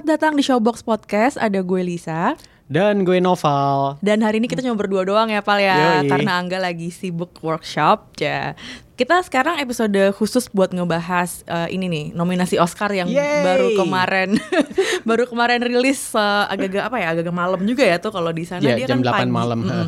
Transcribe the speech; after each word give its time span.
Selamat 0.00 0.16
datang 0.16 0.32
di 0.32 0.40
Showbox 0.40 0.80
Podcast. 0.80 1.36
Ada 1.36 1.60
gue 1.60 1.84
Lisa. 1.84 2.32
Dan 2.64 3.04
gue 3.04 3.20
Noval. 3.20 4.00
Dan 4.00 4.24
hari 4.24 4.40
ini 4.40 4.48
kita 4.48 4.64
cuma 4.64 4.72
berdua 4.72 5.04
doang 5.04 5.28
ya, 5.28 5.44
Pal 5.44 5.60
ya. 5.60 6.00
Yoi. 6.00 6.08
Karena 6.08 6.40
Angga 6.40 6.56
lagi 6.56 6.88
sibuk 6.88 7.36
workshop. 7.44 8.16
Ya. 8.16 8.56
Kita 8.96 9.20
sekarang 9.20 9.60
episode 9.60 10.00
khusus 10.16 10.48
buat 10.56 10.72
ngebahas 10.72 11.44
eh, 11.44 11.76
ini 11.76 11.92
nih, 11.92 12.06
nominasi 12.16 12.56
Oscar 12.56 12.88
yang 12.96 13.12
Yeay. 13.12 13.44
baru 13.44 13.76
kemarin 13.76 14.40
baru 15.08 15.28
kemarin 15.28 15.60
rilis 15.68 16.16
eh, 16.16 16.44
agak-agak 16.48 16.88
apa 16.88 16.96
ya, 16.96 17.06
agak-agak 17.12 17.36
malam 17.36 17.60
juga 17.68 17.84
ya 17.84 18.00
tuh 18.00 18.16
kalau 18.16 18.32
di 18.32 18.48
sana 18.48 18.64
Iya, 18.64 18.80
dia 18.80 18.88
jam 18.88 19.04
kan 19.04 19.20
8 19.20 19.20
pagi. 19.20 19.28
malam, 19.28 19.60
ha. 19.68 19.80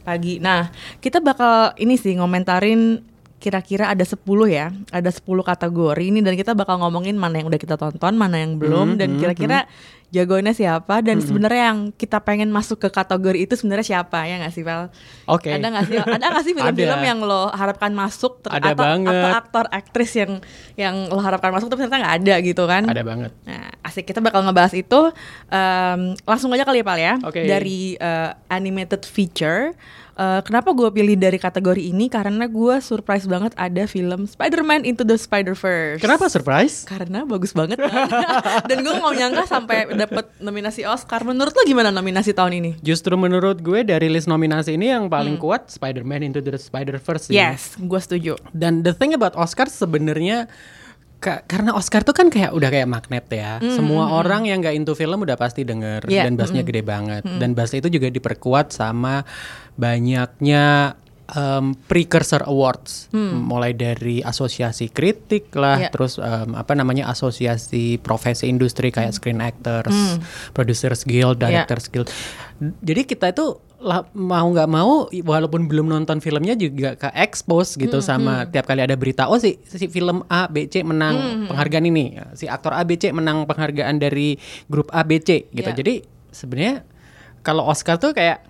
pagi. 0.00 0.40
Nah, 0.40 0.72
kita 1.04 1.20
bakal 1.20 1.76
ini 1.76 2.00
sih 2.00 2.16
ngomentarin 2.16 3.04
kira-kira 3.38 3.94
ada 3.94 4.02
10 4.02 4.18
ya, 4.50 4.74
ada 4.90 5.10
10 5.10 5.22
kategori 5.46 6.02
ini 6.02 6.20
dan 6.20 6.34
kita 6.34 6.58
bakal 6.58 6.82
ngomongin 6.82 7.14
mana 7.14 7.38
yang 7.38 7.46
udah 7.46 7.60
kita 7.60 7.78
tonton, 7.78 8.18
mana 8.18 8.42
yang 8.42 8.58
belum 8.58 8.94
Hmm, 8.94 8.98
dan 8.98 9.18
kira-kira 9.18 9.70
jagoannya 10.08 10.56
siapa 10.56 11.04
dan 11.04 11.20
sebenarnya 11.20 11.62
yang 11.68 11.78
kita 11.92 12.16
pengen 12.18 12.48
masuk 12.48 12.80
ke 12.80 12.88
kategori 12.88 13.44
itu 13.44 13.54
sebenarnya 13.54 13.86
siapa 13.86 14.24
ya 14.24 14.40
nggak 14.40 14.54
sih 14.54 14.64
Val? 14.64 14.88
Oke. 15.28 15.52
Ada 15.52 15.68
nggak 15.68 15.84
sih 15.84 15.96
ada 16.16 16.26
nggak 16.32 16.44
sih 16.44 16.54
film-film 16.56 17.00
yang 17.04 17.18
lo 17.20 17.52
harapkan 17.52 17.92
masuk 17.92 18.40
ter- 18.40 18.56
Ada 18.56 18.72
atau, 18.72 18.84
banget. 18.84 19.12
atau 19.12 19.30
aktor 19.36 19.64
aktris 19.68 20.12
yang 20.16 20.32
yang 20.74 20.94
lo 21.08 21.20
harapkan 21.20 21.52
masuk 21.52 21.68
tapi 21.68 21.84
ternyata 21.84 22.00
nggak 22.00 22.16
ada 22.24 22.34
gitu 22.40 22.64
kan? 22.64 22.82
Ada 22.88 23.02
banget. 23.04 23.30
Nah, 23.44 23.68
asik 23.84 24.08
kita 24.08 24.20
bakal 24.20 24.40
ngebahas 24.42 24.72
itu 24.72 25.12
Em, 25.48 26.16
langsung 26.24 26.52
aja 26.52 26.64
kali 26.64 26.80
ya 26.80 26.86
Pal 26.86 26.98
ya. 26.98 27.14
Oke. 27.20 27.44
Dari 27.44 27.94
eh, 27.94 28.30
animated 28.48 29.04
feature. 29.04 29.72
Eh, 30.18 30.40
kenapa 30.42 30.74
gue 30.74 30.90
pilih 30.90 31.14
dari 31.14 31.38
kategori 31.38 31.78
ini? 31.78 32.10
Karena 32.10 32.50
gue 32.50 32.82
surprise 32.82 33.22
banget 33.24 33.54
ada 33.54 33.86
film 33.86 34.26
Spider-Man 34.26 34.82
Into 34.82 35.06
the 35.06 35.14
Spider-Verse. 35.14 36.02
Kenapa 36.02 36.26
surprise? 36.26 36.82
Karena 36.82 37.22
bagus 37.22 37.54
banget 37.54 37.78
kan? 37.78 38.10
Dan 38.68 38.82
gue 38.82 38.92
nggak 38.92 39.14
nyangka 39.14 39.44
sampai 39.46 39.86
dapet 40.00 40.24
nominasi 40.38 40.82
Oscar. 40.82 41.20
Menurut 41.20 41.50
lo 41.50 41.62
gimana 41.62 41.88
nominasi 41.88 42.30
tahun 42.30 42.52
ini? 42.56 42.70
Justru 42.78 43.14
menurut 43.14 43.58
gue 43.58 43.82
dari 43.82 44.06
list 44.06 44.26
nominasi 44.26 44.74
ini 44.74 44.88
yang 44.88 45.06
paling 45.06 45.36
kuat 45.36 45.66
Spider-Man 45.68 46.22
Into 46.24 46.38
the 46.38 46.54
Spider-Verse. 46.54 47.28
Yes, 47.28 47.74
gue 47.76 47.98
setuju. 47.98 48.38
Dan 48.50 48.80
the 48.80 48.90
thing 48.90 49.12
about 49.12 49.34
Oscar 49.34 49.66
sebenarnya 49.66 50.46
ka- 51.18 51.42
karena 51.44 51.74
Oscar 51.74 52.02
tuh 52.02 52.12
kan 52.12 52.28
kayak 52.28 52.54
udah 52.54 52.68
kayak 52.68 52.86
magnet 52.86 53.26
ya. 53.28 53.58
Semua 53.60 54.14
orang 54.14 54.46
yang 54.46 54.58
nggak 54.58 54.74
into 54.74 54.94
film 54.94 55.18
udah 55.20 55.34
pasti 55.34 55.62
denger 55.62 56.06
Yeah, 56.06 56.24
dan 56.24 56.34
bassnya 56.34 56.62
gede 56.62 56.80
banget. 56.80 57.26
Dan 57.26 57.52
bass 57.52 57.74
itu 57.74 57.86
juga 57.86 58.06
diperkuat 58.06 58.70
sama 58.70 59.26
banyaknya 59.74 60.94
em, 61.28 61.76
precursor 61.84 62.40
awards, 62.48 63.12
mulai 63.14 63.76
dari 63.76 64.24
asosiasi 64.24 64.88
kritik 64.88 65.52
lah, 65.52 65.76
Yeah. 65.78 65.92
terus 65.92 66.16
em, 66.16 66.56
apa 66.56 66.72
namanya 66.72 67.12
asosiasi 67.12 68.00
profesi 68.00 68.48
industri 68.48 68.88
kayak 68.88 69.12
screen 69.12 69.44
actors, 69.44 70.16
producers 70.52 71.04
guild, 71.04 71.36
directors 71.36 71.92
guild. 71.92 72.08
Jadi 72.80 73.04
kita 73.04 73.30
itu 73.30 73.60
lah- 73.78 74.10
mau 74.10 74.42
nggak 74.50 74.66
mau 74.66 75.06
walaupun 75.06 75.70
belum 75.70 75.86
nonton 75.86 76.18
filmnya 76.18 76.58
juga 76.58 76.98
ke 76.98 77.14
expose 77.14 77.78
gitu 77.78 78.02
sama 78.02 78.48
tiap 78.50 78.66
kali 78.66 78.82
ada 78.82 78.98
berita 78.98 79.30
oh 79.30 79.38
si 79.38 79.54
si 79.62 79.86
film 79.86 80.26
A 80.26 80.50
B 80.50 80.66
C 80.66 80.82
menang 80.82 81.46
penghargaan 81.46 81.86
ini. 81.86 82.18
Si 82.34 82.50
aktor 82.50 82.74
A 82.74 82.82
B 82.82 82.98
C 82.98 83.14
menang 83.14 83.46
penghargaan 83.46 84.02
dari 84.02 84.34
grup 84.66 84.90
A 84.90 85.06
B 85.06 85.22
C 85.22 85.46
gitu. 85.54 85.70
Ya. 85.70 85.76
jadi 85.76 85.94
sebenarnya 86.34 86.82
kalau 87.46 87.70
Oscar 87.70 88.02
tuh 88.02 88.10
kayak 88.10 88.47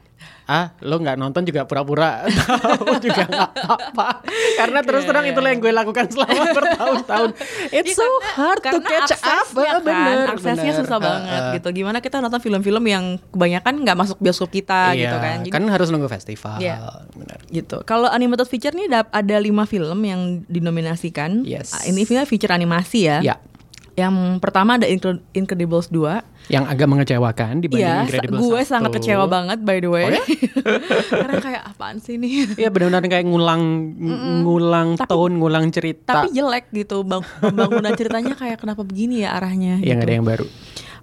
ah 0.48 0.72
lo 0.80 0.96
nggak 0.96 1.20
nonton 1.20 1.44
juga 1.44 1.68
pura-pura 1.68 2.24
tahu 2.48 2.96
juga 2.98 3.28
nggak 3.28 3.52
apa 3.60 4.24
karena 4.56 4.80
terus 4.80 5.04
terang 5.04 5.28
iya, 5.28 5.36
itulah 5.36 5.52
yang 5.52 5.60
gue 5.60 5.68
lakukan 5.70 6.08
selama 6.08 6.42
bertahun-tahun 6.56 7.30
it's 7.68 7.92
Iya, 7.92 7.94
so 7.94 8.04
karena- 8.04 8.32
hard 8.32 8.58
to 8.58 8.68
karena 8.80 8.88
catch 8.88 9.12
up 9.12 9.44
aksesnya 9.44 9.68
kan, 9.68 9.82
bener 9.84 10.16
aksesnya 10.32 10.72
bener. 10.72 10.80
susah 10.80 10.96
Uh, 10.98 11.04
banget 11.04 11.42
uh. 11.42 11.52
gitu. 11.52 11.68
Gimana 11.70 11.98
kita 12.00 12.16
nonton 12.18 12.40
film-film 12.40 12.84
yang 12.84 13.04
kebanyakan 13.28 13.74
nggak 13.84 13.96
masuk 13.96 14.16
bioskop 14.18 14.48
kita 14.48 14.96
iya, 14.96 15.04
gitu 15.04 15.16
kan? 15.20 15.36
Jadi 15.44 15.52
kan 15.52 15.64
harus 15.68 15.88
nunggu 15.92 16.08
festival 16.08 16.56
Iya. 16.58 17.04
bener 17.12 17.38
gitu. 17.48 17.84
Kalau 17.84 18.08
animated 18.08 18.48
feature 18.48 18.72
nih 18.72 18.88
ada, 18.88 19.36
lima 19.38 19.68
film 19.68 20.00
yang 20.00 20.20
dinominasikan. 20.48 21.44
Yes. 21.44 21.76
Ah, 21.76 21.84
Ini 21.84 22.02
film 22.02 22.24
feature 22.24 22.50
animasi 22.50 23.04
ya. 23.04 23.18
ya 23.20 23.36
Yang 23.98 24.14
pertama 24.38 24.78
ada 24.78 24.86
Incred- 24.86 25.26
Incredibles 25.32 25.90
2. 25.90 26.22
yang 26.48 26.64
agak 26.64 26.86
mengecewakan 26.86 27.60
dibanding 27.60 27.84
sa- 27.84 28.06
Incredibles 28.08 28.40
gue 28.40 28.60
1. 28.62 28.70
sangat 28.70 28.90
kecewa 28.94 29.26
banget 29.26 29.58
by 29.60 29.82
the 29.82 29.90
way. 29.90 30.06
Oh 30.06 30.14
ya? 30.14 30.24
Karena 31.20 31.36
kayak 31.36 31.62
apaan 31.68 31.98
sih 31.98 32.16
ini? 32.16 32.48
Iya 32.54 32.70
benar-benar 32.70 33.04
kayak 33.04 33.26
ngulang 33.26 33.62
ngulang 34.42 34.88
tone, 35.02 35.34
ngulang 35.36 35.68
cerita. 35.68 36.24
Tapi 36.24 36.32
jelek 36.32 36.72
gitu, 36.72 37.02
bang 37.02 37.20
pembangunan 37.42 37.92
ceritanya 37.92 38.32
kayak 38.32 38.56
kenapa 38.56 38.80
begini 38.80 39.26
ya 39.26 39.34
arahnya. 39.34 39.76
yang 39.78 39.98
gitu. 39.98 40.06
ada 40.06 40.12
yang 40.14 40.24
baru. 40.24 40.46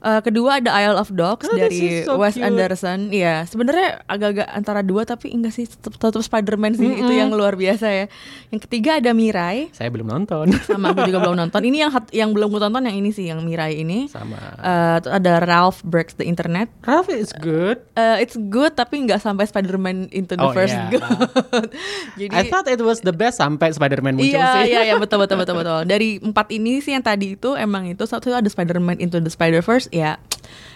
Eh, 0.06 0.22
kedua 0.22 0.62
ada 0.62 0.70
Isle 0.78 0.96
of 0.96 1.10
Dogs 1.10 1.44
Oh, 1.44 1.58
dari 1.58 2.06
so 2.06 2.14
Wes 2.16 2.38
cute. 2.38 2.46
Anderson. 2.46 3.10
Iya, 3.10 3.44
sebenarnya 3.44 4.06
agak-agak 4.06 4.48
antara 4.48 4.80
dua 4.80 5.02
tapi 5.02 5.34
enggak 5.34 5.50
sih 5.52 5.66
tetap, 5.66 5.98
tetap 5.98 6.22
Spider-Man 6.22 6.74
sih 6.74 6.94
itu 6.96 7.10
yang 7.10 7.34
luar 7.34 7.54
biasa 7.54 7.90
ya. 7.90 8.06
Yang 8.48 8.62
ketiga 8.64 9.02
ada 9.02 9.12
Mirai. 9.12 9.74
Saya 9.74 9.90
belum 9.90 10.06
nonton. 10.06 10.54
Sama 10.62 10.94
aku 10.94 11.04
juga 11.04 11.20
belum 11.20 11.34
nonton. 11.36 11.58
Ini 11.66 11.78
yang 11.80 11.92
hat- 11.92 12.14
yang 12.14 12.30
belum 12.32 12.48
gue 12.48 12.62
tonton 12.62 12.86
yang 12.86 12.94
ini 12.94 13.10
sih 13.10 13.26
yang 13.26 13.42
Mirai 13.42 13.76
ini. 13.76 14.06
Sama. 14.06 14.38
Eh, 14.56 14.98
terus 15.02 15.14
ada 15.16 15.42
Ralph 15.42 15.82
Breaks 15.82 16.14
the 16.14 16.24
Internet. 16.24 16.70
Ralph 16.82 17.10
is 17.10 17.34
good. 17.36 17.82
Eh, 17.96 18.22
it's 18.22 18.38
good 18.38 18.74
tapi 18.74 19.02
nggak 19.02 19.18
sampai 19.18 19.44
Spider-Man 19.44 20.12
Into 20.12 20.36
the 20.36 20.44
Oh, 20.44 20.54
First 20.54 20.78
iya. 20.78 20.86
Good. 20.92 21.02
Jadi 22.20 22.30
I 22.32 22.46
thought 22.46 22.68
it 22.68 22.80
was 22.80 23.02
the 23.02 23.12
best 23.12 23.38
sampai 23.38 23.72
Spider-Man 23.72 24.16
muncul 24.16 24.30
Iya 24.32 24.48
sih. 24.60 24.70
iya 24.70 24.82
iya 24.86 24.96
betul 25.02 25.18
betul 25.18 25.38
betul 25.38 25.58
betul. 25.58 25.82
Dari 25.84 26.20
empat 26.20 26.52
ini 26.52 26.78
sih 26.78 26.94
yang 26.94 27.02
tadi 27.02 27.34
itu 27.34 27.56
emang 27.56 27.88
itu 27.88 28.06
satu 28.06 28.30
ada 28.30 28.46
Spider-Man 28.46 29.00
Into 29.00 29.18
the 29.18 29.28
Spider-Verse 29.28 29.90
ya. 29.96 30.20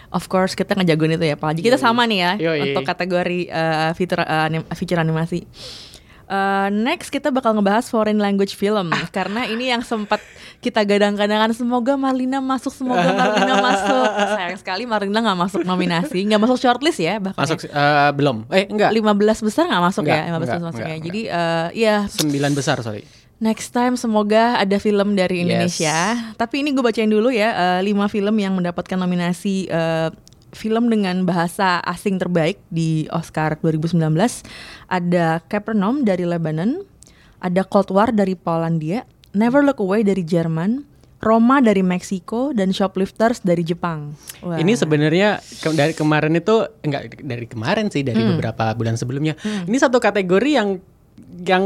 Of 0.10 0.26
course 0.26 0.56
kita 0.56 0.74
ngejagoin 0.74 1.14
itu 1.14 1.26
ya 1.28 1.38
Pak. 1.38 1.54
Jadi 1.54 1.68
kita 1.68 1.78
sama 1.78 2.08
nih 2.08 2.18
ya 2.18 2.32
Yoi. 2.40 2.60
untuk 2.72 2.82
kategori 2.84 3.46
eh, 3.46 3.92
feature 3.94 4.24
eh, 4.24 4.48
anim- 4.48 4.66
feature 4.74 4.98
animasi. 4.98 5.46
Eh, 6.26 6.68
next 6.70 7.10
kita 7.10 7.30
bakal 7.30 7.58
ngebahas 7.58 7.90
foreign 7.90 8.18
language 8.18 8.54
film 8.54 8.94
karena 9.18 9.46
ini 9.46 9.70
yang 9.70 9.82
sempat 9.82 10.22
kita 10.62 10.86
gadang-gadangan 10.86 11.50
semoga 11.54 11.98
Marlina 11.98 12.38
masuk 12.38 12.70
semoga 12.70 13.02
Marlina 13.02 13.58
masuk 13.74 14.06
sayang 14.38 14.58
sekali 14.62 14.86
Marlina 14.86 15.26
nggak 15.26 15.40
masuk 15.42 15.62
nominasi 15.66 16.30
nggak 16.30 16.38
masuk 16.38 16.62
shortlist 16.62 17.02
ya 17.02 17.18
bahkan 17.18 17.50
Masuk 17.50 17.66
eh, 17.66 18.10
belum? 18.14 18.46
Eh 18.54 18.70
enggak. 18.70 18.94
15 18.94 19.42
besar 19.42 19.74
nggak 19.74 19.84
masuk 19.90 20.02
Enggak, 20.06 20.18
ya 20.18 20.22
15 20.22 20.30
enggak, 20.30 20.42
besar 20.46 20.58
masuk 20.62 20.78
enggak, 20.78 20.90
ya 20.90 20.98
jadi 21.02 21.22
eh, 21.26 21.68
ya 21.74 21.96
Sembilan 22.06 22.52
besar 22.54 22.78
sorry. 22.86 23.02
Next 23.40 23.72
time 23.72 23.96
semoga 23.96 24.60
ada 24.60 24.76
film 24.78 25.16
dari 25.16 25.40
Yes. 25.40 25.44
Indonesia. 25.80 25.98
Tapi 26.36 26.60
ini 26.60 26.70
gue 26.70 26.84
bacain 26.84 27.08
dulu 27.08 27.32
ya 27.32 27.50
eh, 27.52 27.82
lima 27.82 28.06
film 28.06 28.36
yang 28.36 28.52
mendapatkan 28.54 28.96
nominasi 28.96 29.64
eh, 29.66 30.12
film 30.52 30.88
dengan 30.88 31.24
bahasa 31.24 31.80
asing 31.82 32.18
terbaik 32.18 32.60
di 32.68 33.08
Oscar 33.10 33.56
2019. 33.58 34.12
Ada 34.86 35.40
Capernaum 35.42 36.04
dari 36.04 36.26
Lebanon, 36.26 36.84
ada 37.40 37.64
Cold 37.64 37.90
War 37.90 38.12
dari 38.12 38.36
Polandia, 38.36 39.08
Never 39.32 39.64
Look 39.64 39.80
Away 39.80 40.04
dari 40.04 40.20
Jerman, 40.20 40.84
Roma 41.20 41.60
dari 41.60 41.80
Meksiko 41.80 42.52
dan 42.52 42.72
Shoplifters 42.72 43.40
dari 43.40 43.62
Jepang. 43.62 44.20
Wah. 44.42 44.56
Ini 44.56 44.74
sebenarnya 44.74 45.40
ke- 45.40 45.72
dari 45.72 45.92
kemarin 45.92 46.34
itu 46.34 46.60
enggak 46.82 47.20
dari 47.20 47.46
kemarin 47.46 47.88
sih 47.88 48.04
dari 48.04 48.20
Hmm. 48.20 48.36
beberapa 48.36 48.72
bulan 48.74 48.96
sebelumnya. 48.96 49.40
Ini 49.64 49.78
satu 49.78 49.96
kategori 49.98 50.52
yang 50.52 50.80
yang 51.40 51.64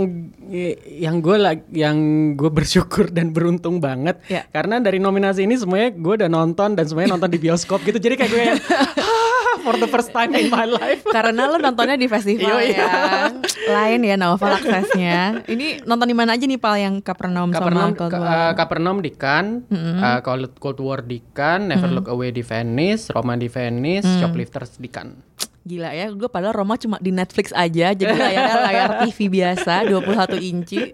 yang 0.85 1.17
gue 1.17 1.35
yang 1.71 1.97
gue 2.33 2.47
bersyukur 2.47 3.09
dan 3.09 3.31
beruntung 3.31 3.77
banget 3.77 4.21
Ya. 4.25 4.45
karena 4.47 4.77
dari 4.77 4.97
nominasi 4.97 5.43
ini 5.43 5.55
semuanya 5.55 5.89
gue 5.91 6.13
udah 6.15 6.29
nonton 6.29 6.73
dan 6.73 6.85
semuanya 6.85 7.13
nonton 7.13 7.27
di 7.27 7.39
bioskop 7.39 7.81
gitu 7.81 7.97
jadi 7.97 8.15
kayak 8.15 8.29
gue 8.29 8.43
"Ah, 8.73 9.59
for 9.59 9.75
the 9.75 9.87
first 9.87 10.09
time 10.09 10.33
in 10.33 10.47
my 10.47 10.65
life 10.65 11.01
karena 11.07 11.47
lo 11.47 11.57
nontonnya 11.57 11.95
di 11.95 12.05
festival 12.05 12.59
ya. 12.59 13.29
Lain 13.63 14.01
ya 14.01 14.15
novel 14.15 14.51
aksesnya. 14.51 15.45
Ini 15.45 15.83
nonton 15.83 16.05
di 16.05 16.15
mana 16.15 16.33
aja 16.33 16.43
nih 16.43 16.57
Pal 16.57 16.75
yang 16.75 16.99
Capernaum, 16.99 17.49
Capernaum, 17.49 17.91
sama 17.91 17.99
Cold 17.99 18.13
War? 18.13 18.27
uh, 18.27 18.51
Capernaum 18.53 18.97
di 18.99 19.11
Cannes, 19.13 19.63
uh, 19.71 20.19
Cold, 20.21 20.79
War 20.79 20.99
di 21.01 21.23
Cannes, 21.31 21.71
Never 21.71 21.89
Look 21.89 22.07
Away 22.07 22.29
di 22.29 22.43
Venice, 22.43 23.09
Roma 23.09 23.33
di 23.35 23.47
Venice, 23.47 24.05
Shoplifters 24.19 24.77
di 24.77 24.89
Cannes. 24.89 25.32
Gila 25.63 25.89
ya, 25.89 26.11
gue 26.11 26.27
padahal 26.27 26.51
Roma 26.53 26.75
cuma 26.75 26.99
di 26.99 27.07
Netflix 27.07 27.49
aja, 27.49 27.95
jadi 27.95 28.11
layarnya 28.11 28.57
layar 28.61 28.89
TV 29.01 29.31
biasa 29.31 29.87
21 29.87 30.35
inci 30.43 30.91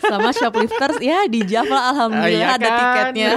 sama 0.00 0.30
Shoplifters 0.30 1.02
ya 1.02 1.26
di 1.26 1.42
Java 1.42 1.90
alhamdulillah 1.90 2.22
Ah, 2.22 2.54
iya 2.54 2.54
ada 2.54 2.62
kan? 2.64 2.78
tiketnya. 2.78 3.30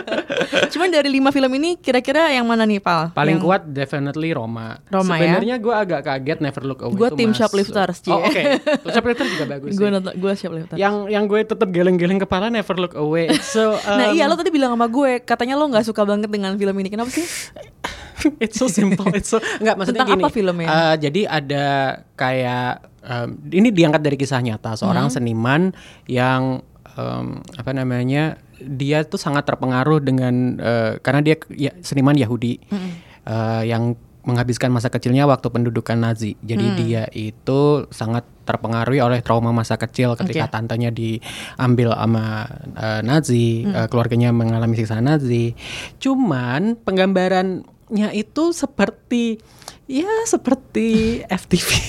Cuman 0.72 0.88
dari 0.88 1.12
lima 1.12 1.28
film 1.28 1.52
ini 1.54 1.76
kira-kira 1.76 2.32
yang 2.32 2.48
mana 2.48 2.64
nih 2.64 2.80
Pal? 2.80 3.12
Paling 3.12 3.36
Yang- 3.36 3.44
kuat 3.44 3.62
definitely 3.68 4.32
Roma. 4.32 4.80
Roma 4.88 5.14
ya? 5.14 5.36
Sebenarnya 5.36 5.56
gue 5.60 5.74
agak 5.76 6.00
kaget 6.02 6.38
Never 6.40 6.62
Look 6.64 6.80
Away. 6.82 6.96
Gua 6.96 7.08
itu 7.10 7.16
tim 7.16 7.28
masuk. 7.28 7.40
Shoplifters, 7.44 7.96
Cie. 8.00 8.08
Oh 8.08 8.20
oke, 8.20 8.42
Shoplifters 8.88 9.28
juga 9.28 9.44
bagus. 9.46 9.70
Gue 9.76 9.88
sih. 9.88 9.92
nonton, 9.92 10.12
gue 10.16 10.32
Shoplifters. 10.32 10.78
Yang 10.80 10.94
yang 11.12 11.24
gue 11.28 11.40
tetap 11.44 11.68
geleng-geleng 11.68 12.16
kepala 12.16 12.48
Never 12.48 12.76
Look 12.80 12.96
Away. 12.96 13.28
So 13.44 13.76
nah 14.00 14.08
um, 14.08 14.16
iya 14.16 14.24
lo 14.24 14.40
tadi 14.40 14.48
bilang 14.48 14.72
sama 14.72 14.88
gue, 14.88 15.20
katanya 15.20 15.60
lo 15.60 15.68
nggak 15.68 15.84
suka 15.84 16.00
banget 16.02 16.32
dengan 16.32 16.56
film 16.56 16.72
ini. 16.80 16.88
Kenapa 16.88 17.12
sih? 17.12 17.28
it's 18.42 18.54
so 18.54 18.66
simple. 18.66 19.06
It's 19.10 19.28
so 19.28 19.38
enggak 19.60 19.74
maksudnya 19.74 20.02
Tentang 20.02 20.18
gini. 20.18 20.24
apa 20.24 20.28
filmnya? 20.30 20.68
eh, 20.68 20.94
jadi 21.00 21.20
ada 21.26 21.66
kayak 22.14 22.72
um, 23.00 23.28
ini 23.48 23.68
diangkat 23.68 24.00
dari 24.00 24.16
kisah 24.16 24.40
nyata 24.40 24.74
seorang 24.74 25.06
Hmm. 25.06 25.14
seniman 25.14 25.62
yang 26.04 26.62
um, 26.92 27.26
apa 27.54 27.70
namanya 27.70 28.38
dia 28.56 29.02
tuh 29.02 29.18
sangat 29.18 29.44
terpengaruh 29.44 29.98
dengan 29.98 30.34
eh, 30.56 30.92
karena 30.98 31.20
dia 31.20 31.34
ya, 31.50 31.74
seniman 31.78 32.14
Yahudi 32.14 32.62
Hmm. 32.64 32.90
eh, 33.24 33.62
yang 33.66 33.94
menghabiskan 34.24 34.72
masa 34.72 34.88
kecilnya 34.88 35.28
waktu 35.28 35.44
pendudukan 35.46 36.00
Nazi. 36.00 36.32
Jadi 36.40 36.64
Hmm. 36.64 36.76
dia 36.78 37.04
itu 37.12 37.60
sangat 37.90 38.24
terpengaruh 38.44 38.96
oleh 38.98 39.20
trauma 39.20 39.52
masa 39.52 39.76
kecil 39.76 40.16
ketika 40.16 40.48
Oke. 40.48 40.52
tantenya 40.54 40.88
diambil 40.88 41.92
sama 41.92 42.48
eh, 42.72 43.00
Nazi, 43.00 43.68
Hmm. 43.68 43.74
eh, 43.74 43.86
keluarganya 43.86 44.32
mengalami 44.32 44.74
siksa 44.74 44.96
Nazi. 44.98 45.52
Cuman 45.98 46.80
penggambarannya 47.86 48.08
itu 48.16 48.44
seperti 48.50 49.36
ya 49.84 50.08
seperti 50.24 50.88
FTV. 51.22 51.68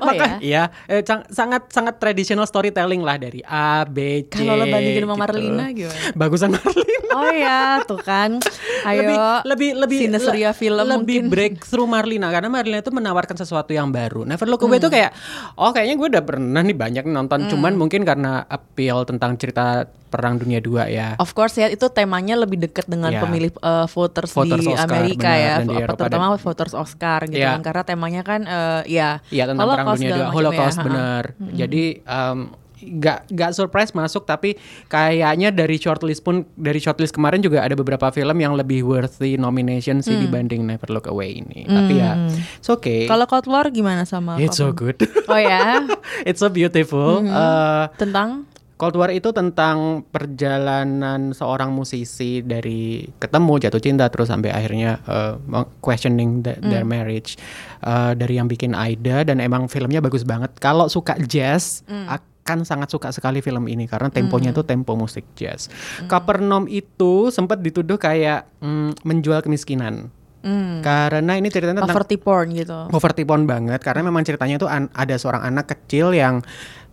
Oh 0.00 0.06
Maka 0.06 0.36
ya, 0.38 0.68
eh, 0.84 1.00
sang- 1.00 1.24
sangat 1.28 1.68
sangat 1.68 1.96
traditional 1.96 2.44
storytelling 2.44 3.00
lah 3.00 3.16
dari 3.16 3.40
A, 3.42 3.84
B, 3.84 4.28
C. 4.28 4.36
Kalau 4.38 4.52
lo 4.52 4.64
bandingin 4.64 5.00
sama 5.02 5.12
gitu. 5.12 5.20
Marlina 5.22 5.64
gimana? 5.72 6.00
Bagusan 6.12 6.50
Marlina. 6.52 7.08
Oh 7.10 7.32
ya, 7.32 7.60
tuh 7.82 8.00
kan. 8.00 8.36
Ayo. 8.82 9.00
lebih 9.00 9.16
lebih 9.44 9.70
lebih 9.76 9.98
le- 10.12 10.52
film 10.52 10.84
lebih 10.84 10.96
mungkin. 10.96 11.22
breakthrough 11.28 11.88
Marlina 11.88 12.28
karena 12.28 12.48
Marlina 12.48 12.78
itu 12.78 12.92
menawarkan 12.92 13.32
sesuatu 13.34 13.72
yang 13.72 13.88
baru. 13.88 14.24
Never 14.24 14.44
Look 14.44 14.60
Away 14.62 14.76
itu 14.78 14.88
Hmm. 14.88 14.96
kayak 15.00 15.10
oh 15.54 15.70
kayaknya 15.70 15.96
gue 15.96 16.08
udah 16.12 16.24
pernah 16.24 16.60
nih 16.60 16.76
banyak 16.76 17.04
nonton 17.06 17.40
cuman 17.46 17.72
mungkin 17.74 18.04
karena 18.04 18.44
appeal 18.44 19.04
tentang 19.04 19.36
cerita 19.36 19.84
perang 20.10 20.36
dunia 20.36 20.58
dua 20.58 20.90
ya. 20.90 21.14
Of 21.16 21.32
course 21.32 21.54
ya, 21.56 21.70
itu 21.70 21.86
temanya 21.88 22.34
lebih 22.34 22.58
dekat 22.58 22.84
dengan 22.84 23.08
Ya. 23.10 23.22
pemilih 23.22 23.54
uh, 23.62 23.86
voters, 23.86 24.34
Voters 24.34 24.60
di 24.60 24.74
Oscar, 24.74 24.84
Amerika 24.84 25.30
benar, 25.30 25.38
ya, 25.38 25.54
dan 25.56 25.66
di 25.66 25.76
Eropa 25.78 25.98
terutama 26.02 26.26
voters 26.34 26.74
Oscar 26.74 27.20
gitu 27.24 27.38
Ya. 27.38 27.54
kan, 27.54 27.62
karena 27.62 27.82
temanya 27.84 28.22
kan 28.22 28.40
uh, 28.44 28.82
ya 28.84 29.22
Iya 29.28 29.44
tentang 29.46 29.62
perang 29.64 29.86
Holocaust 29.86 29.96
dunia 29.96 30.04
segala 30.04 30.18
dua, 30.18 30.26
macam 30.26 30.36
Holocaust 30.36 30.58
ya, 30.68 30.76
ha-ha. 30.76 30.88
bener. 30.90 31.24
Jadi 31.54 31.82
um, 32.02 32.38
nggak 32.80 33.28
nggak 33.28 33.50
surprise 33.52 33.92
masuk 33.92 34.24
tapi 34.24 34.56
kayaknya 34.88 35.52
dari 35.52 35.76
shortlist 35.76 36.24
pun 36.24 36.48
dari 36.56 36.80
shortlist 36.80 37.12
kemarin 37.12 37.38
juga 37.38 37.60
ada 37.60 37.76
beberapa 37.76 38.08
film 38.08 38.32
yang 38.34 38.56
lebih 38.56 38.82
worthy 38.82 39.36
nomination 39.36 40.00
sih 40.00 40.16
dibanding 40.16 40.64
Never 40.64 40.88
Look 40.88 41.04
Away 41.04 41.38
ini. 41.38 41.68
Tapi 41.68 41.92
ya, 41.94 42.16
it's 42.56 42.66
okay. 42.66 43.04
Kalau 43.04 43.28
Cold 43.28 43.44
War 43.46 43.68
gimana 43.68 44.08
sama 44.08 44.40
It's 44.40 44.56
so 44.56 44.72
good. 44.72 44.96
Oh 45.28 45.36
ya, 45.36 45.84
It's 46.28 46.40
so 46.40 46.48
beautiful. 46.48 47.20
Eh, 47.20 47.84
tentang 47.96 48.48
Cold 48.80 48.96
War 48.96 49.12
itu 49.12 49.28
tentang 49.30 50.08
perjalanan 50.08 51.36
seorang 51.36 51.68
musisi 51.68 52.40
dari 52.40 53.04
ketemu 53.20 53.60
jatuh 53.60 53.76
cinta 53.78 54.08
terus 54.08 54.32
sampai 54.32 54.48
akhirnya 54.50 55.04
uh, 55.04 55.36
questioning 55.78 56.40
the- 56.40 56.56
their 56.64 56.82
marriage 56.82 57.36
Uh, 57.80 58.12
dari 58.12 58.36
yang 58.36 58.44
bikin 58.44 58.76
Aida 58.76 59.24
dan 59.24 59.40
emang 59.40 59.64
filmnya 59.64 60.04
bagus 60.04 60.20
banget. 60.20 60.52
Kalau 60.60 60.84
suka 60.84 61.16
jazz 61.16 61.80
akan 61.88 62.60
sangat 62.60 62.92
suka 62.92 63.08
sekali 63.08 63.40
film 63.40 63.64
ini 63.72 63.88
karena 63.88 64.12
temponya 64.12 64.52
itu 64.52 64.60
tempo 64.60 64.92
musik 64.92 65.24
jazz. 65.32 65.72
Capernaum 66.04 66.68
itu 66.68 67.32
sempat 67.32 67.64
dituduh 67.64 67.96
kayak 67.96 68.44
mm, 68.60 69.00
menjual 69.00 69.40
kemiskinan. 69.40 70.12
Hmm, 70.42 70.80
Karena 70.80 71.32
ini 71.36 71.48
ceritanya 71.48 71.84
tentang 71.84 71.96
poverty 71.96 72.16
porn 72.16 72.48
gitu. 72.52 72.78
poverty 72.88 73.22
porn 73.24 73.44
banget 73.44 73.80
karena 73.80 74.02
memang 74.04 74.24
ceritanya 74.24 74.56
itu 74.56 74.68
an- 74.68 74.92
ada 74.92 75.14
seorang 75.16 75.44
anak 75.44 75.68
kecil 75.76 76.12
yang 76.12 76.40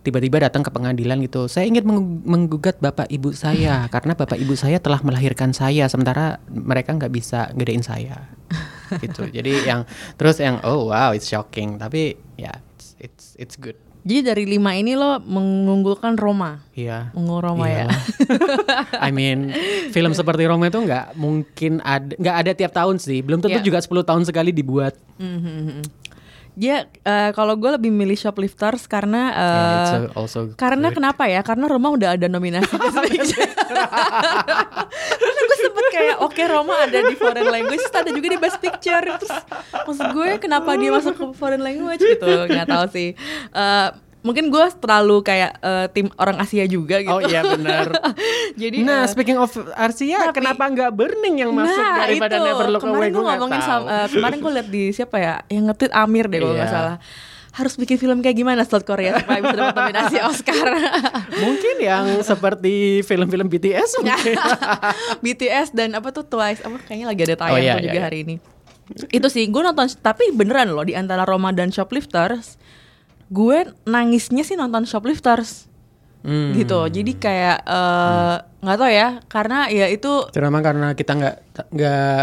tiba-tiba 0.06 0.40
datang 0.40 0.64
ke 0.64 0.70
pengadilan 0.70 1.20
gitu. 1.20 1.50
Saya 1.50 1.68
ingin 1.68 1.84
menggu- 1.84 2.24
menggugat 2.24 2.78
bapak 2.78 3.10
ibu 3.10 3.34
saya 3.34 3.84
karena 3.94 4.14
bapak 4.14 4.38
ibu 4.38 4.54
saya 4.54 4.78
telah 4.78 5.02
melahirkan 5.02 5.52
saya 5.52 5.90
sementara 5.90 6.40
mereka 6.48 6.94
nggak 6.94 7.12
bisa 7.12 7.50
gedein 7.52 7.84
saya. 7.84 8.28
gitu. 9.04 9.28
Jadi 9.28 9.68
yang 9.68 9.84
terus 10.16 10.40
yang 10.40 10.62
oh 10.64 10.88
wow 10.88 11.12
it's 11.12 11.28
shocking 11.28 11.76
tapi 11.76 12.16
ya 12.40 12.52
it's 12.76 12.96
it's, 13.00 13.26
it's 13.36 13.56
good. 13.60 13.76
Jadi 14.08 14.24
dari 14.24 14.44
lima 14.48 14.72
ini 14.72 14.96
lo 14.96 15.20
mengunggulkan 15.20 16.16
Roma, 16.16 16.64
Iya. 16.72 17.12
unggul 17.12 17.44
Roma 17.44 17.68
ya. 17.68 17.84
Iyalah. 17.84 18.00
I 19.06 19.12
mean, 19.12 19.52
film 19.92 20.16
seperti 20.16 20.48
Roma 20.48 20.72
itu 20.72 20.80
nggak 20.80 21.12
mungkin 21.12 21.84
ada 21.84 22.16
nggak 22.16 22.36
ada 22.40 22.52
tiap 22.56 22.72
tahun 22.72 22.96
sih. 22.96 23.20
Belum 23.20 23.44
tentu 23.44 23.60
Iya. 23.60 23.66
juga 23.68 23.84
10 23.84 24.00
tahun 24.00 24.24
sekali 24.24 24.48
dibuat. 24.48 24.96
Mhm. 26.58 26.60
Dia 26.60 26.76
eh, 26.84 27.30
kalau 27.32 27.54
gue 27.54 27.70
lebih 27.72 27.88
milih 27.88 28.14
Shoplifters 28.14 28.84
karena 28.84 29.22
eh, 29.30 29.46
Yeah, 29.48 30.10
a- 30.10 30.14
also 30.16 30.50
Karena 30.52 30.90
good. 30.90 30.98
kenapa 30.98 31.24
ya? 31.24 31.40
Karena 31.40 31.64
Roma 31.66 31.88
udah 31.88 32.10
ada 32.12 32.26
nominasi 32.26 32.74
Picture. 32.74 33.46
Karena 35.14 35.40
gue 35.40 35.56
sempet 35.56 35.84
kayak 35.88 36.16
oke 36.18 36.42
Roma 36.44 36.74
ada 36.80 36.98
di 37.00 37.14
foreign 37.14 37.46
language, 37.46 37.78
terus 37.80 37.94
ada 37.96 38.10
juga 38.10 38.28
di 38.28 38.38
Best 38.38 38.58
Picture. 38.58 39.04
Terus 39.16 39.34
maksud 39.84 40.06
gue 40.12 40.28
kenapa 40.38 40.74
dia 40.74 40.90
masuk 40.90 41.14
ke 41.14 41.24
foreign 41.32 41.62
language 41.62 42.02
gitu? 42.02 42.26
Nggak 42.44 42.66
tahu 42.66 42.84
sih. 42.90 43.14
Eh, 43.48 43.88
mungkin 44.20 44.48
gue 44.48 44.64
terlalu 44.76 45.22
kayak 45.22 45.52
eh, 45.58 45.86
tim 45.88 46.10
orang 46.14 46.38
Asia 46.38 46.64
juga 46.64 46.98
gitu. 46.98 47.10
Oh 47.10 47.20
iya 47.20 47.40
benar. 47.40 47.86
Jadi 48.62 48.82
Nah, 48.82 49.02
eh, 49.02 49.06
speaking 49.06 49.36
of 49.36 49.48
Arsia, 49.72 50.28
tapi- 50.28 50.42
kenapa 50.42 50.64
nggak 50.64 50.90
Burning 50.90 51.36
yang 51.38 51.52
masuk 51.52 51.76
nah, 51.76 52.02
daripada 52.02 52.36
itu. 52.36 52.44
Never 52.44 52.66
Look 52.68 52.82
kemarin 52.82 52.98
Away? 53.00 53.10
gue 53.10 53.22
ngomongin 53.24 53.58
tahu. 53.58 53.68
sama 53.68 53.86
eh, 53.88 54.06
kemarin 54.10 54.38
gue 54.38 54.52
liat 54.52 54.68
di 54.68 54.84
siapa 54.90 55.16
ya 55.16 55.34
yang 55.46 55.64
ngetit 55.66 55.90
Amir 55.92 56.26
deh 56.26 56.38
kalau 56.38 56.52
nggak 56.52 56.66
Iya. 56.66 56.74
salah 56.74 56.96
harus 57.50 57.74
bikin 57.74 57.96
film 57.96 58.18
kayak 58.18 58.36
gimana 58.36 58.62
South 58.62 58.82
Korea 58.82 59.18
supaya 59.18 59.38
bisa 59.40 59.56
dapat 59.56 59.74
nominasi 59.76 60.16
Oscar 60.30 60.68
Mungkin 61.34 61.76
yang 61.80 62.06
seperti 62.22 62.74
film-film 63.02 63.46
BTS 63.46 63.98
mungkin. 63.98 64.36
BTS 65.24 65.72
dan 65.72 65.94
apa 65.94 66.10
tuh 66.10 66.22
Twice 66.22 66.62
apa 66.62 66.78
kayaknya 66.80 67.06
lagi 67.08 67.22
ada 67.24 67.36
tayang 67.36 67.50
Oh, 67.50 67.58
iya, 67.58 67.72
tuh 67.72 67.80
iya, 67.80 67.86
juga 67.88 67.98
iya. 67.98 68.04
hari 68.04 68.18
ini 68.22 68.36
itu 69.10 69.28
sih 69.28 69.44
gue 69.44 69.58
nonton 69.58 69.84
tapi 69.98 70.30
beneran 70.30 70.70
loh 70.70 70.80
di 70.80 70.94
antara 70.94 71.20
Roma 71.22 71.50
dan 71.50 71.68
Shoplifters 71.68 72.56
gue 73.28 73.58
nangisnya 73.84 74.42
sih 74.42 74.56
nonton 74.56 74.84
Shoplifters 74.84 75.68
Hmm. 76.18 76.50
gitu 76.50 76.82
jadi 76.90 77.12
kayak 77.14 77.58
eh, 77.62 78.36
nggak 78.58 78.76
tahu 78.76 78.90
ya 78.90 79.22
karena 79.30 79.70
ya 79.70 79.86
itu 79.86 80.26
Terutama 80.34 80.58
karena 80.58 80.90
kita 80.92 81.14
nggak 81.14 81.36
nggak 81.70 82.22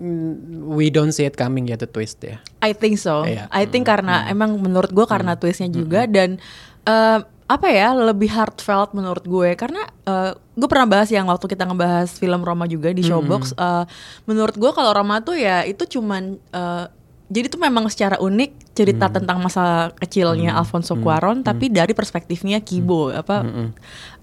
mm, 0.00 0.32
we 0.72 0.88
don't 0.88 1.12
see 1.12 1.28
it 1.28 1.36
coming 1.36 1.68
ya 1.68 1.76
the 1.76 1.84
twist 1.84 2.24
ya. 2.24 2.40
I 2.64 2.72
think 2.72 2.96
so. 2.96 3.20
Iya. 3.22 3.52
I 3.52 3.68
think 3.68 3.84
karena 3.84 4.24
emang 4.26 4.56
menurut 4.56 4.88
gue 4.90 5.04
karena 5.04 5.36
twistnya 5.36 5.68
juga 5.68 6.08
dan 6.08 6.40
eh, 6.88 7.20
apa 7.44 7.68
ya 7.68 7.92
lebih 7.92 8.32
heartfelt 8.32 8.96
menurut 8.96 9.22
gue 9.22 9.52
karena 9.54 9.84
eh, 10.08 10.32
gue 10.32 10.68
pernah 10.68 10.88
bahas 10.88 11.12
yang 11.12 11.28
waktu 11.28 11.44
kita 11.44 11.68
ngebahas 11.68 12.16
film 12.16 12.40
Roma 12.40 12.64
juga 12.64 12.96
di 12.96 13.04
Showbox. 13.04 13.52
eh, 13.54 13.84
menurut 14.24 14.56
gue 14.56 14.72
kalau 14.72 14.96
Roma 14.96 15.20
tuh 15.20 15.36
ya 15.36 15.68
itu 15.68 15.84
cuman 15.84 16.40
eh, 16.40 16.84
jadi 17.26 17.46
tuh 17.48 17.56
memang 17.56 17.88
secara 17.88 18.16
unik 18.16 18.74
cerita 18.74 19.06
tentang 19.08 19.38
masa 19.38 19.90
kecilnya 19.96 20.52
Alfonso 20.52 20.94
Cuarón 20.96 21.40
tapi 21.40 21.70
dari 21.70 21.92
perspektifnya 21.92 22.60
Kibo 22.60 23.10
apa 23.10 23.42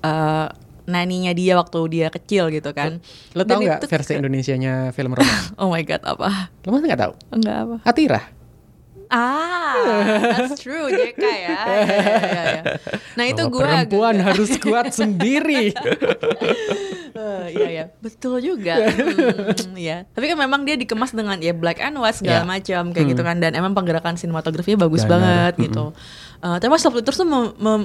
eh, 0.02 0.48
naninya 0.82 1.32
dia 1.32 1.56
waktu 1.56 1.78
dia 1.88 2.08
kecil 2.10 2.50
gitu 2.50 2.74
kan. 2.74 3.00
Lo 3.32 3.46
Dan 3.46 3.48
tau 3.48 3.60
nggak 3.62 3.80
itu- 3.80 3.90
versi 3.90 4.14
Indonesianya 4.18 4.92
film 4.92 5.14
Roma? 5.18 5.30
Oh 5.56 5.70
my 5.70 5.82
god 5.82 6.02
apa? 6.04 6.50
Lo 6.66 6.74
masa 6.74 6.86
nggak 6.86 7.02
tahu? 7.02 7.14
Enggak 7.32 7.58
apa? 7.64 7.76
Atira. 7.86 8.22
Ah, 9.12 9.76
that's 10.24 10.56
true 10.58 10.88
JK 10.88 11.20
ya. 11.20 11.36
Ya, 11.44 11.58
ya, 11.68 12.14
ya. 12.24 12.62
Nah 13.14 13.26
itu 13.26 13.44
gue 13.44 13.60
perempuan 13.60 14.16
harus 14.18 14.56
kuat 14.58 14.88
sendiri. 15.00 15.76
Iya 17.52 17.68
ya, 17.70 17.86
betul 18.00 18.40
juga. 18.40 18.80
Hmm, 19.62 19.76
Iya. 19.76 20.08
Tapi 20.10 20.26
kan 20.26 20.38
memang 20.38 20.64
dia 20.64 20.76
dikemas 20.76 21.12
dengan 21.12 21.38
ya 21.38 21.52
black 21.52 21.78
and 21.78 21.96
white 21.96 22.16
segala 22.16 22.44
Ya. 22.44 22.48
macam 22.48 22.92
kayak 22.92 23.08
gitu 23.10 23.22
kan 23.22 23.38
dan 23.38 23.52
emang 23.52 23.74
penggerakan 23.74 24.16
sinematografinya 24.16 24.80
bagus 24.80 25.04
banget 25.04 25.60
gitu. 25.60 25.92
Eh, 26.40 26.58
tapi 26.58 26.70
Mas 26.70 26.82
Subtitlers 26.82 27.18
tuh 27.18 27.28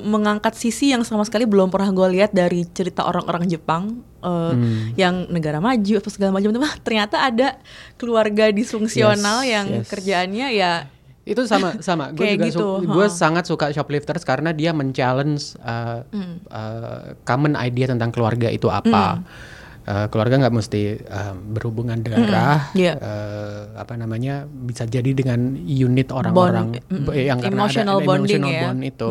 mengangkat 0.02 0.54
sisi 0.54 0.88
yang 0.88 1.02
sama 1.02 1.22
sekali 1.22 1.44
belum 1.44 1.68
pernah 1.68 1.90
gue 1.90 2.08
lihat 2.14 2.32
dari 2.32 2.64
cerita 2.66 3.04
orang-orang 3.04 3.44
Jepang 3.46 4.00
eh, 4.18 4.52
yang 4.96 5.26
negara 5.28 5.58
maju 5.58 5.92
apa 5.92 6.08
segala 6.08 6.30
macam 6.32 6.48
itu 6.48 6.58
mah 6.58 6.74
ternyata 6.80 7.16
ada 7.20 7.58
keluarga 7.96 8.48
disfungsional 8.48 9.42
Yes, 9.42 9.50
yang 9.50 9.66
yes. 9.74 9.86
kerjaannya 9.86 10.46
ya 10.54 10.72
itu 11.26 11.42
sama 11.42 11.74
sama. 11.80 12.08
Gue 12.10 12.32
juga 12.32 12.46
gitu, 12.46 12.78
su- 12.78 12.86
gue 12.86 13.06
sangat 13.08 13.44
suka 13.44 13.68
shoplifters 13.68 14.22
karena 14.22 14.50
dia 14.50 14.70
men-challenge 14.70 15.58
uh, 15.58 16.06
Hmm. 16.06 16.38
uh, 16.46 17.18
common 17.20 17.52
idea 17.56 17.86
tentang 17.86 18.08
keluarga 18.08 18.46
itu 18.46 18.70
apa. 18.70 19.26
Uh, 19.82 20.06
keluarga 20.06 20.34
nggak 20.36 20.50
mesti 20.52 20.82
uh, 21.00 21.30
berhubungan 21.46 21.98
darah, 22.00 22.70
Mm, 22.70 22.74
yeah. 22.74 22.98
uh, 22.98 23.70
apa 23.76 23.94
namanya 23.94 24.42
bisa 24.42 24.82
jadi 24.82 25.14
dengan 25.14 25.38
unit 25.58 26.10
orang-orang 26.10 26.74
Bond, 26.82 27.06
mm, 27.06 27.14
yang 27.14 27.38
karena 27.38 27.54
emotional 27.54 27.96
ada 27.96 28.02
bonding 28.04 28.34
emotional 28.36 28.50
ya. 28.50 28.62
bond 28.66 28.80
itu 28.82 29.08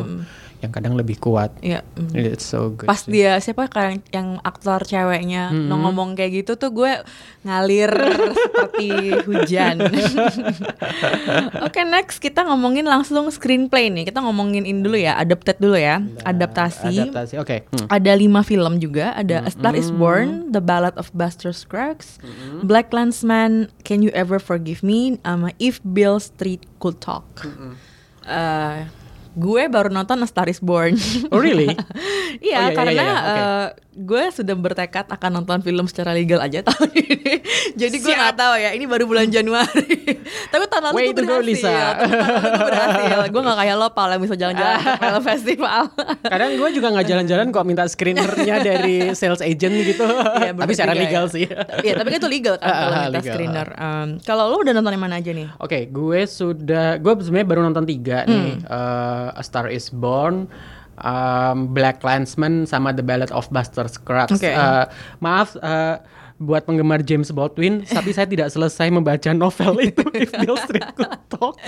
yang 0.66 0.74
kadang 0.74 0.98
lebih 0.98 1.22
kuat. 1.22 1.54
Iya. 1.62 1.86
mm. 1.96 2.18
It's 2.18 2.46
so 2.46 2.74
good. 2.74 2.90
Pas 2.90 3.00
sih. 3.06 3.14
dia 3.14 3.38
siapa 3.38 3.70
kan 3.70 4.02
yang 4.10 4.42
aktor 4.42 4.82
ceweknya 4.84 5.54
no 5.54 5.78
ngomong 5.78 6.18
kayak 6.18 6.44
gitu 6.44 6.58
tuh 6.58 6.74
gue 6.74 6.92
ngalir 7.46 7.94
seperti 8.34 8.90
hujan. 9.30 9.86
Oke 11.66 11.86
next 11.86 12.18
kita 12.18 12.42
ngomongin 12.44 12.90
langsung 12.90 13.30
screenplay 13.30 13.94
nih. 13.94 14.10
Kita 14.10 14.26
ngomongin 14.26 14.66
ini 14.66 14.82
dulu 14.82 14.98
ya, 14.98 15.16
adapted 15.16 15.62
dulu 15.62 15.78
ya, 15.78 16.02
adaptasi. 16.26 17.06
Adaptasi. 17.06 17.34
Oke. 17.38 17.70
Hmm. 17.70 17.88
Ada 17.94 18.12
lima 18.18 18.42
film 18.42 18.82
juga. 18.82 19.14
Ada 19.14 19.46
A 19.46 19.50
Star 19.54 19.78
Is 19.78 19.94
Born, 19.94 20.50
The 20.50 20.64
Ballad 20.64 20.98
of 20.98 21.14
Buster 21.14 21.54
Scruggs, 21.54 22.18
Black 22.66 22.90
Landsman, 22.90 23.70
Can 23.86 24.02
You 24.02 24.10
Ever 24.18 24.42
Forgive 24.42 24.82
Me, 24.82 25.22
sama 25.22 25.54
If 25.62 25.80
Bill 25.86 26.18
Street 26.18 26.66
Could 26.82 26.98
Talk. 27.04 27.46
Eh, 28.26 28.80
gue 29.36 29.64
baru 29.66 29.88
nonton 29.90 30.18
A 30.18 30.26
Star 30.26 30.48
Is 30.48 30.58
Born. 30.58 30.96
Oh 31.30 31.38
really? 31.38 31.70
Iya, 32.36 32.52
Oh, 32.58 32.60
iya, 32.60 32.60
iya, 32.62 32.76
karena 32.76 32.92
iya, 32.92 33.00
oke. 33.08 33.32
eh, 33.32 33.68
gue 33.98 34.24
sudah 34.30 34.56
bertekad 34.56 35.08
akan 35.08 35.32
nonton 35.34 35.60
film 35.62 35.86
secara 35.86 36.12
legal 36.12 36.38
aja 36.38 36.60
tahun 36.68 36.92
ini. 36.92 37.32
Jadi 37.74 37.96
gue 37.98 38.12
nggak 38.14 38.36
tahu 38.36 38.54
ya, 38.58 38.70
ini 38.72 38.84
baru 38.84 39.04
bulan 39.06 39.28
Januari. 39.30 40.20
Tapi 40.52 40.64
tahun 40.68 40.84
lalu 40.86 40.96
gue 40.96 41.04
go, 41.16 41.22
berhasil. 41.32 41.48
Lisa. 41.48 41.72
Tapi 41.96 42.12
tahun 42.12 42.28
lalu 42.28 42.50
gue 42.52 42.66
berhasil. 42.66 43.18
Gue 43.26 43.42
nggak 43.42 43.58
kayak 43.58 43.76
lo, 43.78 43.88
Pal, 43.90 44.10
yang 44.10 44.22
bisa 44.22 44.36
jalan-jalan 44.36 44.76
ke 44.76 44.92
film 45.00 45.24
festival. 45.24 45.82
Kadang 46.22 46.50
gue 46.54 46.70
juga 46.72 46.88
nggak 46.92 47.08
jalan-jalan 47.08 47.46
kok 47.50 47.64
minta 47.64 47.84
screenernya 47.86 48.56
dari 48.62 48.96
sales 49.14 49.40
agent 49.42 49.76
gitu. 49.78 50.04
Iya, 50.36 50.52
tapi 50.54 50.72
secara 50.74 50.92
juga 50.92 51.04
legal 51.06 51.24
ya. 51.24 51.32
sih. 51.32 51.46
Iya, 51.82 51.94
tapi 51.96 52.08
kan 52.10 52.18
itu 52.20 52.30
legal 52.30 52.56
kan 52.58 52.68
Ah, 52.68 52.76
kalau 52.76 52.92
ah, 52.92 53.00
minta 53.02 53.12
legal. 53.16 53.32
screener. 53.32 53.68
Em, 53.72 54.08
kalau 54.22 54.44
lo 54.46 54.60
udah 54.60 54.74
nonton 54.74 54.92
yang 54.92 55.02
mana 55.02 55.16
aja 55.16 55.32
nih? 55.32 55.48
Oke, 55.56 55.88
gue 55.88 56.20
sudah, 56.26 57.00
gue 57.00 57.12
sebenarnya 57.18 57.48
baru 57.48 57.62
nonton 57.64 57.88
tiga 57.88 58.24
nih, 58.24 58.60
Hmm. 58.60 58.68
Eh, 59.26 59.40
A 59.40 59.44
Star 59.44 59.66
Is 59.72 59.90
Born, 59.90 60.46
um, 61.02 61.58
Black 61.74 62.04
Landsman, 62.06 62.70
sama 62.70 62.94
The 62.94 63.02
Ballad 63.02 63.32
of 63.34 63.50
Buster 63.50 63.90
Scruggs. 63.90 64.38
Oke. 64.38 64.52
Eh, 64.54 64.86
maaf 65.20 65.58
eh, 65.58 65.98
buat 66.36 66.64
penggemar 66.64 67.00
James 67.00 67.30
Baldwin, 67.30 67.82
tapi 67.82 68.12
saya 68.12 68.26
tidak 68.26 68.50
selesai 68.50 68.90
membaca 68.90 69.32
novel 69.32 69.74
itu 69.88 70.04
If 70.12 70.36
Bill 70.36 70.60
Street 70.60 70.84
Could 70.94 71.16
Talk. 71.28 71.56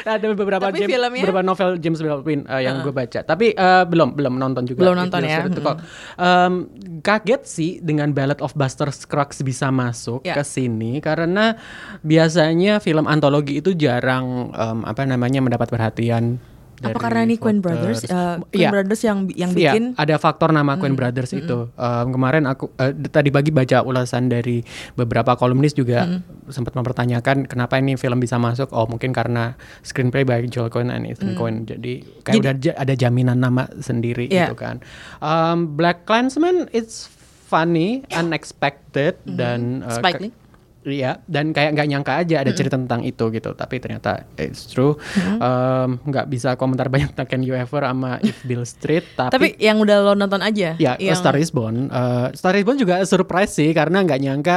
Ada 0.00 0.32
beberapa 0.32 0.64
Tapi 0.64 0.80
James, 0.80 0.90
filmnya? 0.90 1.22
beberapa 1.22 1.42
novel 1.42 1.76
James 1.76 2.00
Baldwin 2.00 2.42
eh, 2.44 2.64
yang 2.64 2.80
gue 2.80 2.90
baca, 2.90 3.20
tapi 3.20 3.52
eh, 3.52 3.84
belum 3.84 4.16
belum 4.16 4.34
nonton 4.36 4.66
juga. 4.66 4.80
Belum 4.82 4.96
nonton 4.96 5.22
ya, 5.22 5.46
Talk. 5.46 5.78
Em, 6.16 6.52
kaget 6.98 7.42
sih 7.44 7.70
dengan 7.78 8.10
Ballad 8.10 8.40
of 8.40 8.52
Buster 8.52 8.90
Scruggs 8.90 9.40
bisa 9.40 9.70
masuk 9.70 10.20
Ya. 10.20 10.34
ke 10.34 10.42
sini 10.42 10.98
karena 10.98 11.54
biasanya 12.00 12.78
film 12.78 13.06
antologi 13.06 13.60
itu 13.60 13.72
jarang 13.72 14.50
em, 14.50 14.78
apa 14.82 15.04
namanya 15.04 15.38
mendapat 15.38 15.70
perhatian. 15.70 16.42
Apa 16.82 16.96
karena 16.98 17.20
ini 17.22 17.36
Queen. 17.36 17.60
Brothers? 17.60 18.02
Eh, 18.02 18.10
Queen 18.42 18.56
Iya. 18.56 18.70
Brothers 18.70 19.02
yang 19.02 19.18
yang 19.30 19.50
Iya, 19.50 19.72
bikin 19.72 19.84
ada 19.94 20.16
faktor 20.16 20.48
nama 20.48 20.74
Queen 20.74 20.94
Brothers 20.94 21.30
itu. 21.30 21.68
Em, 21.70 22.06
kemarin 22.08 22.44
aku 22.44 22.68
d- 22.72 23.06
tadi 23.06 23.28
pagi 23.28 23.50
baca 23.50 23.80
ulasan 23.80 24.26
dari 24.26 24.64
beberapa 24.94 25.34
kolumnis 25.34 25.72
juga 25.72 26.08
sempat 26.46 26.72
mempertanyakan 26.72 27.44
kenapa 27.44 27.76
ini 27.76 27.94
film 27.94 28.16
bisa 28.16 28.36
masuk. 28.36 28.68
Oh 28.70 28.84
mungkin 28.84 29.10
karena 29.10 29.54
screenplay 29.80 30.22
by 30.22 30.40
Joel 30.46 30.68
Coen 30.68 30.88
and 30.88 31.04
Ethan 31.04 31.34
Coen. 31.34 31.62
Jadi 31.62 32.00
kayak 32.22 32.34
Jadi- 32.34 32.40
udah 32.66 32.74
ada 32.74 32.94
jaminan 32.94 33.38
nama 33.38 33.68
sendiri 33.76 34.26
Iya. 34.26 34.48
gitu 34.48 34.56
kan. 34.56 34.80
Em, 35.18 35.68
Black 35.70 36.02
Klansman 36.02 36.64
it's 36.70 37.06
funny, 37.42 38.06
unexpected 38.10 39.20
dan 39.26 39.82
eh, 39.82 39.90
Spike 39.92 40.16
ke- 40.16 40.22
Lee. 40.22 40.32
Iya, 40.80 41.20
dan 41.28 41.52
kayak 41.52 41.76
nggak 41.76 41.88
nyangka 41.92 42.12
aja 42.24 42.40
ada 42.40 42.56
cerita 42.56 42.80
tentang 42.80 43.04
itu 43.04 43.28
gitu, 43.28 43.52
tapi 43.52 43.76
ternyata 43.84 44.24
it's 44.40 44.64
true. 44.64 44.96
Em, 45.36 46.00
Nggak 46.00 46.26
bisa 46.32 46.56
komentar 46.56 46.88
banyak 46.92 47.12
tentang 47.12 47.28
Can 47.28 47.42
You 47.44 47.52
Ever 47.52 47.84
sama 47.84 48.16
If 48.24 48.40
Bill 48.48 48.64
Street, 48.64 49.04
tapi, 49.12 49.32
Tapi 49.36 49.48
yang 49.60 49.76
udah 49.76 49.96
lo 50.00 50.12
nonton 50.16 50.40
aja. 50.40 50.80
ya 50.80 50.96
yang, 50.96 51.16
Star 51.20 51.36
Is 51.36 51.52
Born, 51.52 51.92
eh, 51.92 52.28
Star 52.32 52.56
Is 52.56 52.64
Born 52.64 52.80
juga 52.80 53.04
surprise 53.04 53.52
sih 53.52 53.76
karena 53.76 54.00
nggak 54.00 54.20
nyangka 54.24 54.56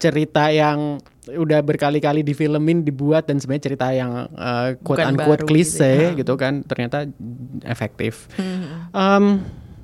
cerita 0.00 0.48
yang 0.48 0.96
udah 1.28 1.60
berkali-kali 1.60 2.24
difilmin 2.24 2.80
dibuat 2.80 3.28
dan 3.28 3.36
sebenarnya 3.36 3.64
cerita 3.68 3.86
yang 3.92 4.32
eh, 4.32 4.80
quote 4.80 5.04
Bukan 5.04 5.12
unquote 5.12 5.44
klise 5.44 6.16
gitu 6.16 6.24
gitu, 6.24 6.34
kan 6.40 6.64
ternyata 6.64 7.04
efektif. 7.68 8.32
Hmm. 8.40 8.88
Em, 8.96 9.24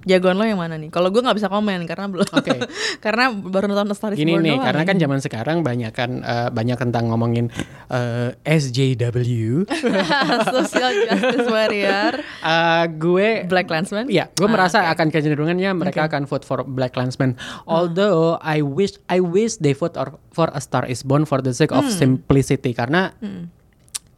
Jagoan 0.04 0.36
lo 0.36 0.44
yang 0.44 0.56
mana 0.56 0.76
nih? 0.76 0.88
Kalau 0.88 1.08
gue 1.08 1.18
nggak 1.18 1.32
bisa 1.34 1.48
komen 1.48 1.84
karena 1.84 2.06
belum. 2.06 2.28
Oke. 2.28 2.60
karena 3.04 3.32
baru 3.32 3.66
nonton 3.66 3.88
A 3.88 3.96
Star 3.96 4.12
Is 4.12 4.20
Gini 4.20 4.36
Born 4.36 4.44
nih, 4.44 4.52
doang. 4.52 4.64
karena 4.68 4.82
kan 4.84 4.96
zaman 4.96 5.18
sekarang 5.18 5.56
banyak 5.60 5.90
kan 5.90 6.10
eh, 6.20 6.48
banyak 6.48 6.76
tentang 6.78 7.08
ngomongin 7.08 7.48
eh, 7.88 8.36
SJW. 8.44 9.64
Social 10.54 10.92
Justice 11.04 11.48
Warrior, 11.48 12.12
Eh, 12.20 12.84
gue 12.94 13.28
Black 13.44 13.66
Landsman. 13.66 14.06
Ya, 14.06 14.28
gue 14.30 14.44
Ah, 14.44 14.52
merasa 14.52 14.78
oke. 14.80 14.92
akan 14.92 15.06
kecenderungannya 15.08 15.70
mereka 15.72 16.04
akan 16.04 16.24
vote 16.24 16.44
for 16.44 16.60
Black 16.62 16.92
Klansman. 16.92 17.34
Although 17.64 18.36
I 18.38 18.60
wish 18.60 19.00
I 19.06 19.18
wish 19.18 19.56
they 19.56 19.72
vote 19.72 19.96
or, 19.96 20.20
for 20.30 20.50
A 20.50 20.60
Star 20.60 20.84
Is 20.84 21.00
Born 21.00 21.24
for 21.24 21.40
the 21.40 21.50
sake 21.50 21.70
of 21.70 21.82
Hmm. 21.82 21.92
simplicity 21.94 22.72
karena 22.72 23.16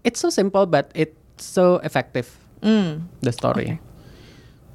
it's 0.02 0.18
so 0.18 0.28
simple 0.28 0.64
but 0.64 0.90
it's 0.92 1.14
so 1.38 1.78
effective 1.80 2.26
Hmm. 2.58 3.06
the 3.20 3.30
story. 3.30 3.78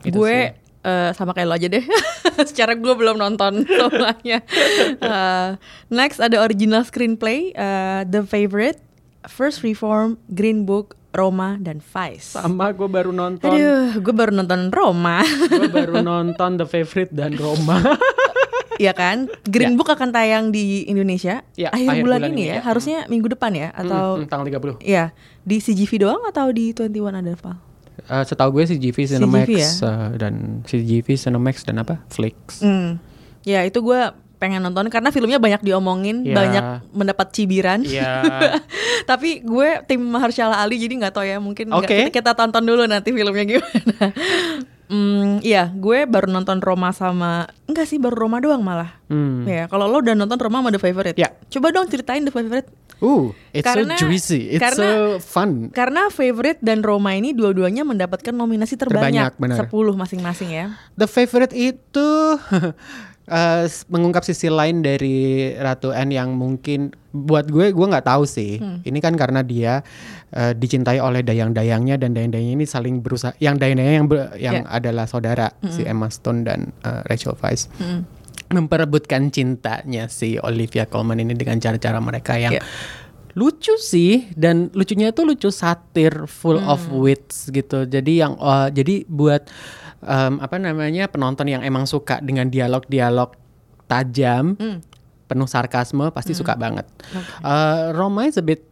Itu 0.01 0.17
gue 0.17 0.37
sih. 0.49 0.60
Eh, 0.81 1.11
sama 1.13 1.31
kayak 1.31 1.47
lo 1.47 1.55
aja 1.55 1.67
deh. 1.67 1.85
Secara 2.49 2.73
gue 2.73 2.93
belum 2.93 3.15
nonton 3.15 3.63
semuanya. 3.67 4.41
Eh, 4.97 5.49
next 5.87 6.17
ada 6.17 6.39
original 6.39 6.81
screenplay, 6.81 7.51
eh, 7.51 8.01
The 8.03 8.21
Favorite, 8.21 8.81
First 9.23 9.61
Reform, 9.61 10.17
Green 10.27 10.63
Book, 10.63 10.93
Roma 11.11 11.59
dan 11.59 11.83
Vice. 11.83 12.33
sama 12.33 12.71
gue 12.71 12.87
baru 12.87 13.11
nonton 13.11 13.51
Aduh, 13.51 13.99
gue 13.99 14.13
baru 14.15 14.31
nonton 14.31 14.71
Roma. 14.71 15.19
gue 15.49 15.67
baru 15.83 15.99
nonton 15.99 16.55
The 16.55 16.65
Favorite 16.65 17.11
dan 17.11 17.35
Roma. 17.35 17.83
Iya 18.79 18.97
kan? 18.97 19.29
Green 19.45 19.77
Book 19.77 19.91
akan 19.91 20.09
tayang 20.09 20.49
di 20.49 20.87
Indonesia 20.87 21.45
Ya, 21.53 21.69
akhir, 21.69 21.85
akhir 21.85 22.01
bulan, 22.01 22.19
bulan 22.23 22.31
ini 22.31 22.33
ini, 22.33 22.43
ya. 22.49 22.55
ya. 22.57 22.61
Harusnya 22.63 22.97
minggu 23.05 23.29
depan 23.29 23.51
ya 23.53 23.69
atau 23.75 24.17
Hmm, 24.17 24.25
tanggal 24.25 24.47
30. 24.73 24.81
Iya, 24.81 25.13
di 25.43 25.57
CGV 25.59 25.91
doang 26.01 26.23
atau 26.25 26.49
di 26.49 26.73
21 26.73 26.89
ada 27.11 27.31
apa? 27.35 27.53
Eh, 28.03 28.23
setahu 28.23 28.49
gue 28.53 28.63
CGV 28.67 28.97
Cinemax 29.07 29.45
CGV 29.45 29.51
ya? 29.53 29.69
eh, 29.83 30.09
dan 30.17 30.33
CGV 30.63 31.07
Cinemax 31.13 31.55
dan 31.63 31.75
apa? 31.77 32.01
Flix. 32.07 32.61
Hmm. 32.61 32.97
Ya, 33.41 33.61
itu 33.61 33.81
gue 33.81 33.99
pengen 34.37 34.57
nonton 34.59 34.89
karena 34.89 35.13
filmnya 35.13 35.37
banyak 35.37 35.61
diomongin, 35.61 36.25
Ya. 36.25 36.33
banyak 36.33 36.65
mendapat 36.91 37.29
cibiran. 37.29 37.85
Iya. 37.85 38.25
Tapi 39.09 39.41
gue 39.41 39.85
tim 39.85 40.01
Mahershala 40.01 40.57
Ali 40.57 40.81
jadi 40.81 40.97
nggak 40.97 41.13
tahu 41.13 41.25
ya 41.25 41.37
mungkin 41.37 41.69
Oke. 41.69 42.09
kita, 42.09 42.09
kita 42.09 42.31
tonton 42.33 42.65
dulu 42.65 42.89
nanti 42.89 43.13
filmnya 43.13 43.45
gimana. 43.45 44.05
Hmm, 44.91 45.39
iya, 45.39 45.71
gue 45.71 46.03
baru 46.03 46.27
nonton 46.27 46.59
Roma 46.59 46.91
sama 46.91 47.47
enggak 47.63 47.87
sih 47.87 47.95
baru 47.95 48.27
Roma 48.27 48.43
doang 48.43 48.59
malah. 48.59 48.99
Hmm. 49.07 49.47
Ya, 49.47 49.71
kalau 49.71 49.87
lo 49.87 50.03
udah 50.03 50.11
nonton 50.11 50.35
Roma 50.35 50.59
sama 50.59 50.67
The 50.67 50.83
Favorite. 50.83 51.15
Ya. 51.15 51.31
Coba 51.47 51.71
dong 51.71 51.87
ceritain 51.87 52.27
The 52.27 52.33
Favorite. 52.35 52.67
Uh, 53.01 53.33
it's 53.49 53.65
Karena- 53.65 53.97
so 53.97 54.05
juicy. 54.05 54.53
It's 54.53 54.61
karena- 54.61 54.77
so 54.77 54.93
fun. 55.17 55.67
Karena 55.69 56.07
Favorite 56.07 56.61
dan 56.61 56.79
Roma 56.79 57.11
ini 57.11 57.33
dua-duanya 57.33 57.81
mendapatkan 57.81 58.29
nominasi 58.29 58.77
terbanyak, 58.77 59.33
Terbanyak, 59.33 59.41
benar. 59.41 59.57
10 59.65 59.97
masing-masing 59.97 60.49
ya. 60.49 60.65
The 60.93 61.05
Favorite 61.05 61.49
itu 61.51 62.07
s- 63.65 63.85
mengungkap 63.87 64.21
sisi 64.21 64.47
lain 64.47 64.81
dari 64.81 65.17
Ratu 65.51 65.89
Anne 65.89 66.13
yang 66.13 66.33
mungkin 66.33 66.91
buat 67.09 67.47
gue 67.47 67.71
gue 67.71 67.87
nggak 67.87 68.05
tahu 68.05 68.23
sih. 68.23 68.57
Ini 68.59 68.99
kan 68.99 69.15
karena 69.15 69.41
dia 69.41 69.81
eh, 70.29 70.53
dicintai 70.53 70.97
oleh 70.97 71.21
dayang-dayangnya 71.21 71.97
dan 71.97 72.13
dayang-dayangnya 72.13 72.55
ini 72.55 72.65
saling 72.65 72.99
berusaha. 72.99 73.35
Yang 73.37 73.55
dayang-dayang 73.59 73.95
yang, 73.97 74.07
ber- 74.07 74.31
yang 74.37 74.55
Ya. 74.61 74.69
adalah 74.69 75.05
saudara 75.05 75.51
si 75.67 75.83
Emma 75.83 76.07
Stone 76.07 76.45
dan 76.45 76.71
eh, 76.81 77.01
Rachel 77.05 77.35
Weisz. 77.35 77.65
Memperebutkan 78.51 79.29
cintanya 79.29 80.05
si 80.05 80.35
Olivia 80.37 80.85
Colman 80.85 81.17
ini 81.17 81.33
dengan 81.33 81.57
cara-cara 81.57 81.97
mereka 81.97 82.35
yang 82.35 82.53
Ya. 82.53 82.63
lucu 83.31 83.71
sih 83.77 84.27
dan 84.35 84.67
lucunya 84.71 85.09
itu 85.09 85.23
lucu 85.23 85.47
satir 85.49 86.27
full 86.27 86.59
of 86.59 86.83
wits 86.89 87.47
gitu. 87.47 87.83
Jadi 87.83 88.19
yang 88.19 88.35
eh, 88.35 88.67
jadi 88.69 89.07
buat 89.07 89.47
em, 90.01 90.35
apa 90.37 90.55
namanya 90.55 91.07
penonton 91.07 91.47
yang 91.47 91.63
emang 91.63 91.83
suka 91.85 92.19
dengan 92.19 92.47
dialog-dialog 92.47 93.31
tajam 93.87 94.55
penuh 95.25 95.47
sarkasme 95.47 96.11
pasti 96.11 96.31
suka 96.33 96.55
banget. 96.55 96.83
Eh, 97.39 97.91
Roma 97.91 98.25
is 98.25 98.35
a 98.35 98.43
bit 98.43 98.67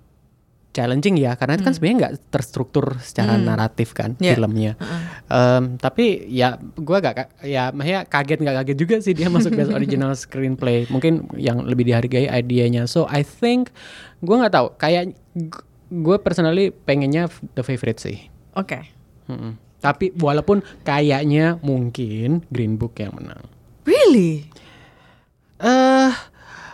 challenging 0.70 1.18
ya 1.18 1.34
karena 1.34 1.58
itu 1.58 1.66
kan 1.66 1.74
sebenarnya 1.74 1.98
nggak 1.98 2.14
terstruktur 2.30 3.02
secara 3.02 3.42
naratif 3.42 3.98
kan 3.98 4.14
Yeah. 4.22 4.38
filmnya. 4.38 4.78
Em, 5.26 5.82
tapi 5.82 6.30
ya 6.30 6.56
gue 6.62 6.98
gak 7.00 7.42
ya 7.42 7.74
maksudnya 7.74 8.06
kaget 8.06 8.40
nggak 8.40 8.56
kaget 8.62 8.78
juga 8.78 8.96
sih 9.02 9.14
dia 9.18 9.28
masuk 9.34 9.58
best 9.58 9.74
original 9.74 10.14
screenplay. 10.14 10.86
Mungkin 10.88 11.34
yang 11.36 11.66
lebih 11.66 11.90
dihargai 11.90 12.30
idenya. 12.30 12.86
So 12.86 13.10
I 13.10 13.26
think 13.26 13.74
gue 14.22 14.36
nggak 14.36 14.54
tahu. 14.54 14.68
Kayak 14.78 15.18
gue 15.90 16.16
personally 16.22 16.70
pengennya 16.70 17.26
the 17.58 17.66
favorite 17.66 17.98
sih. 17.98 18.30
Oke. 18.54 18.86
Mm-mm. 19.26 19.58
tapi 19.80 20.12
walaupun 20.12 20.60
kayaknya 20.84 21.56
mungkin 21.64 22.44
Green 22.52 22.76
Book 22.76 23.00
yang 23.00 23.16
menang. 23.16 23.48
Really? 23.88 24.44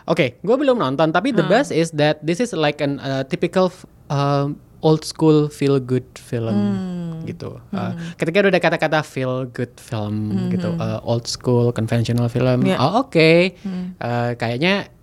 Oke, 0.05 0.37
gue 0.37 0.55
belum 0.55 0.77
nonton. 0.77 1.09
Tapi 1.09 1.31
the 1.31 1.41
Hmm. 1.41 1.51
best 1.51 1.69
is 1.69 1.89
that 1.93 2.21
this 2.21 2.37
is 2.37 2.53
like 2.53 2.77
an 2.79 2.97
uh, 2.99 3.25
typical 3.25 3.73
uh, 4.07 4.53
old 4.79 5.01
school 5.01 5.49
feel 5.49 5.81
good 5.81 6.05
film 6.13 6.53
Hmm. 6.53 7.25
gitu. 7.25 7.57
Uh, 7.73 7.97
Ketika 8.15 8.45
udah 8.45 8.61
kata-kata 8.61 9.01
feel 9.01 9.49
good 9.49 9.73
film 9.75 10.29
gitu, 10.53 10.77
uh, 10.77 11.01
old 11.01 11.25
school 11.25 11.73
conventional 11.73 12.29
film. 12.29 12.61
Hmm. 12.61 12.69
Ya. 12.69 12.77
Oh 12.77 13.01
oke, 13.03 13.57
Uh, 13.97 14.37
kayaknya 14.37 14.93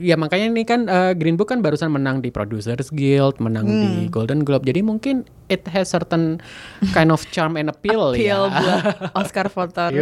ya 0.00 0.16
makanya 0.16 0.48
ini 0.48 0.64
kan 0.64 0.88
uh, 0.88 1.12
Green 1.12 1.36
Book 1.36 1.52
kan 1.52 1.60
barusan 1.60 1.92
menang 1.92 2.24
di 2.24 2.32
Producers 2.32 2.88
Guild, 2.88 3.36
menang 3.42 3.68
Hmm. 3.68 3.82
di 3.82 3.90
Golden 4.08 4.40
Globe. 4.40 4.64
Jadi 4.64 4.80
mungkin 4.80 5.28
it 5.52 5.68
has 5.68 5.92
certain 5.92 6.40
kind 6.96 7.12
of 7.12 7.20
charm 7.28 7.60
and 7.60 7.68
appeal, 7.68 8.16
Appeal 8.16 8.48
ya. 8.48 8.52
buat 8.56 8.82
Oscar 9.12 9.52
voters. 9.52 9.92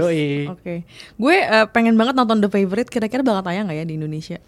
Oke. 0.47 0.87
Gue 1.19 1.37
eh, 1.43 1.67
pengen 1.75 1.99
banget 1.99 2.15
nonton 2.15 2.39
The 2.39 2.51
Favorite. 2.53 2.87
Kira-kira 2.87 3.27
bakal 3.27 3.51
tayang 3.51 3.67
nggak 3.67 3.83
ya 3.83 3.87
di 3.87 3.99
Indonesia? 3.99 4.39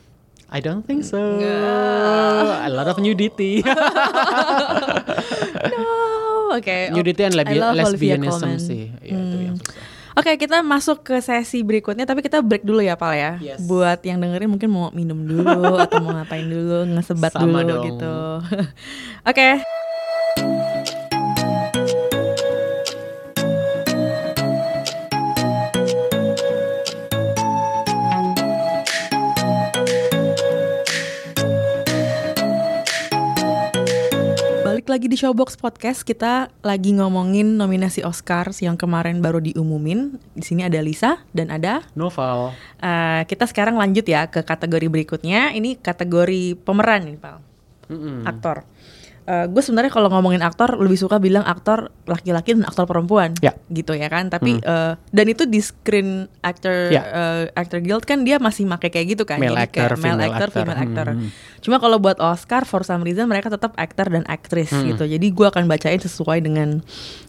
I 0.53 0.61
don't 0.61 0.85
think 0.85 1.01
so. 1.01 1.17
A 1.17 2.69
lot 2.69 2.85
of 2.85 3.01
nudity. 3.01 3.61
no. 5.73 5.81
Oke. 6.53 6.93
nudity 6.93 7.25
and 7.25 7.33
lesbianism 7.41 8.61
sih. 8.61 8.93
Ya, 9.01 9.17
itu 9.17 9.37
yang 9.41 9.57
susah. 9.57 9.81
Oke, 10.12 10.37
kita 10.37 10.61
masuk 10.61 11.00
ke 11.00 11.16
sesi 11.25 11.64
berikutnya, 11.64 12.04
tapi 12.04 12.21
kita 12.21 12.45
break 12.45 12.62
dulu 12.62 12.85
ya, 12.85 13.00
Pal 13.00 13.16
ya. 13.16 13.33
Yes. 13.40 13.64
Buat 13.64 14.04
yang 14.04 14.21
dengerin 14.21 14.52
mungkin 14.52 14.69
mau 14.69 14.92
minum 14.92 15.25
dulu 15.25 15.76
atau 15.85 15.99
mau 16.04 16.12
ngapain 16.16 16.45
dulu, 16.45 16.85
ngesebat 16.92 17.33
Sama 17.33 17.64
dulu 17.64 17.73
dong. 17.73 17.85
gitu. 17.88 18.14
Oke. 19.31 19.49
Balik 34.83 34.99
lagi 34.99 35.15
di 35.15 35.19
Showbox 35.23 35.62
Podcast, 35.62 36.03
kita 36.03 36.51
lagi 36.59 36.91
ngomongin 36.91 37.55
nominasi 37.55 38.03
Oscars 38.03 38.67
yang 38.67 38.75
kemarin 38.75 39.23
baru 39.23 39.39
diumumin. 39.39 40.19
Di 40.35 40.43
sini 40.43 40.67
ada 40.67 40.83
Lisa 40.83 41.23
dan 41.31 41.55
ada 41.55 41.87
Novel. 41.95 42.51
Eh, 42.83 43.23
kita 43.31 43.47
sekarang 43.47 43.79
lanjut 43.79 44.03
ya 44.03 44.27
ke 44.27 44.43
kategori 44.43 44.91
berikutnya. 44.91 45.55
Ini 45.55 45.79
kategori 45.79 46.59
pemeran 46.67 47.15
nih, 47.15 47.15
Pal. 47.15 47.39
Mm-mm. 47.95 48.27
Aktor. 48.27 48.67
Gue 49.23 49.62
sebenarnya 49.62 49.88
kalau 49.88 50.09
ngomongin 50.09 50.41
aktor 50.41 50.75
lebih 50.75 50.97
suka 50.97 51.17
bilang 51.17 51.43
aktor 51.43 51.95
laki-laki 52.05 52.52
dan 52.52 52.64
aktor 52.64 52.85
perempuan, 52.85 53.33
Ya. 53.38 53.55
gitu 53.69 53.93
ya 53.93 54.07
kan. 54.07 54.26
Tapi 54.26 54.59
eh, 54.59 54.93
dan 54.99 55.26
itu 55.26 55.47
di 55.47 55.59
Screen 55.59 56.26
Actor 56.41 56.91
Ya. 56.91 57.02
eh, 57.05 57.43
Actor 57.52 57.79
Guild 57.81 58.02
kan 58.02 58.23
dia 58.23 58.37
masih 58.37 58.64
make 58.64 58.88
kayak 58.88 59.14
gitu 59.14 59.23
kan. 59.23 59.38
Male 59.38 59.55
Jadi 59.57 59.71
kayak 59.73 59.87
actor, 59.87 59.91
male 59.97 60.02
female 60.02 60.23
actor, 60.29 60.49
actor. 60.49 60.59
female 60.59 60.81
actor. 60.81 61.07
Hmm. 61.12 61.29
Cuma 61.59 61.76
kalau 61.79 61.97
buat 61.97 62.19
Oscar 62.19 62.62
for 62.62 62.83
some 62.83 63.00
reason 63.00 63.25
mereka 63.25 63.47
tetap 63.47 63.73
aktor 63.76 64.07
dan 64.07 64.26
aktris 64.26 64.69
Hmm. 64.69 64.91
gitu. 64.91 65.07
Jadi 65.07 65.26
gue 65.29 65.47
akan 65.47 65.64
bacain 65.64 65.99
sesuai 65.99 66.38
dengan 66.41 66.83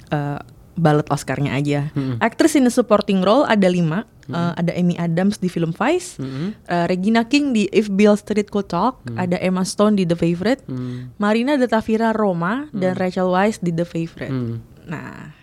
eh, 0.10 0.40
ballot 0.74 1.08
Oscarnya 1.10 1.54
aja. 1.54 1.90
Hmm. 1.94 2.18
Actress 2.20 2.58
in 2.58 2.66
a 2.66 2.74
supporting 2.74 3.22
role 3.22 3.46
ada 3.46 3.70
lima. 3.70 4.06
Eh, 4.24 4.54
ada 4.56 4.72
Amy 4.72 4.96
Adams 4.96 5.36
di 5.36 5.52
film 5.52 5.76
Vice, 5.76 6.16
Hmm. 6.16 6.56
eh, 6.64 6.86
Regina 6.88 7.28
King 7.28 7.52
di 7.52 7.68
If 7.76 7.92
Bill 7.92 8.16
Street 8.16 8.48
Could 8.48 8.72
Talk, 8.72 9.04
ada 9.20 9.36
Emma 9.36 9.68
Stone 9.68 10.00
di 10.00 10.08
The 10.08 10.16
Favorite, 10.16 10.64
Hmm. 10.64 11.12
Marina 11.20 11.60
de 11.60 11.68
Tavira 11.68 12.16
Roma 12.16 12.72
dan 12.72 12.96
Rachel 12.96 13.28
Weisz 13.28 13.60
di 13.60 13.76
The 13.76 13.84
Favorite. 13.84 14.32
Hmm. 14.32 14.64
Nah, 14.88 15.36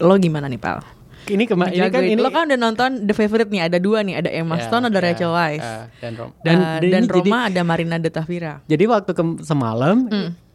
lo 0.00 0.16
gimana 0.16 0.48
nih 0.48 0.56
Pal? 0.56 0.80
Ini 1.28 1.44
kema 1.44 1.68
ini 1.68 1.84
kan 1.92 2.00
ini 2.00 2.16
lo 2.16 2.32
kan 2.32 2.48
udah 2.48 2.56
nonton 2.56 3.04
The 3.04 3.12
Favorite 3.12 3.52
nih, 3.52 3.68
ada 3.68 3.76
dua 3.76 4.00
nih, 4.00 4.24
ada 4.24 4.32
Emma 4.32 4.56
Ya, 4.56 4.64
Stone, 4.64 4.88
ada 4.88 4.96
ya, 4.96 5.04
Rachel 5.12 5.28
Weisz, 5.28 5.60
ya, 5.60 5.76
dan 6.00 6.12
Rom 6.16 6.30
dan, 6.40 6.56
dan, 6.80 7.02
ini 7.04 7.12
Roma 7.12 7.38
ada 7.52 7.60
Marina 7.60 8.00
de 8.00 8.08
Tavira. 8.08 8.64
Jadi, 8.64 8.72
jadi 8.72 8.84
waktu 8.88 9.12
ke 9.12 9.22
semalam 9.44 10.08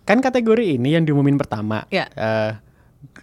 kan 0.10 0.18
kategori 0.18 0.82
ini 0.82 0.98
yang 0.98 1.06
diumumin 1.06 1.38
pertama. 1.38 1.86
Ya. 1.94 2.10
Eh, 2.18 2.52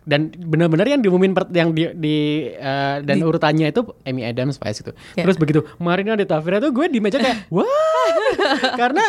dan 0.02 0.28
benar-benar 0.30 0.86
yang 0.86 1.00
diumumin 1.00 1.30
per- 1.30 1.50
yang 1.50 1.70
di, 1.70 1.88
di, 1.92 2.16
eh, 2.50 2.96
dan 3.00 3.16
Di- 3.16 3.22
urutannya 3.22 3.68
itu 3.68 3.84
Amy 4.02 4.22
Adams 4.22 4.56
Vice 4.56 4.80
itu. 4.80 4.92
Ya. 5.14 5.24
Terus 5.24 5.36
begitu 5.36 5.60
Marina 5.76 6.14
de 6.14 6.24
Tavira 6.24 6.58
tuh 6.58 6.70
gue 6.70 6.86
di 6.86 6.98
meja 6.98 7.16
kayak 7.16 7.48
wah 7.54 7.66
karena 8.74 9.04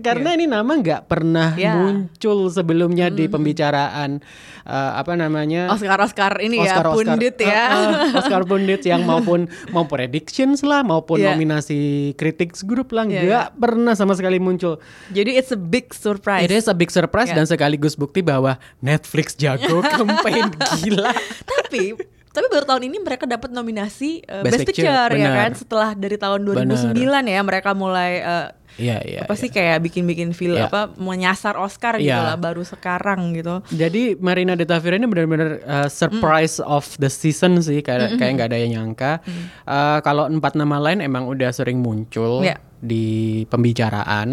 karena 0.00 0.28
ini 0.32 0.44
nama 0.44 0.68
nggak 0.70 1.02
pernah 1.04 1.54
Ya. 1.54 1.76
muncul 1.76 2.48
sebelumnya 2.48 3.08
di 3.08 3.26
pembicaraan 3.26 4.20
eh, 4.62 4.92
apa 4.94 5.14
namanya 5.14 5.68
Oscar 5.68 6.00
Oscar 6.00 6.32
ini 6.38 6.60
ya, 6.60 6.82
pundit 6.82 7.36
ya. 7.38 7.64
Uh, 7.64 7.78
uh, 8.10 8.18
Oscar 8.18 8.42
pundit 8.44 8.82
yang 8.82 9.04
maupun 9.10 9.44
mau 9.70 9.84
predictions 9.84 10.60
lah 10.60 10.82
maupun 10.82 11.16
Iya. 11.16 11.32
nominasi 11.32 11.80
critics 12.14 12.60
group 12.60 12.90
lah 12.90 13.04
Iya, 13.04 13.20
nggak 13.22 13.46
pernah 13.56 13.94
sama 13.94 14.12
sekali 14.12 14.36
muncul. 14.36 14.80
Jadi 15.08 15.36
it's 15.36 15.50
a 15.50 15.58
big 15.58 15.90
surprise. 15.90 16.42
It 16.42 16.52
is 16.52 16.66
a 16.66 16.74
big 16.74 16.88
surprise 16.88 17.28
Ya. 17.28 17.36
dan 17.36 17.46
sekaligus 17.46 17.94
bukti 17.94 18.20
bahwa 18.20 18.56
Netflix 18.80 19.32
jago 19.34 19.80
campaign 20.04 20.46
gila. 20.84 21.12
tapi 21.44 21.96
tapi 22.34 22.46
baru 22.50 22.66
tahun 22.66 22.90
ini 22.90 22.98
mereka 22.98 23.24
dapat 23.24 23.54
nominasi 23.54 24.26
uh, 24.26 24.42
Best 24.42 24.58
Best, 24.58 24.66
Picture, 24.74 24.90
Picture, 24.90 25.22
ya 25.22 25.30
kan 25.30 25.50
setelah 25.54 25.90
dari 25.94 26.18
tahun 26.18 26.42
2009 26.42 26.98
ya 27.24 27.40
mereka 27.46 27.70
mulai 27.72 28.12
uh, 28.20 28.48
Iya 28.74 28.98
iya. 29.06 29.20
apa 29.22 29.38
iya. 29.38 29.42
sih 29.46 29.54
kayak 29.54 29.86
bikin-bikin 29.86 30.34
film 30.34 30.58
Iya. 30.58 30.66
apa 30.66 30.90
menyasar 30.98 31.54
Oscar 31.54 31.94
gitu 31.94 32.10
Iya. 32.10 32.34
lah 32.34 32.36
baru 32.36 32.66
sekarang 32.66 33.30
gitu. 33.38 33.62
Jadi 33.70 34.18
Marina 34.18 34.58
de 34.58 34.66
Tavira 34.66 34.98
ini 34.98 35.06
benar-benar 35.06 35.62
uh, 35.62 35.86
surprise 35.86 36.58
of 36.58 36.82
the 36.98 37.06
season 37.06 37.62
sih 37.62 37.86
kayak 37.86 38.18
kayak 38.18 38.34
nggak 38.34 38.48
ada 38.50 38.58
yang 38.58 38.72
nyangka. 38.74 39.22
Uh, 39.62 40.02
kalau 40.02 40.26
empat 40.26 40.58
nama 40.58 40.82
lain 40.82 41.06
emang 41.06 41.30
udah 41.30 41.54
sering 41.54 41.78
muncul 41.78 42.42
Iya. 42.42 42.58
di 42.82 43.06
pembicaraan. 43.46 44.28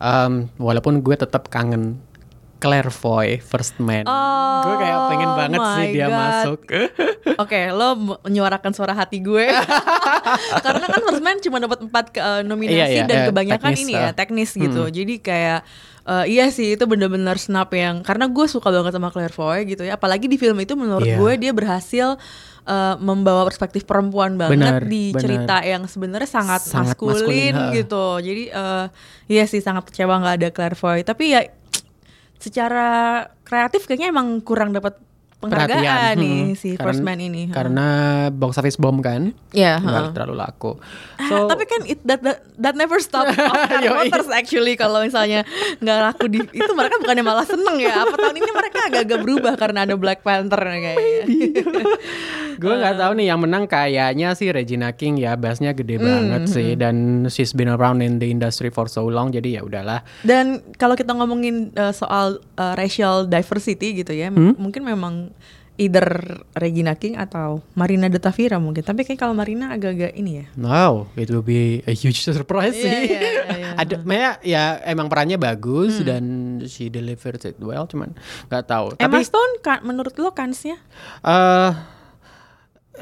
Um, 0.00 0.32
walaupun 0.56 1.04
gue 1.04 1.12
tetap 1.12 1.52
kangen 1.52 2.00
Claire 2.62 2.88
Foy 2.88 3.42
First 3.42 3.76
Man. 3.76 4.06
Oh 4.06 4.62
gue 4.62 4.76
kayak 4.78 4.98
pengen 5.10 5.30
banget 5.34 5.60
sih 5.60 5.82
my 5.82 5.90
dia 5.90 6.06
God. 6.06 6.14
masuk. 6.14 6.60
Oke, 7.42 7.60
lo 7.68 7.88
menyuarakan 8.22 8.70
suara 8.70 8.94
hati 8.94 9.18
gue. 9.18 9.50
Karena 10.64 10.86
kan 10.86 11.00
First 11.02 11.18
Man 11.20 11.36
cuma 11.40 11.58
dapat 11.58 11.78
empat 11.82 12.04
ke- 12.10 12.22
eh, 12.22 12.42
nominasi 12.42 12.78
Iya, 12.78 12.86
iya, 12.88 13.04
dan 13.04 13.16
iya, 13.16 13.26
kebanyakan 13.28 13.70
teknis, 13.70 13.82
ini 13.82 13.92
ya 13.92 14.02
ah. 14.02 14.12
teknis 14.14 14.50
gitu. 14.54 14.82
Jadi 14.86 15.14
kayak 15.18 15.60
eh, 16.04 16.24
iya 16.28 16.46
sih 16.48 16.74
itu 16.74 16.84
bener-bener 16.86 17.36
snap 17.36 17.70
yang 17.72 18.02
karena 18.02 18.26
gue 18.26 18.46
suka 18.46 18.70
banget 18.70 18.94
sama 18.94 19.10
Claire 19.10 19.34
Foy 19.34 19.66
gitu 19.66 19.82
ya. 19.82 19.98
Apalagi 19.98 20.26
di 20.26 20.38
film 20.38 20.58
itu 20.58 20.74
menurut 20.74 21.06
Iya. 21.06 21.18
gue 21.18 21.32
dia 21.40 21.52
berhasil 21.52 22.14
eh, 22.62 22.94
membawa 22.98 23.42
perspektif 23.42 23.82
perempuan 23.82 24.38
banget 24.38 24.54
Benar, 24.54 24.80
di 24.86 25.10
cerita 25.12 25.58
yang 25.62 25.90
sebenarnya 25.90 26.30
sangat, 26.30 26.62
Sangat 26.62 26.94
maskulin, 26.94 27.18
maskulin, 27.18 27.54
gitu. 27.74 28.06
Jadi 28.22 28.42
eh, 28.46 28.86
iya 29.26 29.44
sih 29.44 29.58
sangat 29.58 29.90
kecewa 29.90 30.22
nggak 30.22 30.34
ada 30.38 30.48
Claire 30.50 30.78
Foy. 30.78 31.02
Tapi 31.02 31.24
ya 31.28 31.42
secara 32.42 33.22
kreatif 33.46 33.86
kayaknya 33.86 34.10
emang 34.10 34.42
kurang 34.42 34.74
dapat 34.74 34.98
penghargaan 35.42 35.82
Perhatian, 35.82 36.14
nih 36.16 36.38
hmm. 36.44 36.54
si 36.54 36.68
Karena- 36.72 36.84
First 36.86 37.02
Man 37.02 37.18
ini. 37.18 37.42
Karena 37.48 37.86
box 38.28 38.56
office 38.56 38.78
bomb 38.78 38.98
kan. 38.98 39.34
Ya, 39.50 39.76
nggak 39.76 40.02
ha. 40.02 40.12
terlalu 40.12 40.34
laku. 40.38 40.72
Ah, 41.18 41.46
tapi 41.46 41.64
kan 41.64 41.82
it, 41.84 41.98
that, 42.02 42.20
that, 42.20 42.38
that 42.56 42.74
never 42.74 42.98
stop 42.98 43.26
voters 43.92 44.26
actually 44.28 44.74
kalau 44.74 45.00
misalnya 45.00 45.42
nggak 45.76 45.98
laku 46.00 46.26
di 46.26 46.38
itu 46.42 46.72
mereka 46.72 46.98
bukannya 46.98 47.22
malah 47.22 47.44
seneng 47.44 47.78
ya 47.78 48.02
apa 48.02 48.14
tahun 48.16 48.36
ini 48.36 48.50
mereka 48.50 48.78
agak-agak 48.86 49.18
berubah 49.20 49.54
karena 49.54 49.82
ada 49.82 49.94
Black 49.94 50.20
Panther 50.20 50.58
kayaknya 50.58 51.24
Gue 52.54 52.74
nggak 52.74 52.94
tahu 52.96 53.12
nih 53.16 53.26
yang 53.26 53.40
menang 53.40 53.64
kayaknya 53.66 54.28
sih 54.32 54.48
Regina 54.48 54.92
King 54.92 55.16
ya 55.16 55.34
bassnya 55.34 55.72
gede 55.72 55.94
Hmm, 55.94 56.04
banget 56.04 56.42
sih 56.48 56.74
dan 56.74 56.94
she's 57.26 57.50
been 57.50 57.66
around 57.66 58.00
in 58.00 58.16
the 58.16 58.26
industry 58.26 58.68
for 58.68 58.86
so 58.86 59.04
long 59.04 59.28
jadi 59.28 59.58
ya 59.58 59.62
udahlah. 59.62 60.04
dan 60.22 60.60
kalau 60.74 60.94
kita 60.94 61.10
ngomongin 61.10 61.70
uh, 61.74 61.90
soal 61.90 62.38
uh, 62.54 62.74
racial 62.74 63.24
diversity 63.24 63.94
gitu 63.94 64.12
ya 64.12 64.28
Hmm? 64.28 64.54
mungkin 64.56 64.82
memang 64.82 65.31
either 65.74 66.04
Regina 66.52 66.92
King 66.94 67.16
atau 67.16 67.64
Marina 67.72 68.06
de 68.06 68.16
Tavira 68.16 68.60
mungkin 68.60 68.80
tapi 68.80 69.02
kayak 69.02 69.16
kalau 69.18 69.32
Marina 69.32 69.72
agak-agak 69.72 70.12
ini 70.12 70.44
ya 70.44 70.46
Wow, 70.54 71.08
it 71.16 71.26
will 71.26 71.40
be 71.40 71.80
a 71.82 71.92
huge 71.92 72.20
surprise 72.28 72.72
Iya, 72.72 72.84
sih. 72.84 72.92
iya, 73.08 73.20
iya. 73.48 73.68
Ada, 73.72 73.94
Maya 74.04 74.36
ya 74.40 74.62
emang 74.84 75.08
perannya 75.08 75.36
bagus 75.36 75.96
Hmm. 75.96 76.04
dan 76.04 76.24
she 76.66 76.86
delivered 76.86 77.40
it 77.40 77.56
well, 77.56 77.88
cuman 77.88 78.12
nggak 78.46 78.64
tahu. 78.64 78.86
Emma 78.94 79.16
Tapi 79.16 79.24
Stone 79.24 79.52
kan 79.58 79.80
menurut 79.80 80.12
lo 80.14 80.30
kansnya 80.30 80.76
eh 81.22 81.72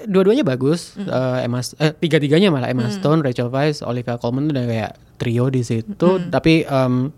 dua-duanya 0.07 0.47
bagus. 0.47 0.95
Hmm. 0.95 1.11
Eh, 1.11 1.39
Emma, 1.45 1.59
eh, 1.59 1.93
tiga-tiganya 1.93 2.49
malah 2.49 2.71
Emma 2.71 2.87
Stone, 2.89 3.21
Rachel 3.21 3.51
Weisz, 3.51 3.83
Olivia 3.83 4.17
Colman 4.17 4.47
udah 4.47 4.65
kayak 4.65 4.93
trio 5.19 5.51
di 5.51 5.61
situ. 5.61 5.91
Hmm. 6.17 6.31
Tapi 6.31 6.63
em, 6.63 7.11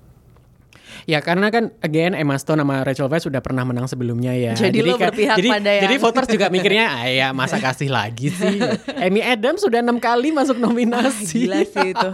ya 1.05 1.18
karena 1.18 1.48
kan 1.48 1.70
again 1.78 2.12
Emma 2.12 2.35
Stone 2.35 2.59
sama 2.59 2.81
Rachel 2.81 3.07
Weisz 3.07 3.24
sudah 3.24 3.38
pernah 3.38 3.62
menang 3.62 3.85
sebelumnya 3.85 4.33
ya. 4.33 4.52
Jadi 4.52 4.78
lo 4.81 4.94
kayak- 4.94 5.11
berpihak 5.11 5.37
jadi, 5.37 5.48
pada 5.50 5.70
yang- 5.70 5.83
Jadi 5.83 5.94
voters 5.98 6.28
juga 6.28 6.46
mikirnya, 6.48 6.85
ah 6.94 7.05
ya 7.05 7.28
masa 7.31 7.57
kasih 7.57 7.88
lagi 7.88 8.28
sih. 8.28 8.59
Amy 8.96 9.20
Adams 9.20 9.61
sudah 9.61 9.78
enam 9.78 9.96
kali 9.96 10.31
masuk 10.31 10.57
nominasi. 10.57 11.44
Gila 11.44 11.61
sih 11.62 11.87
itu 11.88 12.09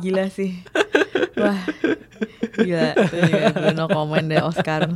Gila 0.00 0.24
sih 0.28 0.50
Wah 1.34 1.60
Gila 2.52 2.88
Itu 2.92 3.16
ya, 3.16 3.48
gue 3.50 3.72
no 3.72 3.86
comment 3.86 4.22
deh 4.22 4.40
Oscar 4.40 4.90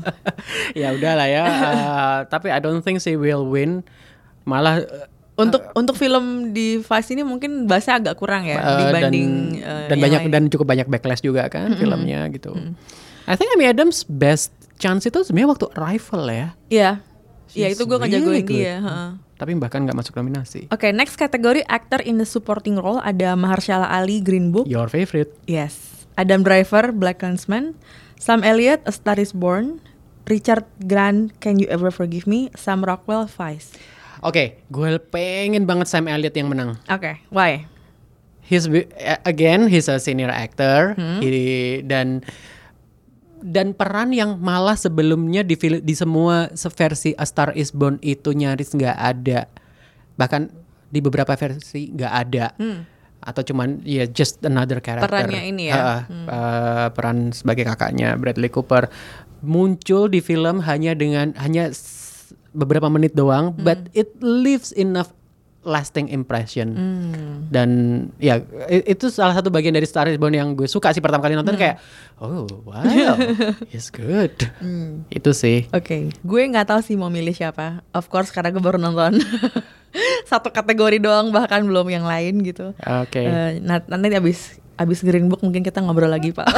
ya 0.73 0.91
udahlah 0.91 1.25
ya. 1.27 1.45
eh, 1.45 2.17
tapi 2.27 2.49
I 2.49 2.59
don't 2.59 2.81
think 2.81 2.99
she 2.99 3.15
will 3.15 3.45
win. 3.45 3.81
Malah 4.43 4.79
eh, 4.79 5.07
untuk 5.35 5.67
untuk 5.73 5.95
film 5.95 6.53
di 6.53 6.79
Vice 6.79 7.11
ini 7.11 7.23
mungkin 7.23 7.65
bahasa 7.65 7.97
agak 7.97 8.15
kurang 8.15 8.45
ya 8.45 8.55
Uh, 8.57 8.79
dibanding 8.85 9.29
dan, 9.57 9.67
uh, 9.67 9.87
dan 9.89 9.97
banyak 9.99 10.21
lain. 10.21 10.31
dan 10.31 10.43
cukup 10.47 10.67
banyak 10.69 10.87
backlash 10.87 11.21
juga 11.21 11.49
kan 11.49 11.75
filmnya 11.75 12.29
gitu. 12.29 12.53
I 13.25 13.35
think 13.35 13.53
Amy 13.53 13.65
Adams 13.65 14.05
best 14.05 14.53
chance 14.77 15.05
itu 15.05 15.23
sebenarnya 15.23 15.49
waktu 15.51 15.67
Arrival 15.75 16.23
ya. 16.27 16.49
Iya. 16.69 16.91
Iya 17.55 17.69
itu 17.71 17.87
gue 17.87 17.95
ngejagoin 17.95 18.27
really 18.35 18.43
dia. 18.43 18.83
heeh. 18.83 19.11
Tapi 19.35 19.55
bahkan 19.55 19.83
nggak 19.83 19.95
masuk 19.95 20.15
nominasi. 20.15 20.67
Oke, 20.71 20.91
next 20.91 21.15
kategori 21.15 21.63
actor 21.65 21.99
in 22.01 22.19
the 22.19 22.27
supporting 22.27 22.75
role 22.75 22.99
ada 22.99 23.35
Mahershala 23.35 23.87
Ali 23.87 24.19
Green 24.19 24.51
Book. 24.51 24.67
Your 24.67 24.87
favorite? 24.87 25.31
Yes. 25.47 26.07
Adam 26.15 26.43
Driver 26.43 26.91
Black 26.91 27.19
Clansman. 27.19 27.75
Sam 28.15 28.43
Elliott 28.43 28.83
A 28.85 28.93
Star 28.93 29.17
Is 29.17 29.31
Born. 29.31 29.79
Richard 30.25 30.65
Grant 30.81 31.37
Can 31.37 31.61
You 31.61 31.69
Ever 31.69 31.93
Forgive 31.93 32.25
Me. 32.25 32.49
Sam 32.55 32.81
Rockwell 32.81 33.29
Vice. 33.29 33.77
Oke, 34.21 34.65
gue 34.67 34.97
pengen 35.05 35.69
banget 35.69 35.85
Sam 35.85 36.09
Elliott 36.09 36.33
yang 36.33 36.49
menang. 36.49 36.81
Oke, 36.89 37.21
why? 37.29 37.69
He's 38.41 38.65
again 39.23 39.69
he's 39.69 39.85
a 39.85 39.97
senior 39.97 40.29
actor 40.29 40.97
Hmm. 40.97 41.21
He- 41.21 41.81
dan 41.81 42.25
dan 43.45 43.71
peran 43.71 44.09
yang 44.09 44.41
malah 44.41 44.73
sebelumnya 44.73 45.45
di 45.45 45.53
di 45.61 45.93
semua 45.93 46.49
se- 46.51 46.73
versi 46.73 47.13
A 47.13 47.23
Star 47.23 47.53
Is 47.53 47.69
Born 47.71 48.01
itu 48.01 48.33
nyaris 48.33 48.73
nggak 48.73 48.97
ada 48.97 49.45
bahkan 50.17 50.49
di 50.89 50.99
beberapa 50.99 51.37
versi 51.37 51.93
nggak 51.93 52.13
ada 52.15 52.57
atau 53.21 53.43
cuman 53.43 53.85
ya 53.85 54.05
just 54.07 54.41
another 54.43 54.81
character 54.81 55.05
Hmm. 55.05 55.17
Perannya 55.29 55.43
ini 55.45 55.65
ya? 55.69 56.05
Uh, 56.09 56.89
peran 56.91 57.33
sebagai 57.33 57.65
kakaknya 57.67 58.17
Bradley 58.17 58.49
Cooper 58.49 58.89
muncul 59.41 60.09
di 60.09 60.21
film 60.21 60.61
hanya 60.61 60.93
dengan 60.93 61.37
hanya 61.37 61.69
beberapa 62.51 62.87
menit 62.87 63.13
doang 63.13 63.53
Hmm. 63.53 63.61
but 63.61 63.93
it 63.93 64.13
leaves 64.21 64.73
enough 64.73 65.13
lasting 65.65 66.07
impression 66.09 66.69
Hmm. 66.71 67.49
dan 67.49 67.69
ya 68.17 68.39
itu 68.69 69.09
salah 69.09 69.33
satu 69.33 69.49
bagian 69.49 69.73
dari 69.73 69.85
Star 69.85 70.07
is 70.07 70.15
Born 70.15 70.33
yang 70.33 70.53
gue 70.53 70.65
suka 70.65 70.91
sih 70.91 71.01
pertama 71.01 71.21
kali 71.21 71.33
Hmm. 71.33 71.41
nonton 71.41 71.57
kayak 71.57 71.81
oh 72.17 72.45
wow 72.63 72.85
it's 73.69 73.89
good 73.89 74.33
Hmm. 74.57 75.09
itu 75.09 75.31
sih 75.31 75.67
Oke, 75.71 76.13
gue 76.15 76.41
nggak 76.47 76.67
tahu 76.67 76.81
sih 76.81 76.95
mau 76.95 77.09
milih 77.09 77.33
siapa. 77.33 77.81
Of 77.91 78.07
course 78.07 78.29
karena 78.29 78.49
gue 78.49 78.61
baru 78.61 78.77
nonton 78.77 79.19
satu 80.25 80.49
kategori 80.49 80.99
doang 80.99 81.31
bahkan 81.31 81.63
belum 81.63 81.87
yang 81.87 82.05
lain 82.05 82.43
gitu. 82.43 82.75
oke 82.77 83.17
Eh, 83.17 83.59
nah, 83.59 83.81
nanti 83.87 84.13
abis 84.13 84.39
abis 84.75 85.01
Green 85.01 85.27
Book 85.27 85.39
mungkin 85.41 85.63
kita 85.63 85.79
ngobrol 85.79 86.09
lagi 86.09 86.31
pak. 86.31 86.51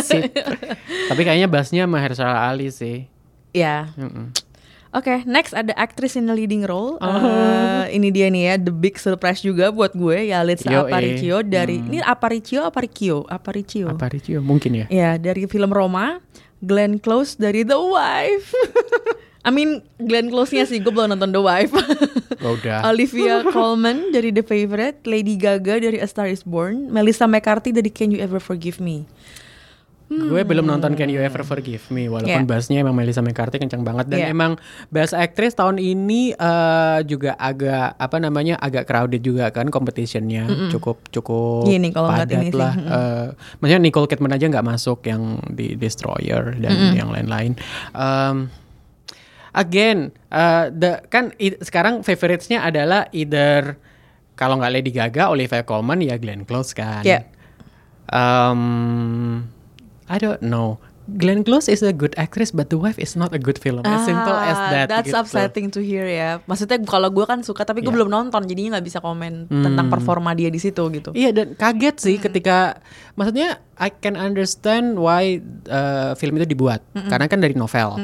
Sip. 0.00 0.30
tapi 1.08 1.20
kayaknya 1.20 1.48
bassnya 1.48 1.84
Mahershala 1.84 2.44
Ali 2.44 2.68
sih 2.68 3.08
ya. 3.50 3.88
Mm-mm. 3.94 4.30
Oke, 4.94 5.26
next 5.26 5.50
ada 5.52 5.74
actress 5.74 6.14
in 6.14 6.30
the 6.30 6.34
leading 6.34 6.62
role. 6.62 7.02
Oh. 7.02 7.10
Eh, 7.10 7.98
ini 7.98 8.14
dia 8.14 8.30
nih 8.30 8.42
ya, 8.46 8.54
the 8.56 8.70
big 8.70 8.94
surprise 8.94 9.42
juga 9.42 9.74
buat 9.74 9.90
gue 9.90 10.30
ya 10.30 10.46
Litsa. 10.46 10.86
Aparicio 10.86 11.42
dari 11.42 11.82
ini 11.82 11.98
Aparicio 11.98 12.62
Aparicio 12.62 13.26
Aparicio. 13.26 13.90
apa 13.90 14.06
Ricio 14.06 14.38
mungkin 14.38 14.78
ya 14.78 14.86
Ya, 14.86 15.10
dari 15.18 15.50
film 15.50 15.74
Roma, 15.74 16.22
Glenn 16.62 17.02
Close 17.02 17.34
dari 17.34 17.66
The 17.66 17.74
Wife. 17.74 18.54
I 19.44 19.52
mean, 19.52 19.84
Glenn 20.00 20.32
Close-nya 20.32 20.64
sih, 20.64 20.80
gue 20.80 20.88
belum 20.88 21.12
nonton 21.12 21.34
The 21.34 21.42
Wife. 21.42 21.74
oh, 22.40 22.56
udah 22.56 22.86
Olivia 22.94 23.44
Colman 23.44 24.08
dari 24.08 24.32
The 24.32 24.40
Favorite, 24.40 25.04
Lady 25.04 25.36
Gaga 25.36 25.82
dari 25.82 26.00
A 26.00 26.08
Star 26.08 26.30
Is 26.30 26.40
Born, 26.40 26.88
Melissa 26.88 27.28
McCarthy 27.28 27.68
dari 27.68 27.92
Can 27.92 28.08
You 28.08 28.24
Ever 28.24 28.40
Forgive 28.40 28.80
Me. 28.80 29.04
Gue 30.04 30.42
belum 30.44 30.62
nonton 30.62 30.94
Can 30.94 31.08
You 31.08 31.18
Ever 31.18 31.42
Forgive 31.42 31.80
Me 31.88 32.06
walaupun 32.06 32.44
Yeah. 32.44 32.46
bassnya 32.46 32.78
emang 32.78 32.92
Melissa 32.92 33.18
McCarthy 33.18 33.56
kencang 33.56 33.82
banget. 33.82 34.06
Dan 34.06 34.20
Yeah. 34.20 34.30
emang 34.30 34.60
bass 34.88 35.10
actress 35.10 35.54
tahun 35.54 35.76
ini 35.76 36.32
eh, 36.32 36.98
juga 37.04 37.34
agak 37.34 37.96
apa 37.96 38.16
namanya 38.18 38.54
agak 38.56 38.84
crowded 38.84 39.20
juga 39.20 39.48
kan 39.48 39.72
competitionnya. 39.72 40.68
Cukup 40.68 41.08
cukup 41.08 41.64
Iya 41.66 41.78
nih, 41.80 41.90
kalau 41.90 42.08
ngeliat 42.08 42.28
padat 42.28 42.36
ini 42.36 42.48
sih. 42.48 42.60
lah. 42.60 42.74
Eh, 42.76 43.26
maksudnya 43.58 43.80
Nicole 43.80 44.06
Kidman 44.06 44.32
aja 44.32 44.46
nggak 44.46 44.66
masuk 44.66 44.98
yang 45.04 45.22
di 45.48 45.72
Destroyer 45.74 46.52
dan 46.56 46.72
yang 46.92 47.08
lain-lain. 47.08 47.56
Em, 47.90 48.52
again 49.50 50.12
eh, 50.28 50.64
the 50.68 51.00
kan 51.08 51.32
sekarang 51.58 52.02
favoritesnya 52.02 52.60
adalah 52.60 53.08
either 53.10 53.80
kalau 54.34 54.58
nggak 54.58 54.72
Lady 54.74 54.90
Gaga 54.90 55.30
Olivia 55.30 55.62
Colman 55.62 56.02
ya 56.02 56.20
Glenn 56.20 56.44
Close 56.44 56.76
kan. 56.76 57.02
Yeah. 57.02 57.24
Um, 58.04 59.48
I 60.06 60.16
don't 60.16 60.40
know. 60.40 60.76
Glenn 61.04 61.44
Close 61.44 61.68
is 61.68 61.84
a 61.84 61.92
good 61.92 62.16
actress, 62.16 62.48
but 62.48 62.72
The 62.72 62.80
Wife 62.80 62.96
is 62.96 63.12
not 63.12 63.28
a 63.28 63.38
good 63.38 63.60
film. 63.60 63.84
As 63.84 64.08
simple 64.08 64.32
as 64.32 64.56
Ah, 64.56 64.72
that. 64.72 64.86
That's 64.88 65.12
gitu. 65.12 65.20
upsetting 65.20 65.68
to 65.68 65.84
hear 65.84 66.08
ya. 66.08 66.40
Maksudnya 66.48 66.80
kalau 66.80 67.12
gue 67.12 67.28
kan 67.28 67.44
suka 67.44 67.60
tapi 67.60 67.84
gue 67.84 67.92
Yeah. 67.92 68.00
belum 68.00 68.08
nonton 68.08 68.48
jadinya 68.48 68.80
nggak 68.80 68.86
bisa 68.88 69.04
komen 69.04 69.52
tentang 69.52 69.92
performa 69.92 70.32
dia 70.32 70.48
di 70.48 70.56
situ 70.56 70.80
gitu. 70.88 71.12
Iya 71.12 71.28
dan 71.30 71.52
kaget 71.52 71.96
sih 72.00 72.16
Hmm. 72.16 72.24
ketika, 72.24 72.80
maksudnya 73.14 73.60
I 73.76 73.92
can 73.92 74.16
understand 74.16 74.96
why 74.96 75.44
uh, 75.68 76.16
film 76.16 76.40
itu 76.40 76.48
dibuat, 76.48 76.80
Hmm. 76.96 77.12
karena 77.12 77.28
kan 77.28 77.36
dari 77.36 77.52
novel. 77.52 78.00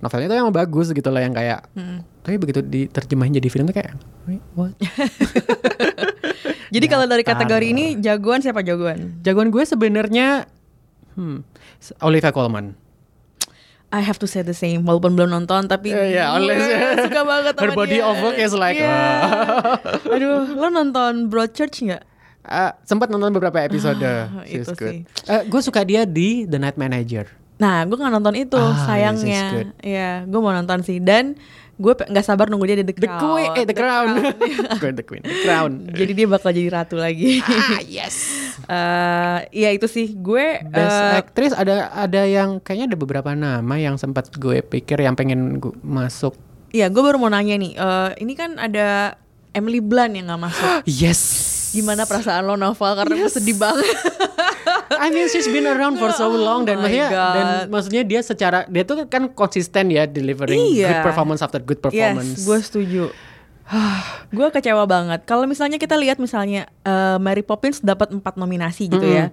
Novelnya 0.00 0.28
itu 0.28 0.36
emang 0.36 0.52
bagus 0.52 0.92
gitu 0.92 1.08
lah 1.08 1.20
yang 1.20 1.32
kayak, 1.32 1.72
Hmm. 1.72 2.04
tapi 2.20 2.36
begitu 2.36 2.60
diterjemahin 2.60 3.32
jadi 3.34 3.48
film 3.48 3.64
tuh 3.64 3.76
kayak, 3.76 3.96
"Wait, 4.24 4.44
what? 4.52 4.76
Jadi 6.70 6.86
kalau 6.86 7.02
dari 7.04 7.26
kategori 7.26 7.66
ini 7.66 7.98
jagoan 7.98 8.38
siapa 8.38 8.62
jagoan? 8.62 9.18
Jagoan 9.20 9.50
gue 9.50 9.64
sebenarnya, 9.64 10.46
hmm, 11.14 11.42
Olivia 12.00 12.30
Colman. 12.30 12.74
I 13.90 14.00
have 14.00 14.22
to 14.22 14.28
say 14.30 14.46
the 14.46 14.54
same 14.54 14.86
walaupun 14.86 15.18
belum 15.18 15.34
nonton 15.34 15.66
tapi 15.66 15.90
Eh, 15.90 16.14
iya, 16.14 16.30
gue 16.30 16.46
oleh- 16.46 16.58
suka 17.10 17.20
banget 17.26 17.54
sama 17.58 17.64
Her 17.64 17.70
body 17.74 17.98
dia. 17.98 18.06
of 18.06 18.16
work 18.20 18.38
is 18.38 18.54
like, 18.54 18.78
Iya. 18.78 18.86
wah. 18.86 20.14
Aduh, 20.14 20.46
lo 20.54 20.66
nonton 20.68 21.26
Broadchurch 21.26 21.82
nggak? 21.82 22.02
Uh, 22.40 22.70
sempat 22.82 23.10
nonton 23.10 23.34
beberapa 23.34 23.58
episode. 23.58 23.98
Ah, 24.00 24.46
She's 24.46 24.62
itu 24.64 24.72
good. 24.72 24.90
sih. 24.94 24.98
Uh, 25.26 25.42
gue 25.44 25.60
suka 25.60 25.82
dia 25.82 26.06
di 26.06 26.46
The 26.46 26.56
Night 26.56 26.78
Manager. 26.78 27.26
Nah, 27.60 27.84
gue 27.84 27.92
nggak 27.92 28.10
nonton 28.10 28.34
itu 28.34 28.56
Ah, 28.56 28.72
yes, 28.72 28.82
sayangnya. 28.82 29.44
good. 29.52 29.68
Iya, 29.78 30.10
gue 30.24 30.40
mau 30.40 30.50
nonton 30.50 30.80
sih 30.80 30.96
dan 30.98 31.36
gue 31.76 31.92
nggak 31.94 32.20
sabar 32.22 32.46
nunggu 32.46 32.64
dia 32.66 32.76
di 32.76 32.84
The 32.84 32.92
The 32.94 33.04
Crown. 33.06 33.20
Queen, 33.22 33.50
eh 33.50 33.64
The, 33.64 33.74
Crown. 33.74 34.08
Gue 34.76 34.90
The 34.98 35.04
Queen, 35.04 35.22
The 35.22 35.36
Crown. 35.42 35.72
Jadi 35.90 36.12
dia 36.14 36.26
bakal 36.26 36.50
jadi 36.50 36.68
ratu 36.70 36.96
lagi. 36.96 37.40
ah 37.40 37.80
yes. 37.96 38.16
Eh, 38.62 39.38
iya 39.54 39.70
itu 39.70 39.84
sih 39.86 40.10
gue 40.10 40.60
Best 40.62 40.92
eh, 40.94 41.18
actress 41.18 41.52
ada 41.52 41.88
ada 41.90 42.22
yang 42.22 42.58
kayaknya 42.58 42.86
ada 42.86 42.98
beberapa 42.98 43.30
nama 43.30 43.74
yang 43.76 43.96
sempat 43.96 44.28
gue 44.30 44.60
pikir 44.62 44.96
yang 44.98 45.12
pengen 45.12 45.56
gu- 45.58 45.76
masuk. 45.80 46.36
Iya, 46.70 46.86
gue 46.86 47.02
baru 47.02 47.16
mau 47.16 47.28
nanya 47.28 47.56
nih. 47.56 47.72
eh, 47.74 48.10
ini 48.18 48.32
kan 48.32 48.56
ada 48.56 49.16
Emily 49.50 49.80
Blunt 49.80 50.12
yang 50.12 50.28
nggak 50.28 50.42
masuk. 50.42 50.70
Yes. 51.02 51.20
Gimana 51.70 52.02
perasaan 52.02 52.42
lo 52.42 52.54
Novel 52.54 52.92
karena 52.94 53.14
gue 53.16 53.30
sedih 53.30 53.54
banget. 53.54 53.84
I 55.00 55.08
mean 55.08 55.26
she's 55.26 55.48
been 55.48 55.64
around 55.64 55.96
for 55.96 56.12
so 56.12 56.28
long 56.28 56.62
dan 56.62 56.76
Oh 56.76 56.84
my 56.84 56.86
maksudnya 56.86 57.08
God. 57.08 57.32
dan 57.32 57.46
maksudnya 57.66 58.02
dia 58.04 58.20
secara 58.20 58.68
dia 58.68 58.84
tuh 58.84 59.08
kan 59.08 59.32
konsisten 59.32 59.88
ya 59.88 60.04
delivering 60.04 60.76
Iya. 60.76 60.92
good 60.92 61.02
performance 61.08 61.40
after 61.40 61.56
good 61.58 61.80
performance. 61.80 62.36
Yes, 62.36 62.44
gue 62.44 62.58
setuju. 62.60 63.04
gue 64.36 64.48
kecewa 64.50 64.84
banget. 64.84 65.24
Kalau 65.24 65.46
misalnya 65.46 65.78
kita 65.78 65.94
lihat 65.94 66.18
misalnya 66.18 66.68
eh, 66.82 67.16
Mary 67.16 67.40
Poppins 67.40 67.80
dapat 67.80 68.10
empat 68.10 68.36
nominasi 68.36 68.86
gitu 68.86 69.06
ya. 69.06 69.32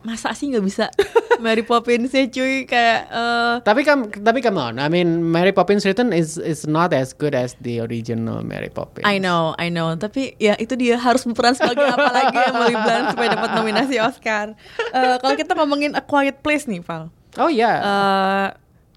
Masa 0.00 0.30
sih 0.30 0.46
nggak 0.46 0.62
bisa 0.62 0.86
Mary 1.44 1.62
Poppins 1.62 2.10
ya 2.10 2.26
cuy 2.26 2.62
kayak 2.64 3.00
eh, 3.06 3.54
Tapi 3.60 3.80
kam 3.82 4.06
tapi 4.08 4.38
come 4.38 4.56
on, 4.56 4.74
I 4.76 4.86
mean 4.86 5.22
Mary 5.24 5.50
Poppins 5.50 5.82
written 5.82 6.10
is 6.10 6.34
is 6.36 6.64
not 6.64 6.90
as 6.90 7.10
good 7.12 7.30
as 7.30 7.54
the 7.58 7.78
original 7.78 8.42
Mary 8.42 8.68
Poppins. 8.68 9.02
I 9.02 9.18
know, 9.18 9.54
I 9.54 9.68
know. 9.68 9.94
Tapi 9.94 10.34
ya 10.36 10.54
itu 10.54 10.74
dia 10.74 10.94
harus 10.94 11.22
berperan 11.22 11.54
sebagai 11.54 11.82
apa 11.84 12.10
lagi 12.18 12.36
Emily 12.36 12.74
Blunt 12.74 13.06
supaya 13.12 13.28
dapat 13.32 13.50
nominasi 13.54 13.98
Oscar. 13.98 14.54
Eh, 14.88 15.16
kalau 15.16 15.34
kita 15.34 15.54
ngomongin 15.54 15.94
A 15.94 16.02
Quiet 16.02 16.40
Place 16.40 16.66
nih, 16.66 16.78
Val. 16.80 17.10
Oh 17.36 17.46
iya. 17.46 17.70
Eh, 17.76 18.46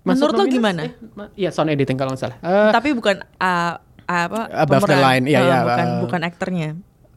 Masuk 0.02 0.34
menurut 0.34 0.34
lo 0.34 0.46
gimana? 0.48 0.82
Eh, 0.84 0.94
Iya, 1.38 1.50
sound 1.50 1.70
editing 1.70 1.94
kalau 1.94 2.14
nggak 2.14 2.22
salah. 2.24 2.38
Eh, 2.40 2.72
Tapi 2.74 2.90
bukan 2.92 3.22
ah, 3.38 3.78
apa 4.04 4.50
Above 4.60 4.84
the 4.84 4.98
pemeran. 4.98 5.02
line, 5.04 5.24
iya, 5.26 5.40
Eh, 5.40 5.46
iya, 5.46 5.58
bukan 5.64 5.88
eh. 5.88 6.00
bukan 6.02 6.22
aktornya. 6.24 6.70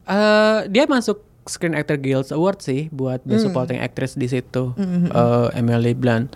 eh, 0.05 0.59
dia 0.69 0.85
masuk 0.85 1.17
Screen 1.45 1.73
Actor 1.73 1.97
Guild 1.97 2.29
Award 2.29 2.59
sih 2.59 2.89
buat 2.89 3.21
Hmm. 3.21 3.29
Best 3.31 3.45
Supporting 3.45 3.77
Actress 3.77 4.13
di 4.13 4.25
situ. 4.25 4.73
Eh, 4.73 5.47
Emily 5.53 5.93
Blunt, 5.93 6.33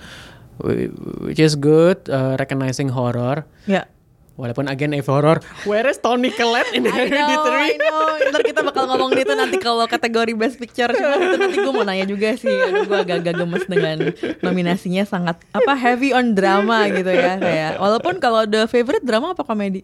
Wh- 0.57 0.91
which 1.23 1.37
is 1.37 1.53
good, 1.53 1.97
eh, 2.05 2.35
recognizing 2.35 2.89
horror. 2.89 3.43
Ya. 3.65 3.89
Walaupun 4.35 4.67
again 4.67 4.93
if 4.93 5.03
horror, 5.03 5.43
where 5.63 5.83
is 5.83 5.97
Tony 5.97 6.31
Collette 6.31 6.71
in 6.71 6.83
I 6.83 6.87
know, 6.87 6.95
I 6.95 7.03
Hereditary? 7.03 7.71
know. 7.75 8.07
Ntar 8.25 8.41
kita 8.41 8.61
bakal 8.61 8.87
ngomong 8.87 9.11
itu 9.13 9.33
nanti 9.33 9.57
kalau 9.57 9.83
kategori 9.85 10.31
Best 10.31 10.55
Picture. 10.55 10.87
Cuma 10.89 11.11
itu 11.17 11.35
nanti 11.35 11.57
gue 11.57 11.73
mau 11.73 11.83
nanya 11.83 12.05
juga 12.05 12.31
sih. 12.33 12.47
Aduh, 12.47 12.87
gue 12.87 12.99
agak-agak 12.99 13.35
gemes 13.35 13.65
dengan 13.65 13.97
nominasinya 14.39 15.03
sangat 15.03 15.43
apa 15.49 15.75
heavy 15.75 16.11
on 16.11 16.31
drama 16.31 16.87
gitu 16.87 17.09
ya. 17.09 17.35
Kayak 17.35 17.71
walaupun 17.77 18.15
kalau 18.17 18.45
the 18.45 18.63
favorite 18.65 19.03
drama 19.03 19.35
apa 19.35 19.43
komedi? 19.43 19.83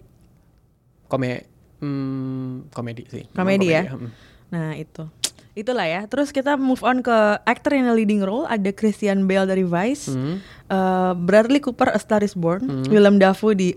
Kome, 1.06 1.44
hmm, 1.80 2.72
komedi 2.72 3.04
sih. 3.06 3.24
Komedi 3.30 3.68
ya. 3.70 3.92
hmm. 3.92 4.08
Nah 4.50 4.74
itu. 4.74 5.08
Itulah 5.56 5.88
ya. 5.88 6.02
Terus 6.04 6.36
kita 6.36 6.60
move 6.60 6.84
on 6.84 7.00
ke 7.00 7.16
actor 7.48 7.72
in 7.72 7.88
a 7.88 7.96
leading 7.96 8.20
role. 8.20 8.44
Ada 8.44 8.76
Christian 8.76 9.24
Bale 9.24 9.48
dari 9.48 9.64
Vice, 9.64 10.12
Hmm. 10.12 10.44
eh, 10.68 11.14
Bradley 11.16 11.64
Cooper 11.64 11.96
A 11.96 12.00
Star 12.00 12.20
Is 12.20 12.36
Born, 12.36 12.86
Willem 12.86 13.18
Dafoe 13.18 13.56
di 13.56 13.72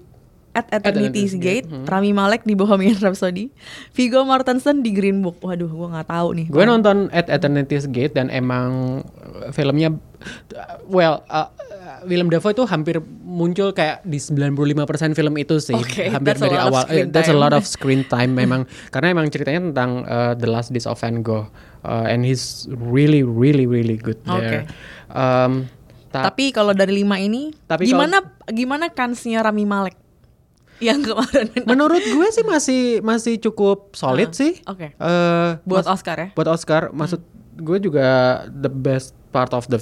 At 0.50 0.66
Eternity's 0.74 1.38
Gate, 1.38 1.70
hmm. 1.70 1.86
Rami 1.86 2.10
Malek 2.10 2.42
di 2.42 2.58
Bohemian 2.58 2.98
Rhapsody, 2.98 3.54
Viggo 3.94 4.26
Mortensen 4.26 4.82
di 4.82 4.90
Green 4.90 5.22
Book. 5.22 5.38
Waduh, 5.38 5.70
gue 5.70 5.88
nggak 5.88 6.08
tahu 6.10 6.28
nih. 6.34 6.46
Gue 6.50 6.66
nonton 6.66 7.06
At 7.14 7.30
Eternity's 7.30 7.86
Gate 7.86 8.18
dan 8.18 8.26
emang 8.26 8.98
uh, 9.06 9.54
filmnya 9.54 9.94
well 10.90 11.22
uh, 11.30 11.46
Willem 12.02 12.28
Dafoe 12.28 12.50
itu 12.50 12.64
hampir 12.64 12.96
muncul 13.20 13.70
kayak 13.70 14.02
di 14.02 14.16
95% 14.16 14.74
film 15.12 15.34
itu 15.34 15.56
sih. 15.58 15.72
Oke, 15.72 16.06
hampir 16.06 16.34
that's 16.34 16.40
dari 16.40 16.54
awal. 16.54 16.84
Eh, 16.86 17.04
that's 17.04 17.26
a 17.26 17.34
lot 17.34 17.50
of 17.50 17.62
screen 17.62 18.04
time 18.04 18.32
memang 18.32 18.64
karena 18.92 19.10
emang 19.10 19.26
ceritanya 19.26 19.64
tentang 19.66 20.04
uh, 20.04 20.32
The 20.32 20.46
Last 20.46 20.70
Days 20.70 20.84
of 20.84 20.96
Van 20.96 21.20
Gogh 21.20 21.48
uh, 21.82 22.04
and 22.04 22.22
he's 22.22 22.64
really 22.70 23.20
really 23.20 23.64
really 23.64 23.96
good 23.96 24.20
there. 24.22 24.68
Um, 25.08 25.66
ta- 26.08 26.28
Tapi 26.28 26.50
kalau 26.50 26.72
dari 26.72 26.92
lima 26.94 27.16
ini, 27.16 27.50
Tapi 27.64 27.84
gimana 27.84 28.20
gimana 28.46 28.88
kansnya 28.88 29.40
Rami 29.40 29.64
Malek 29.64 29.96
yang 30.78 31.02
kemarin? 31.06 31.50
menurut 31.64 31.98
gue 32.00 32.26
sih 32.30 32.46
masih 32.46 32.82
masih 33.02 33.34
cukup 33.40 33.92
solid 33.92 34.30
Ah, 34.30 34.36
sih. 34.36 34.52
oke. 34.62 34.94
Eh, 34.94 35.50
buat 35.66 35.84
Oscar 35.84 36.16
ya? 36.16 36.28
buat 36.32 36.46
Oscar 36.46 36.94
maksud 36.94 37.18
gue 37.58 37.78
juga 37.82 38.06
the 38.46 38.70
best 38.70 39.17
part 39.30 39.52
of 39.52 39.68
the 39.68 39.78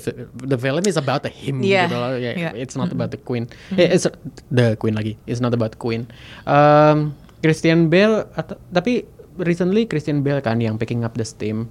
the 0.46 0.59
film 0.59 0.82
is 0.87 0.98
about 0.98 1.22
the 1.22 1.32
him 1.32 1.62
Yeah, 1.62 1.87
gitu 1.87 1.96
loh. 1.98 2.18
Ya, 2.18 2.32
yeah. 2.35 2.52
it's 2.54 2.74
not 2.74 2.90
about 2.90 3.14
the 3.14 3.20
queen. 3.20 3.46
Eh, 3.78 3.94
it's 3.94 4.06
the 4.50 4.74
queen 4.78 4.98
lagi. 4.98 5.14
It's 5.26 5.42
not 5.42 5.54
about 5.54 5.78
queen. 5.78 6.11
Um, 6.46 7.14
Christian 7.44 7.92
Bale 7.92 8.26
atau, 8.35 8.59
tapi 8.74 9.06
recently 9.38 9.87
Christian 9.87 10.24
Bale 10.24 10.42
kan 10.42 10.59
yang 10.59 10.80
picking 10.80 11.06
up 11.06 11.14
the 11.14 11.26
steam 11.26 11.70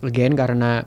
again 0.00 0.34
karena 0.38 0.86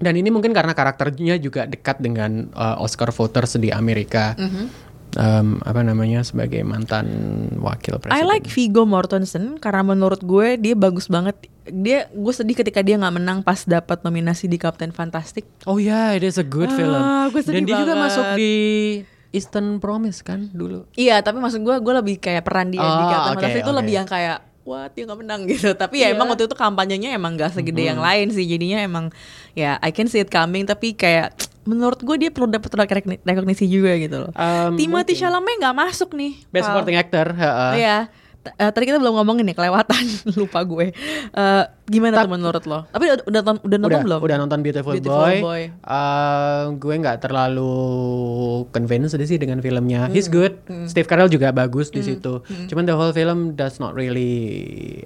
dan 0.00 0.16
ini 0.16 0.32
mungkin 0.32 0.56
karena 0.56 0.72
karakternya 0.72 1.36
juga 1.36 1.68
dekat 1.68 2.00
dengan 2.00 2.48
uh, 2.56 2.80
Oscar 2.80 3.12
voters 3.12 3.60
di 3.60 3.68
Amerika. 3.68 4.32
Mm-hmm. 4.38 4.88
Um, 5.18 5.58
apa 5.66 5.82
namanya 5.82 6.22
sebagai 6.22 6.62
mantan 6.62 7.10
wakil 7.58 7.98
I 7.98 8.00
presiden. 8.00 8.30
Like 8.30 8.46
Viggo 8.46 8.86
Mortensen 8.86 9.58
karena 9.58 9.82
menurut 9.82 10.22
gue 10.22 10.54
dia 10.56 10.78
bagus 10.78 11.10
banget. 11.10 11.50
Dia 11.72 12.06
gue 12.06 12.32
sedih 12.32 12.54
ketika 12.54 12.80
dia 12.80 12.94
nggak 12.94 13.14
menang 13.14 13.38
pas 13.40 13.62
dapat 13.62 14.00
nominasi 14.00 14.44
di 14.44 14.56
Captain 14.56 14.90
Fantastic. 14.90 15.46
Oh 15.64 15.76
ya, 15.76 16.10
it 16.10 16.22
is 16.22 16.34
a 16.34 16.44
good 16.44 16.68
Ah, 16.68 16.76
film. 16.76 17.02
gue 17.30 17.40
sedih 17.40 17.56
Dan 17.56 17.64
dia 17.64 17.76
juga 17.76 17.92
banget. 17.92 18.04
masuk 18.06 18.26
di 18.34 18.52
Eastern 19.30 19.78
Promise 19.78 20.20
kan 20.20 20.50
dulu. 20.50 20.90
Iya, 20.92 21.18
tapi 21.18 21.38
maksud 21.38 21.60
gue 21.60 21.76
gue 21.76 21.94
lebih 21.96 22.16
kayak 22.18 22.42
peran 22.42 22.68
dia 22.68 22.78
di 22.78 22.84
Oh, 22.84 23.06
Captain 23.06 23.22
oke, 23.28 23.36
Fantastic 23.38 23.62
itu 23.62 23.72
lebih 23.72 23.94
yang 23.94 24.04
kayak 24.04 24.38
what 24.60 24.90
dia 24.90 25.02
nggak 25.04 25.18
menang 25.18 25.40
gitu. 25.50 25.70
Tapi 25.72 25.94
ya 25.96 26.06
Iya. 26.06 26.14
emang 26.14 26.26
waktu 26.28 26.44
itu 26.44 26.54
kampanyenya 26.54 27.10
emang 27.12 27.34
gak 27.34 27.52
segede 27.52 27.82
yang 27.84 27.98
lain 27.98 28.28
sih. 28.28 28.42
Jadinya 28.42 28.78
emang 28.80 29.14
ya 29.52 29.78
I 29.78 29.90
can 29.90 30.06
see 30.06 30.18
it 30.18 30.28
coming 30.28 30.62
tapi 30.64 30.92
kayak 30.92 31.30
menurut 31.62 32.00
gue 32.00 32.16
dia 32.18 32.30
perlu 32.30 32.48
dapat 32.48 32.72
recognition 33.22 33.68
juga 33.68 33.92
gitu 33.94 34.16
loh. 34.18 34.32
Um, 34.32 34.74
Timothy. 34.74 35.14
Chalamet 35.14 35.60
nggak 35.60 35.76
masuk 35.76 36.10
nih. 36.12 36.42
Best. 36.48 36.66
Supporting 36.66 36.96
Actor. 36.96 37.26
Iya. 37.72 38.08
T- 38.08 38.19
eh, 38.40 38.70
tadi 38.70 38.84
kita 38.84 38.96
belum 38.96 39.14
ngomongin 39.14 39.44
nih 39.44 39.56
kelewatan 39.56 40.02
lupa 40.40 40.60
gue. 40.62 40.86
Eh, 41.30 41.64
gimana 41.86 42.22
tuh 42.22 42.30
menurut 42.30 42.64
lo? 42.64 42.86
Tapi 42.86 43.04
udah 43.04 43.16
udah, 43.22 43.40
udah 43.60 43.78
nonton 43.78 43.90
Udah, 43.90 44.00
belum? 44.02 44.20
udah 44.22 44.36
nonton 44.38 44.58
Beautiful, 44.60 44.92
Beautiful 44.94 45.20
Boy. 45.20 45.36
Boy. 45.40 45.62
Uh, 45.82 46.62
gue 46.74 46.94
nggak 46.96 47.18
terlalu 47.20 47.72
convinced 48.68 49.18
sih 49.18 49.36
dengan 49.36 49.58
filmnya. 49.58 50.06
Hmm. 50.06 50.14
He's 50.14 50.26
good. 50.26 50.56
Steve 50.86 51.04
Carell 51.04 51.28
juga 51.28 51.50
bagus 51.50 51.88
di 51.88 52.00
situ. 52.00 52.40
Cuman 52.66 52.84
the 52.84 52.94
whole 52.94 53.12
film 53.12 53.52
does 53.52 53.76
not 53.76 53.92
really 53.92 54.32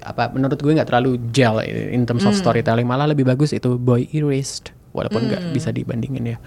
apa 0.00 0.30
menurut 0.30 0.56
gue 0.56 0.72
nggak 0.72 0.86
terlalu 0.86 1.18
gel 1.30 1.58
in 1.64 2.04
terms 2.04 2.22
Hmm. 2.22 2.30
of 2.30 2.36
storytelling. 2.36 2.84
Malah 2.84 3.08
lebih 3.08 3.24
bagus 3.24 3.50
itu 3.50 3.74
Boy 3.74 4.06
Erased. 4.08 4.70
Walaupun 4.90 5.26
nggak 5.26 5.42
Hmm. 5.42 5.52
bisa 5.52 5.68
dibandingin 5.68 6.24
ya. 6.24 6.38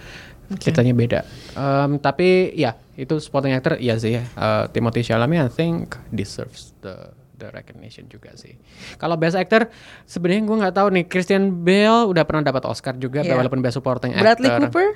Ceritanya 0.55 0.95
beda. 0.95 1.19
Um, 1.53 1.99
tapi 1.99 2.55
ya 2.55 2.79
itu 2.97 3.13
supporting 3.21 3.53
actor 3.53 3.77
iya 3.77 3.95
sih 3.95 4.17
ya. 4.17 4.25
Uh, 4.33 4.65
Timothy 4.67 5.05
Chalamet 5.05 5.45
I 5.45 5.49
think 5.49 5.93
deserves 6.09 6.73
the 6.81 7.13
the 7.37 7.53
recognition 7.53 8.09
juga 8.09 8.33
sih. 8.33 8.57
Kalau 8.97 9.13
best 9.13 9.37
actor 9.37 9.69
sebenarnya 10.03 10.41
gue 10.43 10.57
nggak 10.57 10.75
tahu 10.75 10.87
nih 10.89 11.05
Christian 11.05 11.61
Bale 11.61 12.09
udah 12.09 12.25
pernah 12.25 12.41
dapat 12.41 12.65
Oscar 12.65 12.97
juga 12.97 13.21
Iya. 13.21 13.37
walaupun 13.37 13.61
best 13.61 13.77
supporting 13.77 14.17
Bradley 14.17 14.49
actor. 14.49 14.73
Cooper? 14.73 14.87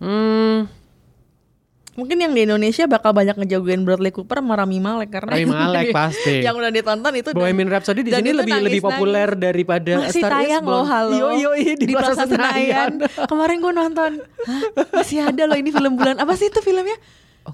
Hmm, 0.00 0.68
Mungkin 1.98 2.22
yang 2.22 2.32
di 2.32 2.46
Indonesia 2.46 2.86
bakal 2.86 3.10
banyak 3.10 3.34
ngejagoin 3.34 3.82
Bradley 3.82 4.14
Cooper 4.14 4.38
sama 4.38 4.54
Rami 4.54 4.78
Malek 4.78 5.10
karena 5.10 5.30
Rami 5.34 5.46
Malek 5.50 5.86
pasti. 5.90 6.38
yang 6.38 6.54
udah 6.54 6.70
ditonton 6.70 7.12
itu 7.18 7.34
dan- 7.34 7.40
Bohemian 7.42 7.68
Rhapsody 7.68 8.00
di 8.06 8.12
sini 8.14 8.30
lebih 8.30 8.62
lebih 8.62 8.82
populer 8.82 9.34
daripada 9.34 9.98
A 9.98 10.06
masih 10.06 10.22
Star 10.22 10.32
tayang 10.38 10.62
loh 10.62 10.86
halo. 10.86 11.18
Yo 11.18 11.28
yo 11.34 11.50
iya, 11.58 11.74
di, 11.74 11.90
Plaza 11.90 12.30
Senayan. 12.30 13.02
kemarin 13.26 13.56
gue 13.58 13.72
nonton. 13.74 14.12
Hah, 14.22 14.62
masih 15.02 15.18
ada 15.26 15.42
loh 15.50 15.58
ini 15.58 15.74
film 15.74 15.98
bulan 15.98 16.22
apa 16.22 16.38
sih 16.38 16.46
itu 16.46 16.62
filmnya 16.62 16.94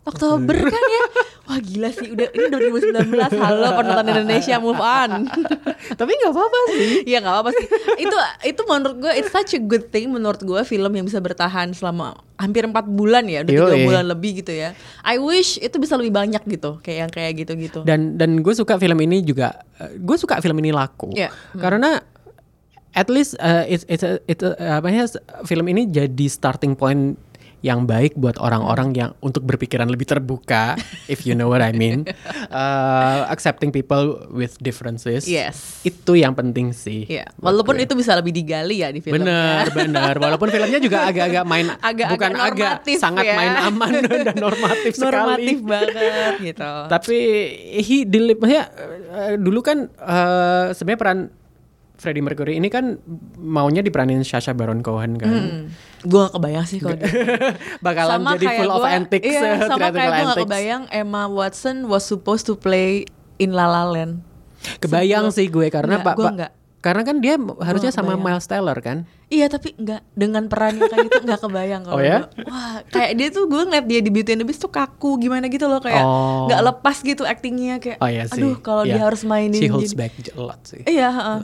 Oktober. 0.03 0.57
Kan 0.59 0.85
ya? 0.85 1.05
Wah 1.47 1.59
gila 1.59 1.89
sih. 1.89 2.11
Udah 2.11 2.27
ini 2.29 2.47
2019 2.51 3.07
halo 3.39 3.69
penonton 3.73 4.07
Indonesia 4.09 4.57
move 4.59 4.77
on. 4.77 5.31
Tapi 6.01 6.11
nggak 6.13 6.33
apa-apa 6.33 6.59
sih. 6.69 6.89
Iya 7.09 7.19
nggak 7.21 7.35
apa-apa 7.35 7.51
sih. 7.53 7.67
Itu 7.99 8.17
itu 8.45 8.61
menurut 8.65 8.97
gue 8.99 9.13
it's 9.15 9.31
such 9.31 9.55
a 9.55 9.61
good 9.61 9.89
thing 9.89 10.11
menurut 10.11 10.41
gue 10.41 10.61
film 10.63 10.91
yang 10.91 11.07
bisa 11.07 11.17
bertahan 11.19 11.71
selama 11.71 12.19
hampir 12.37 12.67
empat 12.67 12.85
bulan 12.85 13.25
ya. 13.25 13.41
Udah 13.41 13.53
tiga 13.53 13.73
Yoi. 13.73 13.87
bulan 13.87 14.05
lebih 14.05 14.43
gitu 14.43 14.51
ya. 14.51 14.75
I 15.01 15.17
wish 15.17 15.57
itu 15.57 15.79
bisa 15.79 15.95
lebih 15.95 16.13
banyak 16.13 16.43
gitu. 16.45 16.83
Kayak 16.83 16.99
yang 16.99 17.11
kayak 17.11 17.33
gitu-gitu. 17.39 17.81
Dan 17.87 18.19
dan 18.19 18.43
gue 18.43 18.53
suka 18.53 18.77
film 18.77 18.99
ini 18.99 19.23
juga. 19.23 19.63
Gue 19.97 20.19
suka 20.19 20.43
film 20.43 20.59
ini 20.59 20.75
laku. 20.75 21.15
Iya. 21.15 21.31
karena 21.55 22.03
at 22.93 23.13
least 23.13 23.37
uh, 23.37 23.61
it's 23.69 23.85
it's 23.87 24.01
a- 24.01 24.25
it's 24.25 24.41
a- 24.41 24.57
apa 24.81 24.89
ya 24.89 25.05
film 25.45 25.69
ini 25.69 25.85
jadi 25.85 26.27
starting 26.27 26.73
point 26.73 27.21
yang 27.67 27.83
baik 27.83 28.15
buat 28.15 28.39
orang-orang 28.39 28.95
yang 28.95 29.11
untuk 29.19 29.43
berpikiran 29.43 29.91
lebih 29.91 30.07
terbuka, 30.07 30.79
if 31.11 31.27
you 31.27 31.35
know 31.35 31.51
what 31.51 31.59
I 31.59 31.75
mean, 31.75 32.07
Uh, 32.47 33.27
accepting 33.27 33.69
people 33.69 34.23
with 34.31 34.55
differences. 34.59 35.27
Yes. 35.27 35.83
Itu 35.83 36.15
yang 36.15 36.33
penting 36.33 36.71
sih. 36.71 37.03
Iya, 37.05 37.27
buat 37.35 37.51
walaupun 37.51 37.75
gue. 37.75 37.85
itu 37.85 37.93
bisa 37.93 38.15
lebih 38.15 38.31
digali 38.31 38.81
ya 38.81 38.95
di 38.95 39.03
filmnya. 39.03 39.27
Bener, 39.27 39.65
bener. 39.75 40.15
Walaupun 40.17 40.47
filmnya 40.47 40.79
juga 40.79 41.05
agak-agak 41.05 41.43
main, 41.43 41.67
Agak-agak 41.83 42.13
bukan 42.13 42.31
agak, 42.33 42.47
normatif 42.79 42.97
sangat 42.97 43.25
ya. 43.27 43.35
main 43.35 43.55
aman 43.67 43.91
dan 44.07 44.37
normatif, 44.37 44.93
Normatif 44.95 45.57
sekali. 45.59 45.67
banget 45.67 46.33
gitu. 46.45 46.73
Tapi 46.87 47.19
he 47.81 47.97
dilip, 48.05 48.39
maksudnya 48.39 48.65
eh, 49.11 49.35
dulu 49.37 49.61
kan 49.61 49.79
eh, 49.91 50.67
sebenarnya 50.71 51.01
peran 51.01 51.19
Freddie 51.97 52.21
Mercury 52.21 52.55
ini 52.55 52.69
kan 52.69 53.01
maunya 53.37 53.81
diperanin 53.81 54.21
Sacha 54.21 54.53
Baron 54.53 54.81
Cohen 54.81 55.17
kan. 55.17 55.27
Hmm. 55.27 55.63
Gue 56.03 56.21
gak 56.23 56.35
kebayang 56.35 56.65
sih 56.65 56.77
kalau 56.77 56.95
dia. 56.95 57.09
Bakalan 57.85 58.21
Sama 58.21 58.31
jadi 58.35 58.47
full 58.55 58.71
of 58.71 58.79
gua- 58.79 58.93
antics, 58.93 59.25
Iya, 59.27 59.41
eh, 59.41 59.57
sama 59.63 59.89
kayak 59.89 60.11
gue 60.13 60.23
gak 60.23 60.37
kebayang 60.43 60.83
Emma 60.91 61.25
Watson 61.27 61.77
was 61.85 62.03
supposed 62.03 62.45
to 62.45 62.55
play 62.55 63.09
in 63.37 63.51
La 63.51 63.67
La 63.67 63.85
Land. 63.85 64.21
Kebayang 64.77 65.31
sih 65.31 65.47
gue 65.47 65.67
karena 65.69 65.99
Pak 65.99 66.17
enggak. 66.19 66.53
karena 66.79 67.03
kan 67.03 67.19
dia 67.19 67.35
harusnya 67.35 67.91
nggak 67.91 67.99
sama 67.99 68.13
kebayang. 68.13 68.25
Miles 68.29 68.47
Teller 68.47 68.79
kan. 68.79 68.99
Iya 69.27 69.47
tapi 69.49 69.75
enggak 69.75 70.07
dengan 70.13 70.47
peran 70.47 70.77
yang 70.77 70.87
kayak 70.87 71.05
gitu 71.05 71.19
enggak 71.21 71.41
kebayang 71.41 71.83
kalau 71.83 71.97
Oh 71.97 72.01
ya? 72.01 72.19
gua. 72.23 72.47
Wah, 72.47 72.77
kayak 72.87 73.13
dia 73.15 73.29
tuh 73.29 73.45
gue 73.45 73.59
ngeliat 73.59 73.85
dia 73.85 73.99
di 73.99 74.07
Beauty 74.09 74.31
and 74.31 74.41
the 74.41 74.47
Beast 74.47 74.61
tuh 74.61 74.71
kaku 74.71 75.19
gimana 75.19 75.49
gitu 75.49 75.65
loh 75.65 75.81
kayak 75.81 75.99
Oh. 75.99 76.47
nggak 76.47 76.61
lepas 76.63 76.97
gitu 77.01 77.25
aktingnya 77.25 77.79
kayak 77.79 77.99
Oh 77.99 78.07
iya 78.07 78.23
sih. 78.25 78.39
aduh 78.39 78.55
kalau 78.57 78.83
dia 78.83 78.97
Iya. 78.97 79.03
harus 79.03 79.23
mainin 79.23 79.57
She 79.57 79.67
holds 79.67 79.91
jadi- 79.91 79.99
back 79.99 80.13
a 80.29 80.39
lot 80.39 80.61
sih. 80.63 80.79
Iya, 80.85 81.09
heeh. 81.11 81.39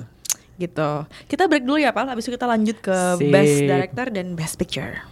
Gitu. 0.63 0.91
Kita 1.27 1.51
break 1.51 1.67
dulu 1.67 1.83
ya, 1.83 1.91
Pal. 1.91 2.07
Habis 2.07 2.31
itu 2.31 2.39
kita 2.39 2.47
lanjut 2.47 2.79
ke 2.79 2.99
Sip. 3.19 3.35
Best 3.35 3.59
Director 3.67 4.07
dan 4.15 4.39
Best 4.39 4.55
Picture. 4.63 5.03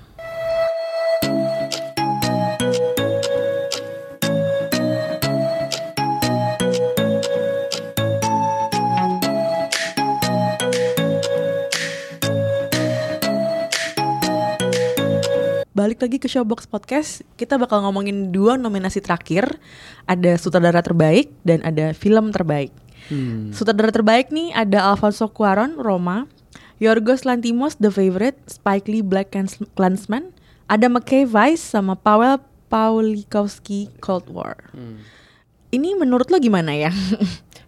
Balik 15.80 16.04
lagi 16.04 16.20
ke 16.20 16.28
Showbox 16.28 16.68
Podcast, 16.68 17.24
kita 17.40 17.56
bakal 17.56 17.80
ngomongin 17.80 18.28
dua 18.36 18.60
nominasi 18.60 19.00
terakhir. 19.00 19.48
Ada 20.04 20.36
sutradara 20.36 20.84
terbaik 20.84 21.32
dan 21.40 21.64
ada 21.64 21.96
film 21.96 22.36
terbaik. 22.36 22.68
Hmm. 23.08 23.54
Sutradara 23.54 23.88
terbaik 23.94 24.28
nih 24.28 24.52
ada 24.52 24.90
Alfonso 24.90 25.30
Cuarón, 25.30 25.78
Roma, 25.80 26.26
Yorgos 26.80 27.24
Lanthimos, 27.24 27.76
The 27.80 27.88
Favorite, 27.88 28.36
Spike 28.48 28.88
Lee, 28.90 29.04
Black 29.04 29.32
Clans- 29.32 29.60
Klansman, 29.78 30.34
ada 30.66 30.88
McKay, 30.88 31.24
Vice, 31.24 31.62
sama 31.62 31.96
Paweł 31.96 32.40
Pawlikowski, 32.70 33.90
Cold 34.00 34.30
War. 34.30 34.56
Hmm. 34.72 35.02
Ini 35.70 35.94
menurut 35.94 36.26
lo 36.26 36.36
gimana 36.36 36.72
ya? 36.72 36.90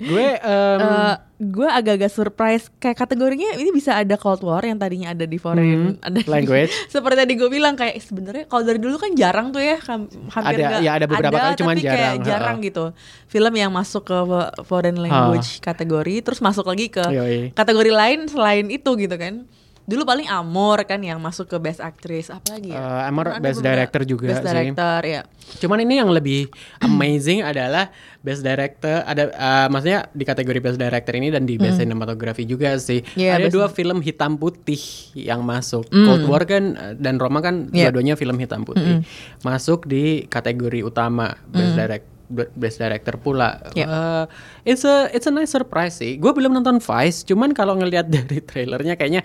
Gue 0.03 0.35
em, 0.35 0.81
Eh, 0.83 1.15
gue 1.41 1.63
agak-agak 1.65 2.07
surprise 2.09 2.67
kayak 2.77 2.95
kategorinya 2.97 3.55
ini 3.55 3.71
bisa 3.71 3.95
ada 3.95 4.15
Cold 4.15 4.43
War 4.43 4.59
yang 4.61 4.75
tadinya 4.75 5.11
ada 5.11 5.23
di 5.23 5.39
foreign 5.39 5.95
Hmm, 5.95 6.03
ada 6.03 6.19
di- 6.19 6.27
language. 6.27 6.75
seperti 6.91 7.15
tadi 7.17 7.33
gue 7.35 7.47
bilang 7.47 7.75
kayak 7.75 7.99
sebenarnya 8.01 8.45
kalau 8.45 8.63
dari 8.65 8.79
dulu 8.79 8.95
kan 8.97 9.11
jarang 9.13 9.51
tuh 9.51 9.59
ya 9.59 9.79
hampir 9.79 10.59
Ada, 10.59 10.67
nggak 10.69 10.81
ya 10.81 10.91
ada 10.93 11.07
beberapa 11.07 11.35
kali, 11.37 11.55
cuman 11.57 11.75
tapi 11.77 11.83
kayak 11.85 11.99
jarang, 12.17 12.23
jarang 12.25 12.57
ha-ha. 12.57 12.67
gitu 12.67 12.85
film 13.27 13.53
yang 13.53 13.71
masuk 13.71 14.03
ke 14.03 14.17
fo- 14.21 14.51
foreign 14.65 14.99
language 14.99 15.59
kategori 15.61 16.15
terus 16.21 16.39
masuk 16.41 16.63
lagi 16.65 16.87
ke 16.89 17.05
Yoi. 17.05 17.39
kategori 17.53 17.91
lain 17.93 18.19
selain 18.27 18.67
itu 18.69 18.91
gitu 18.97 19.15
kan 19.15 19.47
dulu 19.83 20.03
paling 20.05 20.27
Amor 20.27 20.83
kan 20.83 20.99
yang 20.99 21.19
masuk 21.19 21.47
ke 21.47 21.59
Best 21.59 21.79
Actress 21.79 22.29
apa 22.29 22.55
lagi 22.55 22.71
ya? 22.71 22.79
Uh, 22.79 23.03
Amor 23.05 23.27
Ada 23.31 23.43
Best 23.43 23.61
Director 23.61 24.03
juga 24.05 24.31
Best 24.31 24.41
sih. 24.41 24.49
Director 24.49 25.01
ya. 25.03 25.21
Cuman 25.59 25.79
ini 25.81 25.95
yang 25.97 26.09
lebih 26.09 26.47
amazing 26.81 27.43
adalah 27.43 27.91
Best 28.19 28.41
Director 28.41 29.03
ada 29.03 29.29
uh, 29.29 29.67
maksudnya 29.67 30.07
di 30.09 30.23
kategori 30.23 30.59
Best 30.61 30.79
Director 30.79 31.13
ini 31.13 31.29
dan 31.29 31.43
di 31.43 31.57
Best 31.57 31.79
Cinematography 31.79 32.45
juga 32.45 32.79
sih. 32.79 33.03
Iya, 33.13 33.37
ada 33.37 33.47
Best- 33.47 33.55
dua 33.55 33.67
film 33.69 33.99
hitam 34.01 34.37
putih 34.37 34.79
yang 35.13 35.43
masuk. 35.43 35.85
Cold 35.89 36.25
War 36.25 36.43
kan 36.45 36.65
uh, 36.73 36.95
dan 36.95 37.19
Roma 37.19 37.39
kan 37.39 37.67
Iya. 37.69 37.91
dua-duanya 37.91 38.15
film 38.15 38.39
hitam 38.39 38.63
putih. 38.63 39.03
Masuk 39.41 39.85
di 39.85 40.25
kategori 40.25 40.81
utama 40.81 41.35
Best 41.47 41.75
Direct 41.75 42.07
Best 42.33 42.81
Director 42.81 43.21
pula. 43.21 43.61
Iya. 43.73 43.85
Uh, 43.85 44.25
it's 44.65 44.83
a 44.83 45.13
it's 45.13 45.27
a 45.27 45.31
nice 45.31 45.53
surprise 45.53 45.93
sih. 45.95 46.17
Gue 46.17 46.33
belum 46.33 46.49
nonton 46.51 46.81
Vice, 46.81 47.29
cuman 47.29 47.53
kalau 47.53 47.77
ngelihat 47.77 48.09
dari 48.15 48.41
trailernya 48.41 48.97
kayaknya 48.97 49.21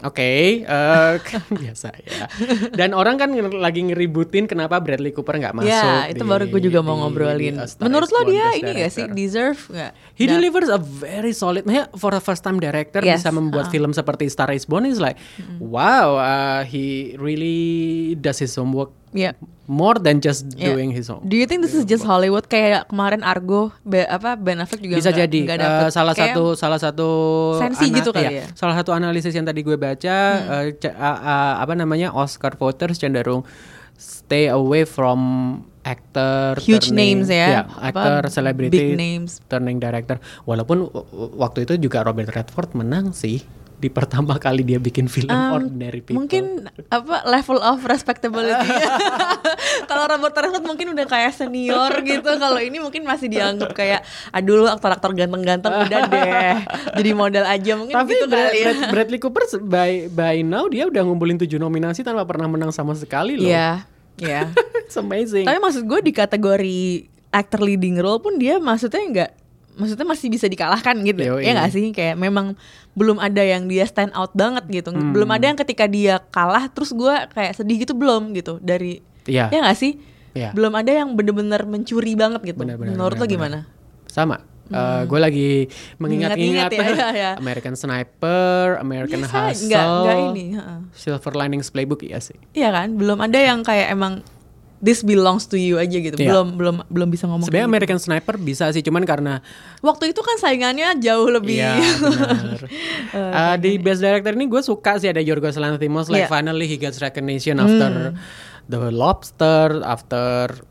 Oke, 0.00 0.64
eh, 0.64 1.12
kan 1.28 1.44
biasa 1.46 1.92
ya. 2.00 2.24
Dan 2.70 2.92
orang 2.92 3.16
kan 3.16 3.28
lagi 3.52 3.84
ngeributin 3.84 4.44
kenapa 4.44 4.80
Bradley 4.80 5.12
Cooper 5.12 5.36
nggak 5.36 5.52
masuk. 5.52 5.68
ya, 5.68 6.08
itu 6.08 6.24
di- 6.24 6.28
baru 6.28 6.44
gue 6.46 6.60
juga 6.62 6.80
mau 6.80 6.96
ngobrolin. 6.98 7.54
di 7.54 7.76
Menurut 7.78 8.08
lo 8.08 8.24
dia 8.24 8.52
ini 8.54 8.80
gak 8.80 8.90
sih 8.90 9.04
deserve 9.06 9.60
nggak? 9.68 9.92
He 10.14 10.24
Dan- 10.24 10.36
delivers 10.36 10.68
a 10.68 10.80
very 10.80 11.32
solid, 11.32 11.64
maksudnya 11.64 11.92
for 11.94 12.12
a 12.12 12.20
first 12.20 12.40
time 12.40 12.56
director 12.56 13.00
Yes, 13.00 13.20
bisa 13.20 13.30
membuat 13.30 13.68
uh. 13.68 13.72
film 13.72 13.92
seperti 13.92 14.28
Star 14.28 14.48
is 14.50 14.64
Born 14.64 14.84
is 14.84 14.96
like, 14.96 15.20
wow, 15.58 16.16
uh, 16.16 16.62
he 16.62 17.16
really 17.16 17.60
does 18.14 18.38
his 18.38 18.52
homework 18.52 18.92
Ya. 19.10 19.34
more 19.66 19.96
than 19.96 20.18
just 20.18 20.50
Yeah. 20.52 20.70
doing 20.70 20.90
his 20.90 21.06
own. 21.06 21.22
Do 21.22 21.34
you 21.34 21.42
think 21.44 21.60
this 21.60 21.72
is 21.72 21.82
just 21.84 22.02
Hollywood 22.02 22.46
kayak 22.46 22.86
kemarin 22.86 23.22
Argo 23.22 23.70
be, 23.80 24.02
apa 24.02 24.34
Ben 24.34 24.58
Affleck 24.58 24.78
juga 24.78 24.98
bisa 24.98 25.08
nggak- 25.08 25.22
jadi 25.24 25.38
nggak 25.44 25.56
eh, 25.56 25.62
dapet. 25.62 25.90
salah 25.90 26.14
Kayak 26.14 26.26
satu 26.32 26.44
salah 26.54 26.78
satu 26.78 27.08
sensi 27.56 27.86
gitu 27.88 28.10
kali 28.10 28.26
ya? 28.32 28.44
Hmm. 28.44 28.54
salah 28.54 28.74
satu 28.74 28.90
analisis 28.90 29.30
yang 29.30 29.42
tadi 29.44 29.60
gue 29.60 29.74
baca 29.74 30.16
eh, 30.58 30.74
ca- 30.76 30.94
a- 30.96 31.20
a- 31.20 31.56
apa 31.60 31.74
namanya 31.74 32.10
Oscar 32.10 32.54
voters 32.54 32.98
cenderung 32.98 33.46
stay 33.94 34.46
away 34.46 34.82
from 34.82 35.20
actor 35.80 36.58
Huge 36.58 36.90
names 36.90 37.26
ya, 37.26 37.64
actor 37.80 38.20
apa, 38.20 38.28
celebrity 38.28 38.70
big 38.70 38.94
names. 38.94 39.40
turning 39.46 39.78
director 39.78 40.18
walaupun 40.44 40.86
w- 40.86 41.06
waktu 41.36 41.64
itu 41.64 41.80
juga 41.80 42.02
Robert 42.02 42.28
Redford 42.28 42.74
menang 42.74 43.12
sih 43.12 43.40
di 43.80 43.88
pertama 43.88 44.36
kali 44.36 44.60
dia 44.60 44.76
bikin 44.76 45.08
film 45.08 45.26
Um, 45.26 45.56
Ordinary 45.56 46.00
People 46.00 46.20
Mungkin 46.20 46.68
apa 46.86 47.24
level 47.24 47.58
of 47.58 47.80
respectability. 47.82 48.68
Kalau 49.88 50.04
Robert 50.06 50.34
Redford 50.34 50.62
mungkin 50.62 50.92
udah 50.92 51.06
kayak 51.06 51.32
senior 51.32 51.88
gitu. 52.02 52.28
Kalau 52.28 52.60
ini 52.60 52.76
mungkin 52.76 53.02
masih 53.02 53.26
dianggap 53.26 53.72
kayak 53.72 54.04
aduh 54.30 54.60
lu 54.60 54.66
aktor-aktor 54.66 55.10
ganteng-ganteng 55.12 55.72
udah 55.80 56.00
deh. 56.06 56.54
Jadi 56.94 57.10
modal 57.10 57.44
aja 57.44 57.72
mungkin 57.74 57.94
tapi 57.94 58.12
gitu 58.12 58.26
Brad- 58.26 58.44
kali 58.46 58.58
ya. 58.58 58.64
Brad- 58.70 58.90
Bradley 58.92 59.18
Cooper 59.18 59.44
by 59.62 59.92
by 60.06 60.36
now 60.40 60.68
dia 60.68 60.84
udah 60.84 61.00
ngumpulin 61.00 61.38
tujuh 61.38 61.56
nominasi 61.56 62.04
tanpa 62.04 62.22
pernah 62.22 62.46
menang 62.46 62.68
sama 62.68 62.92
sekali 62.92 63.34
loh 63.34 63.48
Iya, 63.48 63.88
iya. 64.20 64.52
it's 64.78 64.94
amazing 64.94 65.48
Tapi 65.48 65.56
maksud 65.56 65.82
gue 65.82 66.00
di 66.02 66.12
kategori 66.12 66.78
actor 67.30 67.60
leading 67.60 67.96
role 67.96 68.18
pun 68.18 68.36
dia 68.36 68.58
maksudnya 68.58 69.00
nggak 69.00 69.30
maksudnya 69.72 70.02
masih 70.04 70.28
bisa 70.28 70.44
dikalahkan 70.44 70.96
gitu 71.00 71.20
Yoi. 71.20 71.42
ya 71.42 71.52
nggak 71.52 71.70
sih 71.70 71.86
kayak 71.90 72.14
memang 72.14 72.58
belum 72.92 73.16
ada 73.16 73.40
yang 73.40 73.64
dia 73.64 73.84
stand 73.84 74.10
out 74.12 74.32
banget 74.32 74.66
gitu 74.68 74.90
Hmm. 74.90 75.12
belum 75.12 75.30
ada 75.30 75.44
yang 75.46 75.56
ketika 75.56 75.84
dia 75.84 76.18
kalah 76.28 76.66
terus 76.66 76.90
gue 76.90 77.14
kayak 77.30 77.54
sedih 77.54 77.80
gitu 77.80 77.92
belum 77.92 78.32
gitu 78.32 78.58
dari 78.58 78.98
Iya. 79.24 79.48
ya 79.48 79.58
nggak 79.60 79.78
sih 79.78 79.94
Iya. 80.30 80.50
belum 80.50 80.72
ada 80.72 80.90
yang 80.90 81.12
bener-bener 81.12 81.62
mencuri 81.62 82.14
banget 82.14 82.42
gitu 82.44 82.60
Benar, 82.60 82.76
benar, 82.76 82.94
menurut 82.94 83.14
lo 83.14 83.26
gimana 83.26 83.58
sama 84.06 84.42
gue 85.02 85.18
lagi 85.18 85.66
mengingat-ingat 85.98 86.70
ya, 86.70 86.86
ya, 86.86 87.08
ya. 87.22 87.30
American 87.36 87.74
Sniper, 87.74 88.78
American 88.78 89.20
Biasa, 89.20 89.50
Hustle, 89.50 89.66
nggak 89.66 89.82
nggak 89.82 90.18
ini. 90.30 90.44
Silver 90.94 91.34
Linings 91.34 91.68
Playbook 91.68 92.02
iya 92.02 92.22
sih. 92.22 92.38
iya 92.54 92.70
kan 92.70 92.94
belum 92.94 93.18
ada 93.18 93.34
yang 93.34 93.60
kayak 93.60 93.90
emang 93.90 94.22
this 94.80 95.00
belongs 95.00 95.44
to 95.44 95.54
you 95.54 95.76
aja 95.76 95.92
gitu 95.92 96.16
Iya. 96.16 96.32
belum 96.32 96.56
belum 96.56 96.76
belum 96.88 97.08
bisa 97.08 97.24
ngomong 97.24 97.44
Sebenarnya 97.44 97.64
gitu. 97.64 97.74
American 97.76 97.98
Sniper 97.98 98.34
bisa 98.34 98.68
sih, 98.70 98.80
cuman 98.80 99.04
karena 99.04 99.44
waktu 99.78 100.10
itu 100.10 100.20
kan 100.20 100.36
saingannya 100.36 100.96
jauh 100.96 101.28
lebih 101.28 101.60
Iya 101.60 101.76
benar. 102.00 102.60
Uh, 103.10 103.54
di 103.56 103.76
Best 103.76 104.00
Director 104.00 104.32
ini 104.32 104.46
gue 104.46 104.60
suka 104.60 104.96
sih 104.96 105.06
ada 105.06 105.18
Yorgos 105.18 105.54
Lanthimos 105.54 106.08
like 106.08 106.24
Iya. 106.24 106.28
finally 106.30 106.64
he 106.64 106.76
gets 106.76 106.98
recognition 106.98 107.56
after 107.56 108.16
The 108.64 108.88
Lobster, 108.88 109.82
after 109.82 110.64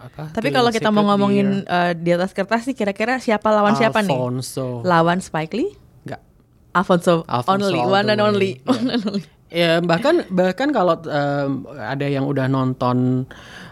apa? 0.00 0.32
Tapi 0.32 0.48
kalau 0.48 0.70
kita 0.70 0.88
mau 0.88 1.04
ngomongin 1.04 1.62
uh, 1.62 1.92
di 1.92 2.10
atas 2.10 2.30
kertas 2.30 2.64
sih 2.64 2.72
kira-kira 2.72 3.18
siapa 3.18 3.50
lawan 3.50 3.74
siapa 3.74 4.00
nih? 4.00 4.14
Alfonso. 4.14 4.80
Lawan 4.80 5.20
Spike 5.20 5.52
Lee? 5.52 5.76
Enggak. 6.00 6.24
Alfonso, 6.72 7.26
Alfonso 7.26 7.68
only, 7.68 7.80
one 7.82 8.08
and 8.08 8.20
only. 8.20 8.52
Iya. 8.56 8.64
One 8.66 8.86
and 8.88 9.02
only. 9.04 9.24
Ya 9.50 9.82
bahkan 9.82 10.22
bahkan 10.30 10.70
kalau 10.70 10.94
em, 11.10 11.66
ada 11.74 12.06
yang 12.06 12.30
udah 12.30 12.46
nonton 12.46 13.26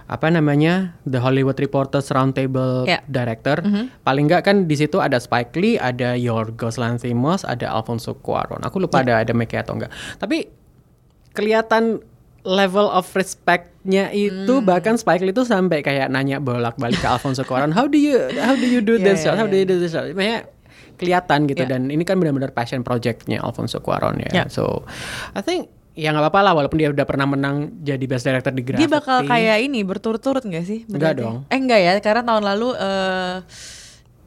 apa 0.09 0.27
namanya 0.33 0.97
The 1.05 1.21
Hollywood 1.23 1.61
Reporters 1.61 2.09
Roundtable 2.11 2.88
Ya. 2.88 3.05
Director, 3.07 3.61
paling 4.03 4.25
nggak 4.27 4.43
kan 4.43 4.57
di 4.64 4.75
situ 4.75 4.99
ada 4.99 5.21
Spike 5.21 5.53
Lee, 5.55 5.77
ada 5.77 6.17
Yorgos 6.17 6.81
Lanthimos, 6.81 7.45
ada 7.45 7.69
Alfonso 7.69 8.17
Cuarón. 8.17 8.64
Aku 8.64 8.81
lupa 8.81 9.05
ada 9.05 9.21
ada 9.21 9.33
Meke 9.37 9.61
atau 9.61 9.77
enggak. 9.77 9.93
Tapi 10.17 10.49
kelihatan 11.37 12.01
level 12.49 12.88
of 12.88 13.05
respectnya 13.12 14.09
itu 14.09 14.64
bahkan 14.64 14.97
Spike 14.97 15.21
Lee 15.21 15.37
itu 15.37 15.45
sampai 15.45 15.85
kayak 15.85 16.09
nanya 16.09 16.41
bolak-balik 16.41 16.99
ke 16.99 17.07
Alfonso 17.07 17.45
Cuarón, 17.45 17.77
how 17.77 17.85
do 17.85 18.01
you 18.01 18.17
how 18.41 18.57
do 18.57 18.64
you 18.64 18.81
do 18.81 18.97
Yeah, 18.99 19.12
this 19.12 19.23
yeah, 19.23 19.37
shot? 19.37 19.45
How 19.45 19.47
do 19.47 19.55
yeah. 19.55 19.62
you 19.62 19.69
do 19.69 19.77
this 19.77 19.93
shot? 19.93 20.09
Makanya 20.17 20.49
kelihatan 20.99 21.47
gitu 21.47 21.63
Yeah. 21.65 21.79
dan 21.79 21.89
ini 21.89 22.03
kan 22.03 22.19
benar-benar 22.19 22.51
passion 22.51 22.83
projectnya 22.83 23.39
Alfonso 23.41 23.79
Cuarón 23.79 24.19
ya. 24.19 24.45
Yeah. 24.45 24.47
So 24.51 24.83
I 25.33 25.41
think 25.41 25.71
ya 25.99 26.15
nggak 26.15 26.31
apa-apa 26.31 26.41
lah 26.47 26.53
walaupun 26.55 26.79
dia 26.79 26.91
udah 26.91 27.07
pernah 27.07 27.27
menang 27.27 27.83
jadi 27.83 28.05
best 28.07 28.27
director 28.27 28.51
di 28.55 28.63
Gravity. 28.67 28.87
Dia 28.87 28.91
bakal 28.91 29.27
kayak 29.27 29.59
ini 29.63 29.83
berturut-turut 29.83 30.47
gak 30.47 30.67
sih? 30.67 30.87
Enggak 30.87 31.19
dong. 31.19 31.47
Eh 31.51 31.59
enggak 31.59 31.81
ya, 31.83 31.93
karena 31.99 32.23
tahun 32.23 32.45
lalu 32.47 32.69
eh 32.79 33.37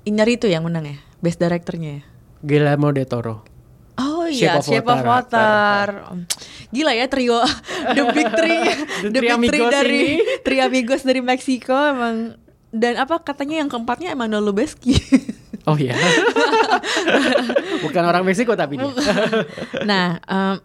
Inyari 0.01 0.33
itu 0.41 0.49
yang 0.49 0.65
menang 0.65 0.89
ya, 0.89 0.97
best 1.21 1.37
directornya 1.37 2.01
ya. 2.01 2.03
Guillermo 2.41 2.89
del 2.89 3.05
Toro. 3.05 3.45
Oh 4.01 4.25
Shape 4.25 4.49
iya, 4.49 4.57
of 4.57 4.65
Shape 4.65 4.89
of 4.89 5.05
Water. 5.05 5.87
Water. 6.09 6.25
Gila 6.73 6.91
ya 6.97 7.05
trio 7.05 7.37
The 7.95 8.03
Big 8.09 8.29
Three, 8.33 8.61
The 9.05 9.09
The 9.13 9.21
Big 9.21 9.49
Three 9.53 9.67
dari. 9.69 10.03
Three 10.45 10.61
Amigos 10.63 11.05
dari 11.05 11.21
Meksiko 11.21 11.77
emang 11.77 12.33
dan 12.73 12.97
apa 12.97 13.21
katanya 13.21 13.61
yang 13.61 13.69
keempatnya 13.69 14.17
Emmanuel 14.17 14.41
Lubezki. 14.49 14.97
Oh 15.67 15.77
iya. 15.77 15.93
Bukan 17.85 18.03
orang 18.03 18.23
Meksiko 18.25 18.55
tapi 18.55 18.79
dia. 18.79 18.91
nah, 19.89 20.17
em, 20.25 20.55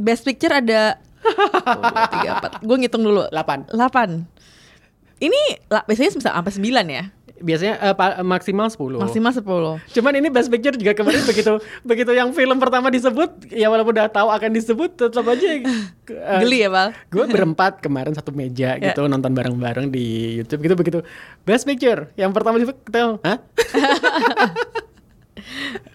best 0.06 0.22
picture 0.22 0.52
ada 0.52 0.98
tiga, 2.14 2.30
empat. 2.38 2.52
Gue 2.60 2.76
ngitung 2.78 3.04
dulu. 3.04 3.24
8. 3.32 3.72
8 3.72 5.24
Ini 5.24 5.42
lah, 5.72 5.82
biasanya 5.88 6.10
bisa 6.20 6.30
sampai 6.30 6.52
9 6.52 6.84
ya. 6.90 7.04
Biasanya 7.44 7.92
pa- 7.92 8.24
maksimal 8.24 8.66
10. 8.66 8.96
Maksimal 8.98 9.30
10. 9.30 9.44
Cuman 9.92 10.12
ini 10.16 10.28
best 10.28 10.48
picture 10.48 10.72
juga 10.72 10.96
kemarin 10.96 11.20
begitu 11.30 11.52
begitu 11.84 12.10
yang 12.10 12.32
film 12.32 12.56
pertama 12.56 12.88
disebut 12.88 13.52
ya 13.52 13.68
walaupun 13.68 13.92
udah 13.92 14.08
tahu 14.08 14.32
akan 14.32 14.50
disebut 14.50 14.96
tetap 14.96 15.28
aja 15.28 15.44
eh, 15.44 15.60
Geli 16.40 16.64
ya, 16.64 16.72
Bal? 16.72 16.96
gue 17.06 17.24
berempat 17.26 17.78
kemarin 17.78 18.10
satu 18.10 18.32
meja 18.32 18.74
Ya. 18.74 18.90
gitu 18.90 19.04
nonton 19.04 19.30
bareng-bareng 19.30 19.86
di 19.86 20.04
YouTube 20.40 20.64
gitu 20.64 20.74
begitu 20.74 20.98
best 21.42 21.62
picture 21.62 22.08
yang 22.14 22.32
pertama 22.32 22.56
disebut 22.56 22.80
kita 22.82 23.20
hah 23.20 23.38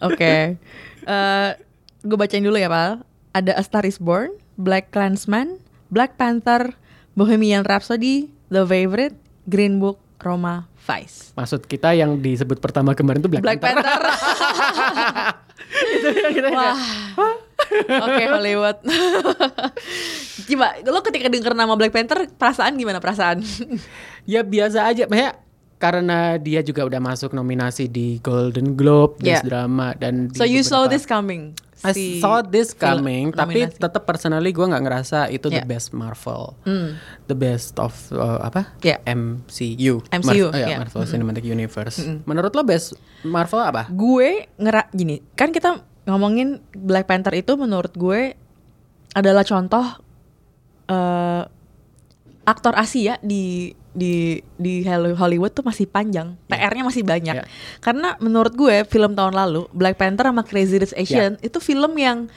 Oke. 0.01 0.61
Eh, 1.01 1.49
gue 1.99 2.17
bacain 2.17 2.39
dulu 2.39 2.55
ya, 2.55 2.69
Pal. 2.69 3.01
Ada 3.31 3.57
A 3.57 3.63
Star 3.63 3.83
Is 3.83 3.97
Born, 3.97 4.29
Black 4.55 4.89
Klansman, 4.89 5.57
Black 5.89 6.13
Panther, 6.15 6.77
Bohemian 7.13 7.65
Rhapsody, 7.65 8.29
The 8.47 8.61
Favorite, 8.63 9.17
Green 9.45 9.77
Book, 9.77 9.97
Roma, 10.19 10.68
Vice. 10.85 11.35
maksud 11.35 11.65
kita 11.65 11.93
yang 11.93 12.17
disebut 12.17 12.57
pertama 12.57 12.93
kemarin 12.93 13.19
tuh 13.19 13.29
Black, 13.29 13.43
Black 13.43 13.59
Panther. 13.61 13.83
Panther. 13.83 14.03
Itu 15.99 16.49
Wah. 16.49 16.77
Oke 18.09 18.23
Hollywood. 18.25 18.77
Coba 20.49 20.67
lo 20.81 20.99
ketika 21.05 21.27
denger 21.29 21.53
nama 21.53 21.77
Black 21.77 21.93
Panther 21.93 22.25
perasaan 22.25 22.73
gimana 22.79 22.97
perasaan? 22.97 23.43
ya 24.31 24.41
biasa 24.41 24.89
aja 24.89 25.05
Maksudnya 25.05 25.37
karena 25.79 26.35
dia 26.35 26.59
juga 26.59 26.83
udah 26.83 26.99
masuk 26.99 27.31
nominasi 27.31 27.87
di 27.87 28.19
Golden 28.19 28.75
Globe 28.75 29.21
Yeah. 29.23 29.43
Drama 29.45 29.95
dan 29.95 30.27
di 30.27 30.35
so 30.35 30.43
you 30.43 30.65
saw 30.65 30.89
this 30.89 31.05
coming? 31.07 31.55
I 31.81 31.91
Si 31.91 32.19
saw 32.19 32.41
this 32.41 32.71
film 32.71 33.01
coming, 33.01 33.25
tapi 33.31 33.63
nominasi. 33.63 33.79
tetap 33.79 34.03
personally 34.03 34.49
gue 34.49 34.61
nggak 34.61 34.81
ngerasa 34.81 35.19
itu 35.27 35.47
the 35.47 35.63
Yeah. 35.63 35.69
best 35.69 35.91
Marvel, 35.91 36.59
Hmm. 36.61 36.99
the 37.25 37.33
best 37.33 37.75
of 37.75 37.91
uh, 38.11 38.41
apa? 38.41 38.75
Yeah. 38.79 38.99
MCU, 39.05 40.03
MCU, 40.05 40.21
Mar- 40.45 40.51
oh 40.51 40.59
ya, 40.59 40.67
yeah. 40.67 40.79
Marvel 40.79 41.03
Cinematic 41.03 41.41
Universe. 41.41 42.03
Menurut 42.23 42.51
lo 42.51 42.61
best 42.61 42.99
Marvel 43.21 43.61
apa? 43.61 43.87
gue 43.87 44.29
ngera 44.55 44.87
gini 44.89 45.23
kan 45.33 45.49
kita 45.49 45.79
ngomongin 46.03 46.59
Black 46.69 47.05
Panther 47.05 47.31
itu 47.33 47.55
menurut 47.55 47.91
gue 47.91 48.35
adalah 49.11 49.41
contoh 49.41 49.85
eh 50.85 51.43
aktor 52.43 52.73
Asia 52.73 53.21
di 53.21 53.71
di 53.89 54.43
di 54.55 54.85
Hollywood 54.85 55.53
tuh 55.53 55.65
masih 55.65 55.89
panjang, 55.89 56.37
PR-nya 56.45 56.83
masih 56.85 57.01
banyak. 57.01 57.41
Yeah. 57.41 57.47
Karena 57.81 58.13
menurut 58.21 58.53
gue 58.53 58.85
film 58.85 59.17
tahun 59.17 59.33
lalu 59.33 59.65
Black 59.73 59.97
Panther 59.97 60.29
sama 60.29 60.45
Crazy 60.45 60.77
Rich 60.77 60.93
Asian 60.93 61.41
itu 61.41 61.57
film 61.57 61.97
yang 61.97 62.29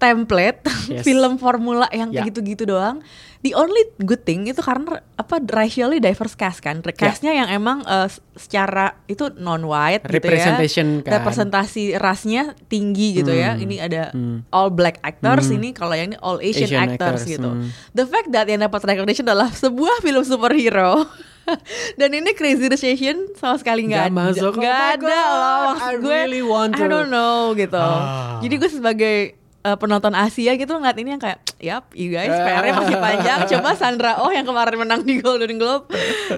template 0.00 0.64
Yes. 0.90 1.06
film 1.06 1.36
formula 1.36 1.86
yang 1.92 2.10
Ya. 2.10 2.24
kayak 2.24 2.34
gitu-gitu 2.34 2.66
doang. 2.66 2.98
The 3.40 3.54
only 3.54 3.88
good 4.00 4.20
thing 4.20 4.44
itu 4.44 4.58
karena 4.58 5.00
apa 5.14 5.38
racially 5.46 5.96
diverse 5.96 6.34
cast 6.34 6.58
kan. 6.58 6.82
Castnya 6.82 7.32
yang 7.32 7.48
emang 7.48 7.80
s- 7.86 8.18
secara 8.34 8.98
itu 9.06 9.30
non 9.32 9.62
white 9.62 10.02
gitu 10.02 10.12
ya. 10.12 10.20
Representation 10.20 10.86
kan. 11.00 11.10
Representasi 11.16 11.94
rasnya 11.94 12.52
tinggi 12.66 13.16
gitu 13.16 13.30
ya. 13.30 13.54
Ini 13.54 13.76
ada 13.80 14.02
all 14.50 14.68
black 14.68 14.98
actors, 15.00 15.46
ini 15.48 15.70
kalau 15.70 15.94
yang 15.94 16.10
ini 16.10 16.18
all 16.18 16.42
Asian, 16.42 16.66
Asian 16.66 16.80
actors, 16.82 17.22
actors, 17.22 17.30
gitu. 17.30 17.48
hmm. 17.48 17.70
The 17.92 18.04
fact 18.04 18.28
that 18.30 18.44
yang 18.44 18.60
dapat 18.60 18.80
recognition 18.82 19.24
adalah 19.24 19.48
sebuah 19.48 20.00
film 20.00 20.20
superhero. 20.20 21.06
Dan 21.98 22.12
ini 22.12 22.30
Crazy 22.32 22.66
Rich 22.66 22.84
Asian 22.84 23.18
sama 23.34 23.56
sekali 23.56 23.88
nggak 23.88 24.04
ada, 24.06 24.12
masuk. 24.12 24.52
Oh 24.52 24.62
ada 24.62 25.00
loh. 25.00 25.60
Maksud 25.72 25.86
I 25.86 25.94
gue, 25.96 26.12
really 26.12 26.42
want 26.42 26.74
I 26.74 26.78
to. 26.78 26.86
don't 26.86 27.08
know 27.08 27.54
gitu. 27.54 27.74
Ah. 27.74 28.38
Jadi 28.38 28.54
gue 28.54 28.70
sebagai 28.70 29.16
uh, 29.64 29.76
penonton 29.76 30.12
Asia 30.16 30.52
gitu 30.56 30.72
ngeliat 30.76 30.96
ini 30.96 31.16
yang 31.16 31.22
kayak, 31.22 31.38
yap, 31.60 31.84
you 31.92 32.12
guys, 32.12 32.32
PR-nya 32.32 32.72
masih 32.80 32.96
panjang. 32.96 33.38
Coba 33.56 33.70
Sandra 33.76 34.12
Oh 34.24 34.30
yang 34.32 34.44
kemarin 34.44 34.76
menang 34.80 35.00
di 35.04 35.20
Golden 35.20 35.56
Globe 35.60 35.88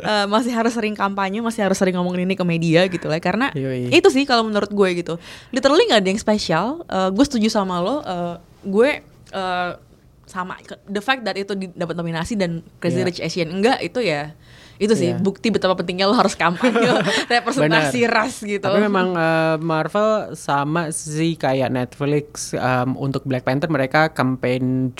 uh, 0.03 0.27
masih 0.27 0.53
harus 0.55 0.75
sering 0.75 0.95
kampanye, 0.95 1.39
masih 1.43 1.66
harus 1.66 1.79
sering 1.79 1.95
ngomongin 1.95 2.27
ini 2.27 2.35
ke 2.35 2.45
media 2.47 2.87
gitu 2.91 3.07
lah. 3.07 3.23
Karena 3.23 3.51
Yoi. 3.55 3.91
itu 3.93 4.09
sih 4.11 4.27
kalau 4.27 4.47
menurut 4.47 4.70
gue 4.70 4.89
gitu. 4.99 5.14
Literally 5.55 5.87
nggak 5.91 6.01
ada 6.03 6.11
yang 6.11 6.20
spesial. 6.20 6.83
Uh, 6.91 7.11
gue 7.14 7.25
setuju 7.27 7.49
sama 7.51 7.79
lo. 7.79 8.03
Uh, 8.03 8.37
gue 8.62 9.03
uh, 9.35 9.79
sama 10.27 10.57
the 10.89 11.03
fact 11.03 11.27
that 11.29 11.37
itu 11.37 11.53
dapat 11.77 11.93
nominasi 11.93 12.39
dan 12.39 12.64
Crazy 12.81 13.03
Yeah. 13.03 13.09
Rich 13.09 13.20
Asian 13.20 13.49
enggak 13.53 13.83
itu 13.85 14.01
ya 14.01 14.33
itu 14.81 14.95
sih 14.95 15.11
Yeah. 15.12 15.20
bukti 15.20 15.53
betapa 15.53 15.77
pentingnya 15.77 16.09
lo 16.09 16.14
harus 16.16 16.33
kampanye 16.33 16.89
representasi 17.35 18.07
Benar. 18.07 18.12
ras 18.12 18.41
gitu. 18.41 18.62
Tapi 18.62 18.79
memang 18.81 19.12
uh, 19.12 19.57
Marvel 19.59 20.33
sama 20.33 20.89
sih 20.95 21.35
kayak 21.35 21.68
Netflix 21.68 22.55
um, 22.55 22.97
untuk 22.97 23.27
Black 23.27 23.45
Panther 23.45 23.68
mereka 23.68 24.09
campaign 24.14 24.95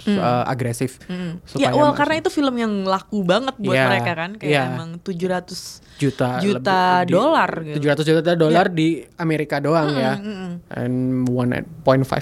cukup 0.00 0.16
uh, 0.16 0.44
agresif 0.48 0.96
ya 1.04 1.38
supaya 1.44 1.76
well 1.76 1.92
karena 1.92 2.18
itu 2.18 2.32
film 2.32 2.56
yang 2.56 2.72
laku 2.82 3.20
banget 3.20 3.54
buat 3.60 3.76
Iya, 3.76 3.84
mereka 3.86 4.12
kan 4.16 4.30
kayak 4.34 4.50
iya. 4.50 4.62
emang 4.72 4.96
700 4.98 6.00
juta 6.00 6.40
juta 6.40 7.04
dolar 7.04 7.50
gitu. 7.60 7.76
700 7.84 8.08
juta 8.08 8.32
dolar 8.32 8.66
di 8.66 9.04
Amerika 9.14 9.60
doang 9.60 9.92
ya. 9.92 10.16
mm-mm. 10.16 10.50
And 10.72 11.28
1.5 11.28 11.76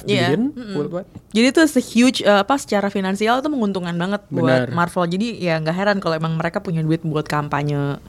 Iya, 0.05 0.35
billion 0.35 0.43
mm-mm. 0.51 0.75
worldwide. 0.75 1.09
Jadi 1.31 1.47
itu 1.47 1.63
se-huge 1.71 2.19
uh, 2.27 2.43
apa 2.43 2.59
secara 2.59 2.91
finansial 2.91 3.39
itu 3.39 3.47
menguntungkan 3.47 3.95
banget 3.95 4.27
buat 4.29 4.67
Benar. 4.67 4.75
Marvel. 4.75 5.07
Jadi 5.07 5.39
ya 5.39 5.63
nggak 5.63 5.77
heran 5.79 5.99
kalau 6.03 6.19
emang 6.19 6.35
mereka 6.35 6.59
punya 6.59 6.83
duit 6.83 7.07
buat 7.07 7.31
kampanye. 7.31 8.03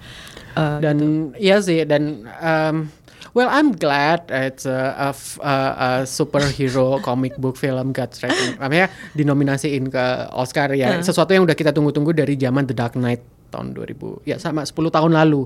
uh, 0.57 0.78
dan 0.82 0.97
iya 1.38 1.61
sih 1.61 1.86
dan 1.86 2.26
um, 2.41 2.89
well 3.32 3.48
I'm 3.48 3.72
glad 3.72 4.28
it's 4.28 4.64
a, 4.64 4.78
a 4.96 5.10
a- 5.40 5.76
a 5.76 5.90
superhero 6.04 6.98
comic 7.02 7.36
book 7.36 7.56
film 7.56 7.92
got 7.92 8.14
rating 8.18 8.56
makanya 8.56 8.88
dinominasiin 9.14 9.88
ke 9.88 10.06
Oscar 10.32 10.72
ya 10.72 10.90
Hmm. 10.92 11.02
sesuatu 11.02 11.30
yang 11.30 11.44
udah 11.44 11.54
kita 11.54 11.70
tunggu-tunggu 11.70 12.12
dari 12.12 12.34
zaman 12.34 12.64
The 12.64 12.74
Dark 12.74 12.94
Knight 12.94 13.22
tahun 13.50 13.74
2000 13.74 14.26
ya 14.26 14.38
sama 14.38 14.62
10 14.62 14.74
tahun 14.74 15.12
lalu 15.12 15.46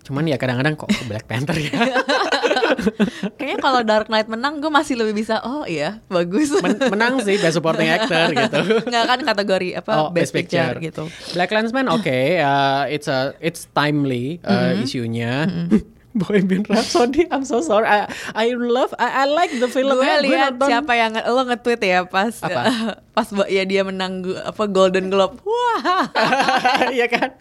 cuman 0.00 0.24
ya 0.24 0.36
kadang-kadang 0.36 0.72
kok 0.74 0.88
Black 1.04 1.24
Panther 1.24 1.56
ya 1.56 1.72
Kayaknya 3.34 3.58
kalau 3.58 3.80
Dark 3.82 4.06
Knight 4.06 4.28
menang 4.28 4.60
gue 4.60 4.70
masih 4.70 4.94
lebih 4.94 5.16
bisa 5.16 5.42
oh 5.42 5.64
iya 5.64 5.98
bagus. 6.06 6.52
Men- 6.54 6.78
menang 6.88 7.18
sih 7.20 7.34
best 7.36 7.58
supporting 7.58 7.88
actor 7.88 8.30
gitu 8.38 8.60
Nggak 8.86 9.04
kan 9.04 9.20
kategori 9.24 9.68
apa 9.74 9.90
Oh, 9.98 10.08
best, 10.08 10.30
picture. 10.30 10.78
gitu. 10.78 11.10
Black 11.32 11.50
Landsman 11.50 11.88
oke, 11.88 12.06
uh, 12.38 12.86
it's 12.86 13.06
a 13.06 13.34
it's 13.38 13.66
timely 13.68 14.38
uh, 14.40 14.52
Mm-hmm. 14.70 14.84
isunya. 14.84 15.32
Bohemian 16.18 16.62
Rhapsody, 16.64 17.24
I'm 17.30 17.44
so 17.44 17.60
sorry. 17.60 17.86
I, 17.86 18.10
I 18.34 18.46
love, 18.52 18.92
I, 18.98 19.22
I 19.22 19.24
like 19.26 19.54
the 19.54 19.66
film. 19.66 19.94
gue 19.94 20.04
lihat 20.26 20.58
nonton- 20.58 20.68
siapa 20.68 20.92
yang 20.92 21.12
lo 21.14 21.42
nge-tweet 21.46 21.80
ya 21.80 22.04
pas 22.04 22.34
Apa? 22.40 22.62
pas 23.18 23.26
ya 23.50 23.66
dia 23.66 23.82
menang 23.82 24.22
apa 24.46 24.62
Golden 24.66 25.10
Globe. 25.10 25.42
Wah. 25.42 26.06
Iya 26.94 27.10
kan? 27.10 27.34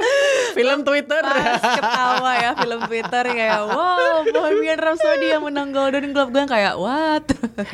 Film 0.53 0.81
Twitter. 0.81 1.21
Pas 1.21 1.61
ketawa 1.61 2.31
ya 2.35 2.51
film 2.57 2.81
Twitter 2.85 3.23
kayak 3.27 3.61
wow 3.63 4.25
Bohemian 4.25 4.77
Rhapsody 4.77 5.29
yang 5.29 5.45
menang 5.45 5.69
Golden 5.69 6.09
Globe 6.09 6.33
gue 6.33 6.45
kayak 6.45 6.73
what? 6.75 7.25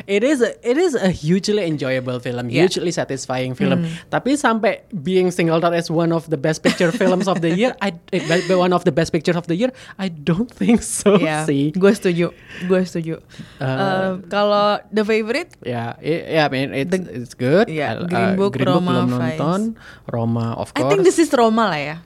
it 0.04 0.20
is 0.20 0.44
a, 0.44 0.52
it 0.60 0.76
is 0.76 0.92
a 0.92 1.08
hugely 1.08 1.64
enjoyable 1.64 2.20
film, 2.20 2.52
Yeah. 2.52 2.68
hugely 2.68 2.92
satisfying 2.92 3.56
film. 3.56 3.84
Hmm. 3.84 3.96
Tapi 4.10 4.36
sampai 4.36 4.84
being 4.92 5.32
singled 5.32 5.64
out 5.64 5.72
as 5.72 5.88
one 5.88 6.12
of 6.12 6.28
the 6.28 6.36
best 6.36 6.60
picture 6.60 6.92
films 6.92 7.24
of 7.24 7.40
the 7.40 7.48
year, 7.50 7.72
I 7.80 7.96
eh, 8.12 8.20
one 8.52 8.72
of 8.72 8.84
the 8.84 8.92
best 8.92 9.08
picture 9.10 9.34
of 9.34 9.48
the 9.48 9.56
year, 9.56 9.72
I 9.96 10.12
don't 10.12 10.50
think 10.50 10.84
so 10.84 11.16
Iya, 11.16 11.48
sih. 11.48 11.72
gue 11.72 11.92
setuju, 11.92 12.26
gue 12.68 12.80
setuju. 12.84 13.16
Uh, 13.56 13.72
Eh, 13.74 14.10
kalau 14.28 14.80
the 14.90 15.02
favorite 15.02 15.54
Ya, 15.62 15.94
i- 16.00 16.36
ya, 16.36 16.46
I 16.46 16.50
mean 16.50 16.68
it's 16.74 16.92
it's 16.92 17.34
good. 17.34 17.70
Yeah, 17.70 17.93
Uh, 17.93 17.93
Green 18.02 18.32
Book, 18.34 18.52
Green 18.52 18.66
Book 18.66 18.76
Roma, 18.76 18.90
belum 18.90 19.08
Vice. 19.08 19.18
nonton, 19.36 19.60
Roma 20.04 20.46
of 20.54 20.68
I 20.70 20.72
course. 20.76 20.90
think 20.90 21.00
this 21.02 21.18
is 21.18 21.30
Roma 21.30 21.64
lah 21.68 21.80
ya. 21.80 21.96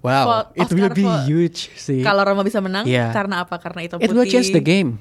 wow, 0.00 0.24
for 0.24 0.40
it 0.56 0.68
will 0.70 0.88
be 0.90 1.04
for- 1.04 1.24
huge 1.24 1.68
sih. 1.76 2.00
Kalau 2.00 2.24
Roma 2.24 2.40
bisa 2.40 2.56
menang 2.58 2.88
Iya. 2.88 3.12
karena 3.12 3.44
apa? 3.44 3.58
Karena 3.58 3.84
hitam 3.84 4.00
It 4.00 4.08
putih. 4.08 4.16
will 4.16 4.24
change 4.24 4.48
the 4.48 4.62
game. 4.62 4.96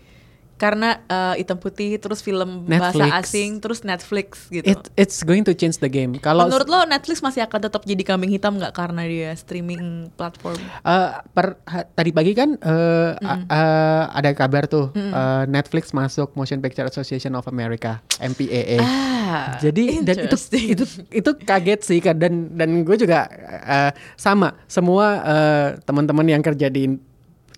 Karena 0.60 1.00
eh, 1.08 1.40
hitam 1.40 1.56
putih 1.56 1.96
terus 1.96 2.20
film 2.20 2.68
bahasa 2.68 3.00
Netflix. 3.00 3.12
asing 3.24 3.50
terus 3.58 3.80
Netflix 3.82 4.28
gitu. 4.52 4.68
It 4.68 4.92
it's 4.94 5.24
going 5.24 5.42
to 5.42 5.56
change 5.56 5.80
the 5.80 5.88
game. 5.88 6.20
Kalau 6.20 6.44
Menurut 6.44 6.68
lo 6.68 6.84
Netflix 6.84 7.24
masih 7.24 7.42
akan 7.42 7.60
tetap 7.64 7.82
jadi 7.82 8.04
kambing 8.04 8.28
hitam 8.28 8.60
nggak 8.60 8.76
karena 8.76 9.08
dia 9.08 9.32
streaming 9.34 10.12
platform? 10.14 10.60
Eh, 10.60 11.10
per 11.32 11.64
ha- 11.64 11.88
tadi 11.88 12.12
pagi 12.12 12.36
kan 12.36 12.54
eh, 12.54 13.12
a- 13.18 13.40
eh, 13.42 14.04
ada 14.14 14.30
kabar 14.34 14.68
tuh 14.68 14.92
eh, 14.92 15.44
Netflix 15.48 15.90
masuk 15.90 16.36
Motion 16.36 16.60
Picture 16.60 16.84
Association 16.84 17.34
of 17.34 17.48
America 17.48 18.04
(MPAA). 18.20 18.78
Ah, 18.78 19.56
Jadi 19.58 20.04
dan 20.04 20.28
itu 20.28 20.38
itu 20.52 20.84
itu 21.08 21.32
kaget 21.40 21.80
sih 21.82 22.00
dan 22.04 22.52
dan 22.52 22.84
gue 22.84 22.98
juga 22.98 23.32
eh, 23.64 23.92
sama 24.16 24.60
semua 24.66 25.06
eh, 25.22 25.68
teman-teman 25.82 26.28
yang 26.28 26.44
kerja 26.44 26.68
di 26.68 27.00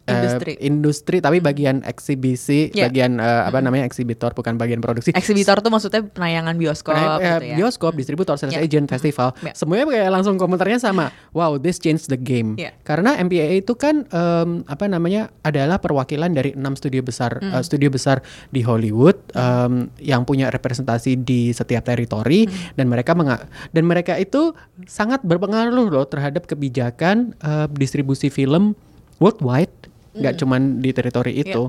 eh, 0.02 0.12
Industri. 0.12 0.52
industri 0.60 1.18
tapi 1.18 1.38
bagian 1.38 1.82
eksibisi 1.82 2.70
Yeah. 2.70 2.88
bagian 2.88 3.18
eh, 3.18 3.42
apa 3.44 3.60
namanya 3.60 3.84
eksibitor 3.84 4.32
bukan 4.32 4.56
bagian 4.56 4.80
produksi 4.80 5.12
Eksibitor 5.12 5.60
tuh 5.60 5.70
maksudnya 5.70 6.02
penayangan 6.04 6.56
bioskop 6.56 6.94
eh, 6.94 7.02
gitu 7.02 7.46
ya. 7.46 7.56
bioskop, 7.58 7.94
distributor, 7.94 8.36
sales 8.36 8.54
Ya. 8.54 8.62
agent, 8.62 8.88
festival, 8.88 9.34
Ya. 9.40 9.54
semuanya 9.54 9.86
kayak 9.88 10.10
langsung 10.10 10.36
komentarnya 10.36 10.78
sama. 10.78 11.10
Wow, 11.32 11.56
this 11.56 11.78
changed 11.78 12.08
the 12.08 12.16
game. 12.16 12.56
Ya. 12.56 12.76
Karena 12.82 13.16
MPAA 13.16 13.60
itu 13.60 13.74
kan 13.74 14.04
em, 14.06 14.50
apa 14.66 14.86
namanya 14.86 15.32
adalah 15.42 15.78
perwakilan 15.78 16.30
dari 16.30 16.52
enam 16.52 16.74
studio 16.74 17.02
besar, 17.02 17.38
Hmm. 17.38 17.54
eh, 17.54 17.64
studio 17.64 17.88
besar 17.88 18.20
di 18.48 18.62
Hollywood 18.62 19.16
em, 19.32 19.74
yang 19.98 20.22
punya 20.22 20.50
representasi 20.50 21.18
di 21.18 21.50
setiap 21.50 21.84
teritori 21.84 22.44
Hmm. 22.44 22.76
dan 22.76 22.86
mereka 22.88 23.14
menga- 23.14 23.44
dan 23.70 23.84
mereka 23.84 24.16
itu 24.16 24.52
sangat 24.84 25.22
berpengaruh 25.22 25.88
loh 25.88 26.04
terhadap 26.04 26.46
kebijakan 26.46 27.34
eh, 27.38 27.68
distribusi 27.72 28.28
film 28.28 28.74
worldwide, 29.18 29.81
nggak 30.14 30.34
Hmm. 30.34 30.42
cuman 30.42 30.62
di 30.78 30.90
teritori 30.90 31.32
Ya. 31.34 31.44
itu. 31.46 31.64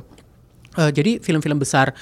Eh, 0.73 0.91
jadi 0.91 1.19
film-film 1.19 1.57
besar 1.57 1.93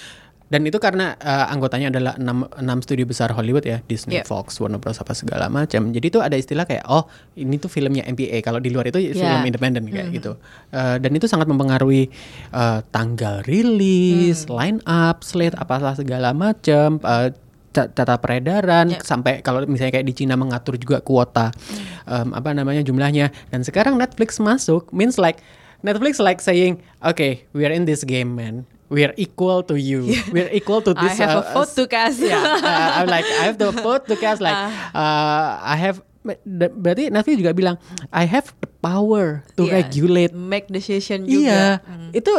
dan 0.46 0.62
itu 0.62 0.78
karena 0.78 1.14
eh, 1.14 1.46
anggotanya 1.48 1.90
adalah 1.90 2.14
enam, 2.16 2.42
enam 2.52 2.78
studio 2.80 3.02
besar 3.02 3.30
Hollywood 3.30 3.62
ya 3.62 3.82
Disney, 3.84 4.16
Yeah. 4.16 4.26
Fox, 4.26 4.58
Warner 4.58 4.76
Bros 4.76 4.96
apa 4.96 5.10
segala 5.12 5.46
macam. 5.46 5.90
Jadi 5.90 6.06
itu 6.08 6.18
ada 6.18 6.34
istilah 6.34 6.64
kayak 6.64 6.82
oh 6.84 7.06
ini 7.34 7.54
tuh 7.56 7.66
filmnya 7.66 8.02
MPA 8.04 8.40
kalau 8.40 8.58
di 8.58 8.68
luar 8.68 8.86
itu 8.86 8.98
Yeah. 9.00 9.14
film 9.36 9.46
independen 9.48 9.86
kayak 9.86 10.10
gitu. 10.12 10.38
Eh, 10.70 10.96
dan 10.98 11.10
itu 11.12 11.26
sangat 11.26 11.46
mempengaruhi 11.46 12.10
eh, 12.50 12.80
tanggal 12.88 13.42
rilis, 13.44 14.46
line 14.46 14.82
up, 14.84 15.20
slate 15.20 15.54
apalah 15.54 15.94
segala 15.94 16.30
macam. 16.30 16.98
eh, 17.00 17.30
ca- 17.70 17.86
tata 17.88 18.18
peredaran 18.18 18.90
Yeah. 18.90 18.98
sampai 19.00 19.42
kalau 19.42 19.62
misalnya 19.62 19.94
kayak 19.94 20.02
di 20.04 20.14
Cina 20.16 20.34
mengatur 20.34 20.74
juga 20.74 20.98
kuota 21.00 21.54
em, 22.02 22.30
apa 22.32 22.50
namanya 22.50 22.82
jumlahnya 22.82 23.30
dan 23.46 23.62
sekarang 23.62 23.94
Netflix 23.94 24.38
masuk 24.38 24.90
means 24.90 25.14
like 25.16 25.38
Netflix 25.80 26.18
like 26.18 26.40
saying 26.40 26.80
okay 27.00 27.44
we 27.52 27.64
are 27.64 27.72
in 27.72 27.84
this 27.84 28.04
game 28.04 28.36
man. 28.36 28.64
We 28.90 29.06
are 29.06 29.14
equal 29.14 29.62
to 29.70 29.78
you. 29.78 30.02
We 30.34 30.42
are 30.42 30.50
equal 30.50 30.82
to 30.82 30.90
I 30.98 31.06
this 31.06 31.14
have 31.22 31.30
a 31.30 31.46
uh, 31.46 31.54
vote 31.54 31.70
to 31.78 31.86
cast. 31.86 32.18
yeah, 32.18 32.42
uh, 32.42 32.98
I'm 32.98 33.06
like 33.06 33.22
I 33.22 33.46
have 33.46 33.54
the 33.54 33.70
vote 33.70 34.10
to 34.10 34.18
cast 34.18 34.42
like 34.42 34.58
uh, 34.90 35.62
I 35.62 35.78
have 35.78 36.02
ber- 36.26 36.74
berarti 36.74 37.06
Netflix 37.06 37.38
juga 37.38 37.54
bilang 37.54 37.78
I 38.10 38.26
have 38.26 38.50
the 38.58 38.66
power 38.82 39.46
to 39.54 39.70
Yeah, 39.70 39.78
regulate. 39.86 40.34
Make 40.34 40.66
decision 40.74 41.22
iya. 41.22 41.30
Juga. 41.30 41.62
Hmm. 41.86 42.10
itu 42.10 42.34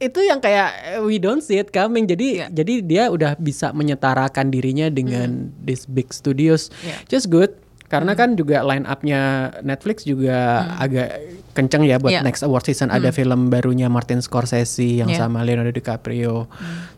itu 0.00 0.20
yang 0.24 0.40
kayak 0.40 1.00
we 1.04 1.16
don't 1.16 1.40
see 1.40 1.56
it 1.56 1.72
coming. 1.72 2.04
Jadi 2.04 2.40
Iya. 2.40 2.46
jadi 2.52 2.74
dia 2.84 3.04
udah 3.08 3.32
bisa 3.36 3.72
menyetarakan 3.72 4.48
dirinya 4.48 4.88
dengan 4.88 5.56
this 5.60 5.84
big 5.84 6.12
studios. 6.12 6.68
Iya. 6.84 7.00
just 7.08 7.32
good 7.32 7.56
karena 7.90 8.14
kan 8.14 8.38
juga 8.38 8.62
line 8.62 8.86
up-nya 8.86 9.50
Netflix 9.66 10.06
juga 10.06 10.70
agak 10.78 11.10
kenceng 11.58 11.82
ya 11.82 11.98
buat 11.98 12.14
Iya. 12.14 12.22
next 12.22 12.46
award 12.46 12.62
season 12.62 12.86
ada 12.88 13.10
film 13.10 13.50
barunya 13.50 13.90
Martin 13.90 14.22
Scorsese 14.22 15.02
yang 15.02 15.10
Iya. 15.10 15.26
sama 15.26 15.42
Leonardo 15.42 15.74
DiCaprio 15.74 16.46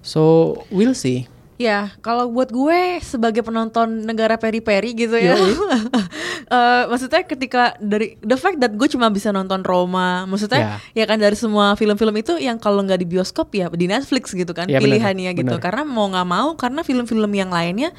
so 0.05 0.55
we'll 0.69 0.93
see 0.93 1.25
Ya, 1.63 1.95
kalau 2.03 2.27
buat 2.27 2.51
gue 2.51 2.99
sebagai 3.07 3.47
penonton 3.47 4.03
negara 4.03 4.35
peri-peri 4.35 4.99
gitu 4.99 5.15
ya, 5.15 5.39
uh, 5.39 6.83
maksudnya 6.91 7.23
ketika 7.23 7.79
dari 7.79 8.19
the 8.19 8.35
fact 8.35 8.59
that 8.59 8.75
gue 8.75 8.89
cuma 8.91 9.07
bisa 9.15 9.31
nonton 9.31 9.63
Roma, 9.63 10.27
maksudnya 10.27 10.83
yeah. 10.83 11.05
ya 11.05 11.05
kan 11.07 11.23
dari 11.23 11.39
semua 11.39 11.79
film-film 11.79 12.19
itu 12.19 12.35
yang 12.41 12.59
kalau 12.59 12.83
nggak 12.83 12.99
di 12.99 13.07
bioskop 13.07 13.55
ya 13.55 13.71
di 13.71 13.87
Netflix 13.87 14.35
gitu 14.35 14.51
kan 14.51 14.67
yeah, 14.67 14.83
pilihannya 14.83 15.39
bener, 15.39 15.39
gitu. 15.39 15.55
Bener. 15.55 15.63
Karena 15.63 15.83
mau 15.87 16.11
nggak 16.11 16.27
mau 16.27 16.49
karena 16.59 16.83
film-film 16.83 17.31
yang 17.31 17.55
lainnya 17.55 17.95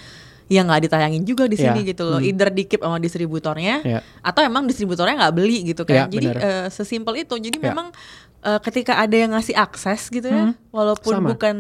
yang 0.54 0.70
nggak 0.70 0.86
ditayangin 0.89 1.24
juga 1.26 1.49
di 1.49 1.58
sini 1.58 1.82
yeah. 1.82 1.89
gitu 1.89 2.04
loh. 2.06 2.20
Hmm. 2.22 2.30
Either 2.30 2.49
dikip 2.54 2.80
sama 2.86 3.01
distributornya 3.01 3.76
yeah. 3.82 4.01
atau 4.22 4.45
emang 4.45 4.70
distributornya 4.70 5.18
nggak 5.18 5.36
beli 5.36 5.74
gitu 5.74 5.84
kan. 5.84 6.06
Yeah, 6.06 6.14
Jadi 6.14 6.28
uh, 6.38 6.68
sesimpel 6.70 7.26
itu. 7.26 7.36
Jadi 7.36 7.58
yeah. 7.58 7.74
memang 7.74 7.89
uh, 8.45 8.60
ketika 8.62 9.01
ada 9.01 9.16
yang 9.18 9.34
ngasih 9.34 9.58
akses 9.58 10.14
gitu 10.14 10.30
ya, 10.30 10.54
hmm. 10.54 10.70
walaupun 10.70 11.14
Sama. 11.18 11.30
bukan 11.34 11.56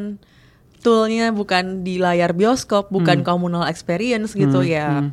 toolnya 0.83 1.31
bukan 1.31 1.81
di 1.81 1.97
layar 1.97 2.35
bioskop, 2.35 2.91
bukan 2.93 3.23
hmm. 3.23 3.25
communal 3.25 3.65
experience 3.65 4.37
gitu 4.37 4.61
hmm. 4.61 4.69
ya. 4.69 4.87
Hmm. 5.01 5.11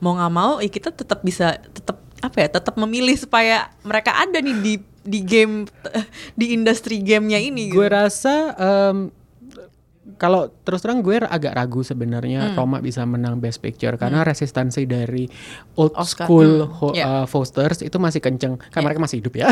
Mau 0.00 0.16
nggak 0.16 0.32
mau, 0.32 0.52
ya 0.64 0.70
kita 0.72 0.90
tetap 0.90 1.20
bisa 1.20 1.60
tetap 1.60 2.00
apa 2.20 2.36
ya, 2.40 2.48
tetap 2.50 2.74
memilih 2.80 3.16
supaya 3.20 3.68
mereka 3.84 4.16
ada 4.16 4.40
nih 4.40 4.56
di 4.58 4.74
di 5.00 5.20
game 5.24 5.68
di 6.36 6.56
industri 6.56 7.00
gamenya 7.00 7.40
ini. 7.40 7.72
Gue 7.72 7.88
gitu. 7.88 7.96
rasa 7.96 8.56
um, 8.56 9.12
kalau 10.16 10.50
terus 10.64 10.80
terang 10.80 11.04
gue 11.04 11.20
agak 11.20 11.52
ragu 11.52 11.84
sebenarnya 11.84 12.52
hmm. 12.52 12.56
Roma 12.56 12.78
bisa 12.82 13.04
menang 13.04 13.38
Best 13.38 13.60
Picture 13.60 13.94
karena 14.00 14.22
hmm. 14.22 14.28
resistansi 14.30 14.88
dari 14.88 15.28
old 15.76 15.92
Oscar. 15.94 16.26
school 16.26 16.66
hmm. 16.66 16.74
ho, 16.80 16.88
yeah. 16.96 17.22
uh, 17.22 17.26
Fosters 17.28 17.84
itu 17.84 17.96
masih 18.00 18.18
kenceng. 18.24 18.56
Kan 18.58 18.80
yeah. 18.80 18.84
mereka 18.86 19.00
masih 19.02 19.16
hidup 19.22 19.34
ya. 19.36 19.48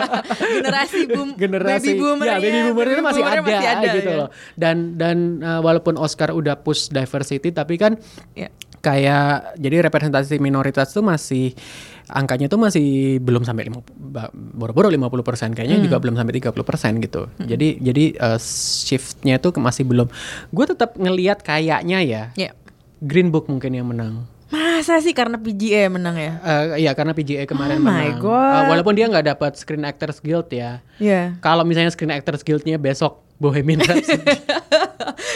generasi 0.60 1.00
boom, 1.10 1.28
generasi 1.42 1.94
baby 1.94 2.00
boomer, 2.02 2.26
ya, 2.26 2.36
baby 2.38 2.60
boomer 2.70 2.86
itu 2.92 3.02
masih 3.02 3.22
ada, 3.24 3.40
masih 3.42 3.68
ada 3.68 3.86
gitu 3.94 4.10
ya. 4.10 4.18
loh. 4.18 4.28
Dan 4.54 4.76
dan 5.00 5.16
uh, 5.40 5.60
walaupun 5.64 5.96
Oscar 5.96 6.30
udah 6.34 6.60
push 6.60 6.92
diversity, 6.92 7.50
tapi 7.50 7.80
kan 7.80 7.96
yeah. 8.36 8.52
Kayak 8.86 9.58
jadi 9.58 9.90
representasi 9.90 10.38
minoritas 10.38 10.94
tuh 10.94 11.02
masih 11.02 11.58
angkanya 12.06 12.46
tuh 12.46 12.62
masih 12.62 13.18
belum 13.18 13.42
sampai 13.42 13.66
lima 13.66 13.82
boro-boro 14.30 14.86
50 14.86 15.26
persen 15.26 15.50
kayaknya 15.58 15.82
hmm. 15.82 15.86
juga 15.90 15.96
belum 15.98 16.14
sampai 16.14 16.38
30 16.38 16.54
persen 16.62 16.92
gitu 17.02 17.26
hmm. 17.26 17.48
jadi 17.50 17.68
jadi 17.82 18.04
uh, 18.22 18.38
shiftnya 18.86 19.42
tuh 19.42 19.58
masih 19.58 19.82
belum 19.82 20.06
gue 20.54 20.64
tetap 20.70 20.94
ngelihat 20.94 21.42
kayaknya 21.42 21.98
ya 22.06 22.22
yeah. 22.38 22.54
Green 23.02 23.34
Book 23.34 23.50
mungkin 23.50 23.74
yang 23.74 23.90
menang 23.90 24.30
Masa 24.46 25.02
sih 25.02 25.10
karena 25.10 25.42
PGA 25.42 25.90
menang 25.90 26.14
ya? 26.14 26.38
Uh, 26.38 26.78
iya 26.78 26.94
karena 26.94 27.10
PGA 27.10 27.50
kemarin 27.50 27.82
oh 27.82 27.90
menang. 27.90 27.98
My 27.98 28.10
God. 28.14 28.54
Uh, 28.54 28.64
walaupun 28.70 28.94
dia 28.94 29.10
nggak 29.10 29.34
dapat 29.34 29.58
Screen 29.58 29.82
Actors 29.82 30.22
Guild 30.22 30.46
ya. 30.54 30.78
Iya. 31.02 31.10
Yeah. 31.10 31.26
Kalau 31.42 31.66
misalnya 31.66 31.90
Screen 31.90 32.14
Actors 32.14 32.46
Guildnya 32.46 32.78
besok 32.78 33.26
Bohemian 33.42 33.82
Rhapsody. 33.88 34.38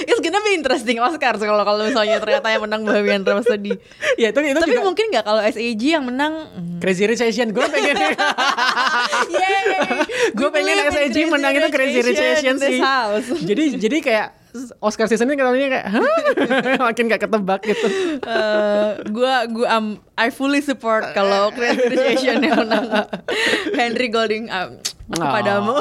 It's 0.08 0.20
gonna 0.20 0.40
be 0.42 0.52
interesting 0.56 0.96
Oscar 1.00 1.36
kalau 1.36 1.64
kalau 1.64 1.80
misalnya 1.84 2.18
ternyata 2.18 2.46
yang 2.50 2.62
menang 2.64 2.82
Bohemian 2.84 3.22
Rhapsody. 3.22 3.76
ya 4.20 4.32
itu 4.32 4.38
itu 4.40 4.61
Tapi 4.61 4.74
juga... 4.76 4.84
mungkin 4.84 5.06
nggak 5.12 5.24
kalau 5.24 5.40
SAG 5.44 5.82
yang 5.82 6.04
menang 6.04 6.32
hmm. 6.50 6.78
Crazy 6.80 7.04
Rich 7.06 7.22
Asian 7.24 7.52
gue 7.52 7.64
pengen. 7.68 7.96
gue 10.38 10.48
pengen 10.52 10.76
SAG 10.90 11.16
menang 11.28 11.52
itu 11.56 11.68
Crazy 11.68 12.00
Rich 12.00 12.22
Asian 12.22 12.56
sih. 12.56 12.80
jadi 13.44 13.64
jadi 13.76 13.98
kayak 14.00 14.28
Oscar 14.82 15.06
season 15.06 15.30
ini 15.30 15.38
katanya 15.38 15.68
kayak 15.70 15.86
makin 16.90 17.06
gak 17.06 17.22
ketebak 17.22 17.62
gitu. 17.62 17.86
Uh, 18.26 18.98
gua 19.14 19.46
gua 19.46 19.78
um, 19.78 19.94
I 20.18 20.34
fully 20.34 20.58
support 20.58 21.06
kalau 21.14 21.54
Crazy 21.54 21.86
Rich 21.86 22.18
Asian 22.18 22.42
yang 22.42 22.66
menang 22.66 23.06
Henry 23.78 24.11
Golding 24.11 24.50
um, 24.50 24.82
kepadamu. 25.11 25.74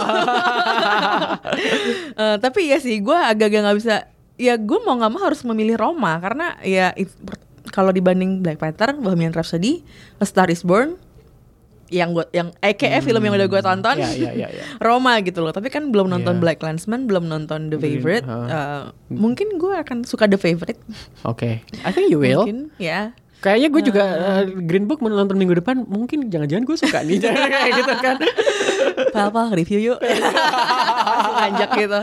uh, 2.17 2.37
tapi 2.43 2.73
ya 2.73 2.81
sih, 2.81 2.97
gue 3.01 3.13
agak-agak 3.13 3.61
nggak 3.69 3.77
bisa. 3.77 3.95
Ya 4.39 4.57
gue 4.57 4.79
mau 4.81 4.97
nggak 4.97 5.11
mau 5.13 5.21
harus 5.21 5.45
memilih 5.45 5.77
Roma 5.77 6.17
karena 6.17 6.57
ya 6.65 6.95
kalau 7.69 7.93
dibanding 7.93 8.41
Black 8.41 8.57
Panther, 8.57 8.97
Bohemian 8.97 9.35
Rhapsody, 9.35 9.85
A 10.17 10.25
Star 10.25 10.49
Is 10.49 10.65
Born, 10.65 10.97
yang 11.89 12.13
gue 12.13 12.25
yang 12.31 12.53
EKF 12.61 13.01
hmm. 13.01 13.07
film 13.09 13.21
yang 13.25 13.33
udah 13.35 13.49
gue 13.49 13.61
tonton 13.65 13.97
yeah, 13.97 14.13
yeah, 14.13 14.33
yeah, 14.33 14.49
yeah. 14.53 14.65
Roma 14.85 15.17
gitu 15.25 15.41
loh 15.41 15.49
tapi 15.49 15.73
kan 15.73 15.89
belum 15.89 16.07
nonton 16.07 16.37
yeah. 16.37 16.41
Black 16.41 16.61
Landsman 16.61 17.09
belum 17.09 17.25
nonton 17.25 17.73
The 17.73 17.77
Favorite 17.81 18.25
uh. 18.29 18.45
Uh, 18.45 18.83
mungkin 19.09 19.57
gue 19.57 19.73
akan 19.73 20.05
suka 20.05 20.29
The 20.29 20.37
Favorite 20.37 20.77
oke 21.25 21.41
okay. 21.41 21.65
I 21.81 21.89
think 21.89 22.13
you 22.13 22.21
will 22.21 22.45
mungkin 22.45 22.69
ya 22.77 23.13
Kayaknya 23.39 23.69
gue 23.71 23.81
juga 23.87 24.03
uh, 24.19 24.43
Green 24.67 24.83
Book 24.83 24.99
menonton 24.99 25.39
minggu 25.39 25.55
depan 25.63 25.87
mungkin 25.87 26.27
jangan-jangan 26.27 26.63
gue 26.67 26.75
suka 26.75 26.99
nih 27.07 27.23
kayak 27.23 27.71
gitu 27.71 27.93
kan. 28.03 28.19
Pal, 29.11 29.49
review 29.55 29.79
yuk. 29.79 29.99
Lanjak 31.39 31.69
gitu. 31.77 31.99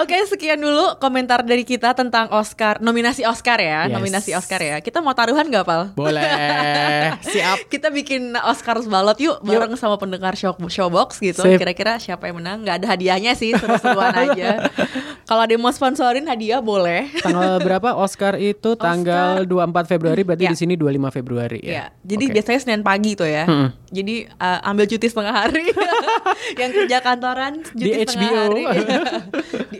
Oke, 0.00 0.16
okay, 0.16 0.20
sekian 0.24 0.62
dulu 0.62 0.96
komentar 1.02 1.42
dari 1.42 1.66
kita 1.66 1.92
tentang 1.92 2.30
Oscar, 2.30 2.78
nominasi 2.78 3.26
Oscar 3.26 3.58
ya, 3.58 3.84
yes. 3.84 3.92
nominasi 3.92 4.30
Oscar 4.32 4.62
ya. 4.62 4.78
Kita 4.78 5.02
mau 5.02 5.12
taruhan 5.12 5.50
gak, 5.50 5.66
Pal? 5.66 5.90
Boleh. 5.98 6.22
Siap. 7.34 7.66
kita 7.66 7.90
bikin 7.90 8.32
Oscar 8.38 8.78
balot 8.86 9.18
yuk 9.18 9.42
bareng 9.42 9.74
yuk. 9.74 9.80
sama 9.82 9.98
pendengar 9.98 10.38
show 10.38 10.54
showbox 10.56 11.18
gitu. 11.18 11.42
Kira-kira 11.42 11.98
siapa 11.98 12.30
yang 12.30 12.38
menang? 12.38 12.62
Gak 12.62 12.80
ada 12.80 12.86
hadiahnya 12.96 13.34
sih, 13.34 13.50
seru-seruan 13.52 14.14
aja. 14.30 14.70
Kalau 15.26 15.42
ada 15.46 15.54
mau 15.58 15.74
sponsorin 15.74 16.26
hadiah 16.26 16.62
boleh. 16.62 17.10
Tanggal 17.22 17.58
berapa 17.62 17.94
Oscar 17.98 18.38
itu? 18.38 18.78
Oscar. 18.78 18.94
Tanggal 18.94 19.44
24 19.46 19.90
Februari 19.90 20.22
berarti 20.22 20.44
ya. 20.46 20.52
di 20.54 20.58
sini 20.58 20.74
25 20.78 21.16
Februari 21.18 21.60
ya. 21.66 21.70
ya. 21.70 21.84
Jadi 22.06 22.24
okay. 22.30 22.34
biasanya 22.38 22.60
Senin 22.62 22.82
pagi 22.82 23.12
tuh 23.18 23.28
ya. 23.28 23.44
Hmm. 23.46 23.74
Jadi 23.90 24.26
uh, 24.38 24.70
ambil 24.70 24.86
cuti 24.86 25.06
setengah 25.06 25.34
hari. 25.34 25.70
yang 26.60 26.70
kerja 26.70 26.96
kantoran 27.00 27.52
di 27.72 27.90
HBO. 28.04 28.56
hari. 28.56 28.64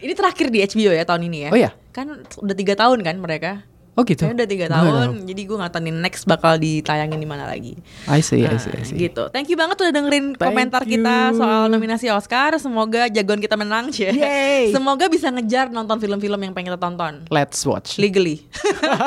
ini 0.04 0.12
terakhir 0.16 0.46
di 0.48 0.58
HBO 0.64 0.92
ya 0.94 1.04
tahun 1.06 1.22
ini 1.28 1.38
ya. 1.46 1.50
Oh 1.50 1.58
ya. 1.58 1.70
Kan 1.90 2.22
udah 2.22 2.56
tiga 2.56 2.74
tahun 2.78 3.02
kan 3.04 3.16
mereka. 3.18 3.64
Oh 3.98 4.06
gitu. 4.06 4.24
Saya 4.24 4.32
udah 4.32 4.48
tiga 4.48 4.66
tahun, 4.70 5.28
jadi 5.28 5.42
gue 5.44 5.56
nih 5.60 5.92
next 5.92 6.24
bakal 6.24 6.56
ditayangin 6.56 7.18
di 7.18 7.28
mana 7.28 7.44
lagi. 7.44 7.74
I 8.06 8.24
see, 8.24 8.40
nah, 8.46 8.54
I 8.54 8.58
see, 8.62 8.72
I 8.72 8.84
see. 8.86 8.96
Gitu. 8.96 9.28
Thank 9.28 9.52
you 9.52 9.60
banget 9.60 9.76
udah 9.76 9.92
dengerin 9.92 10.38
Thank 10.38 10.46
komentar 10.46 10.82
you. 10.86 10.96
kita 10.96 11.36
soal 11.36 11.68
nominasi 11.68 12.06
Oscar. 12.08 12.56
Semoga 12.56 13.12
jagoan 13.12 13.44
kita 13.44 13.60
menang, 13.60 13.92
sih. 13.92 14.08
Semoga 14.74 15.10
bisa 15.12 15.28
ngejar 15.28 15.68
nonton 15.68 16.00
film-film 16.00 16.40
yang 16.40 16.56
pengen 16.56 16.72
kita 16.72 16.80
tonton. 16.80 17.28
Let's 17.28 17.60
watch. 17.68 18.00
Legally. 18.00 18.46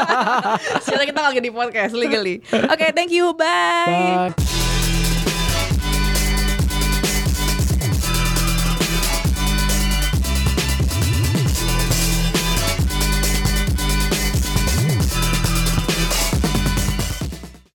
Sekarang 0.86 1.08
kita 1.10 1.22
lagi 1.26 1.40
di 1.42 1.50
podcast 1.50 1.98
legally. 1.98 2.44
Oke, 2.52 2.78
okay, 2.78 2.90
thank 2.94 3.10
you. 3.10 3.32
Bye. 3.34 4.30
Bye. 4.30 4.63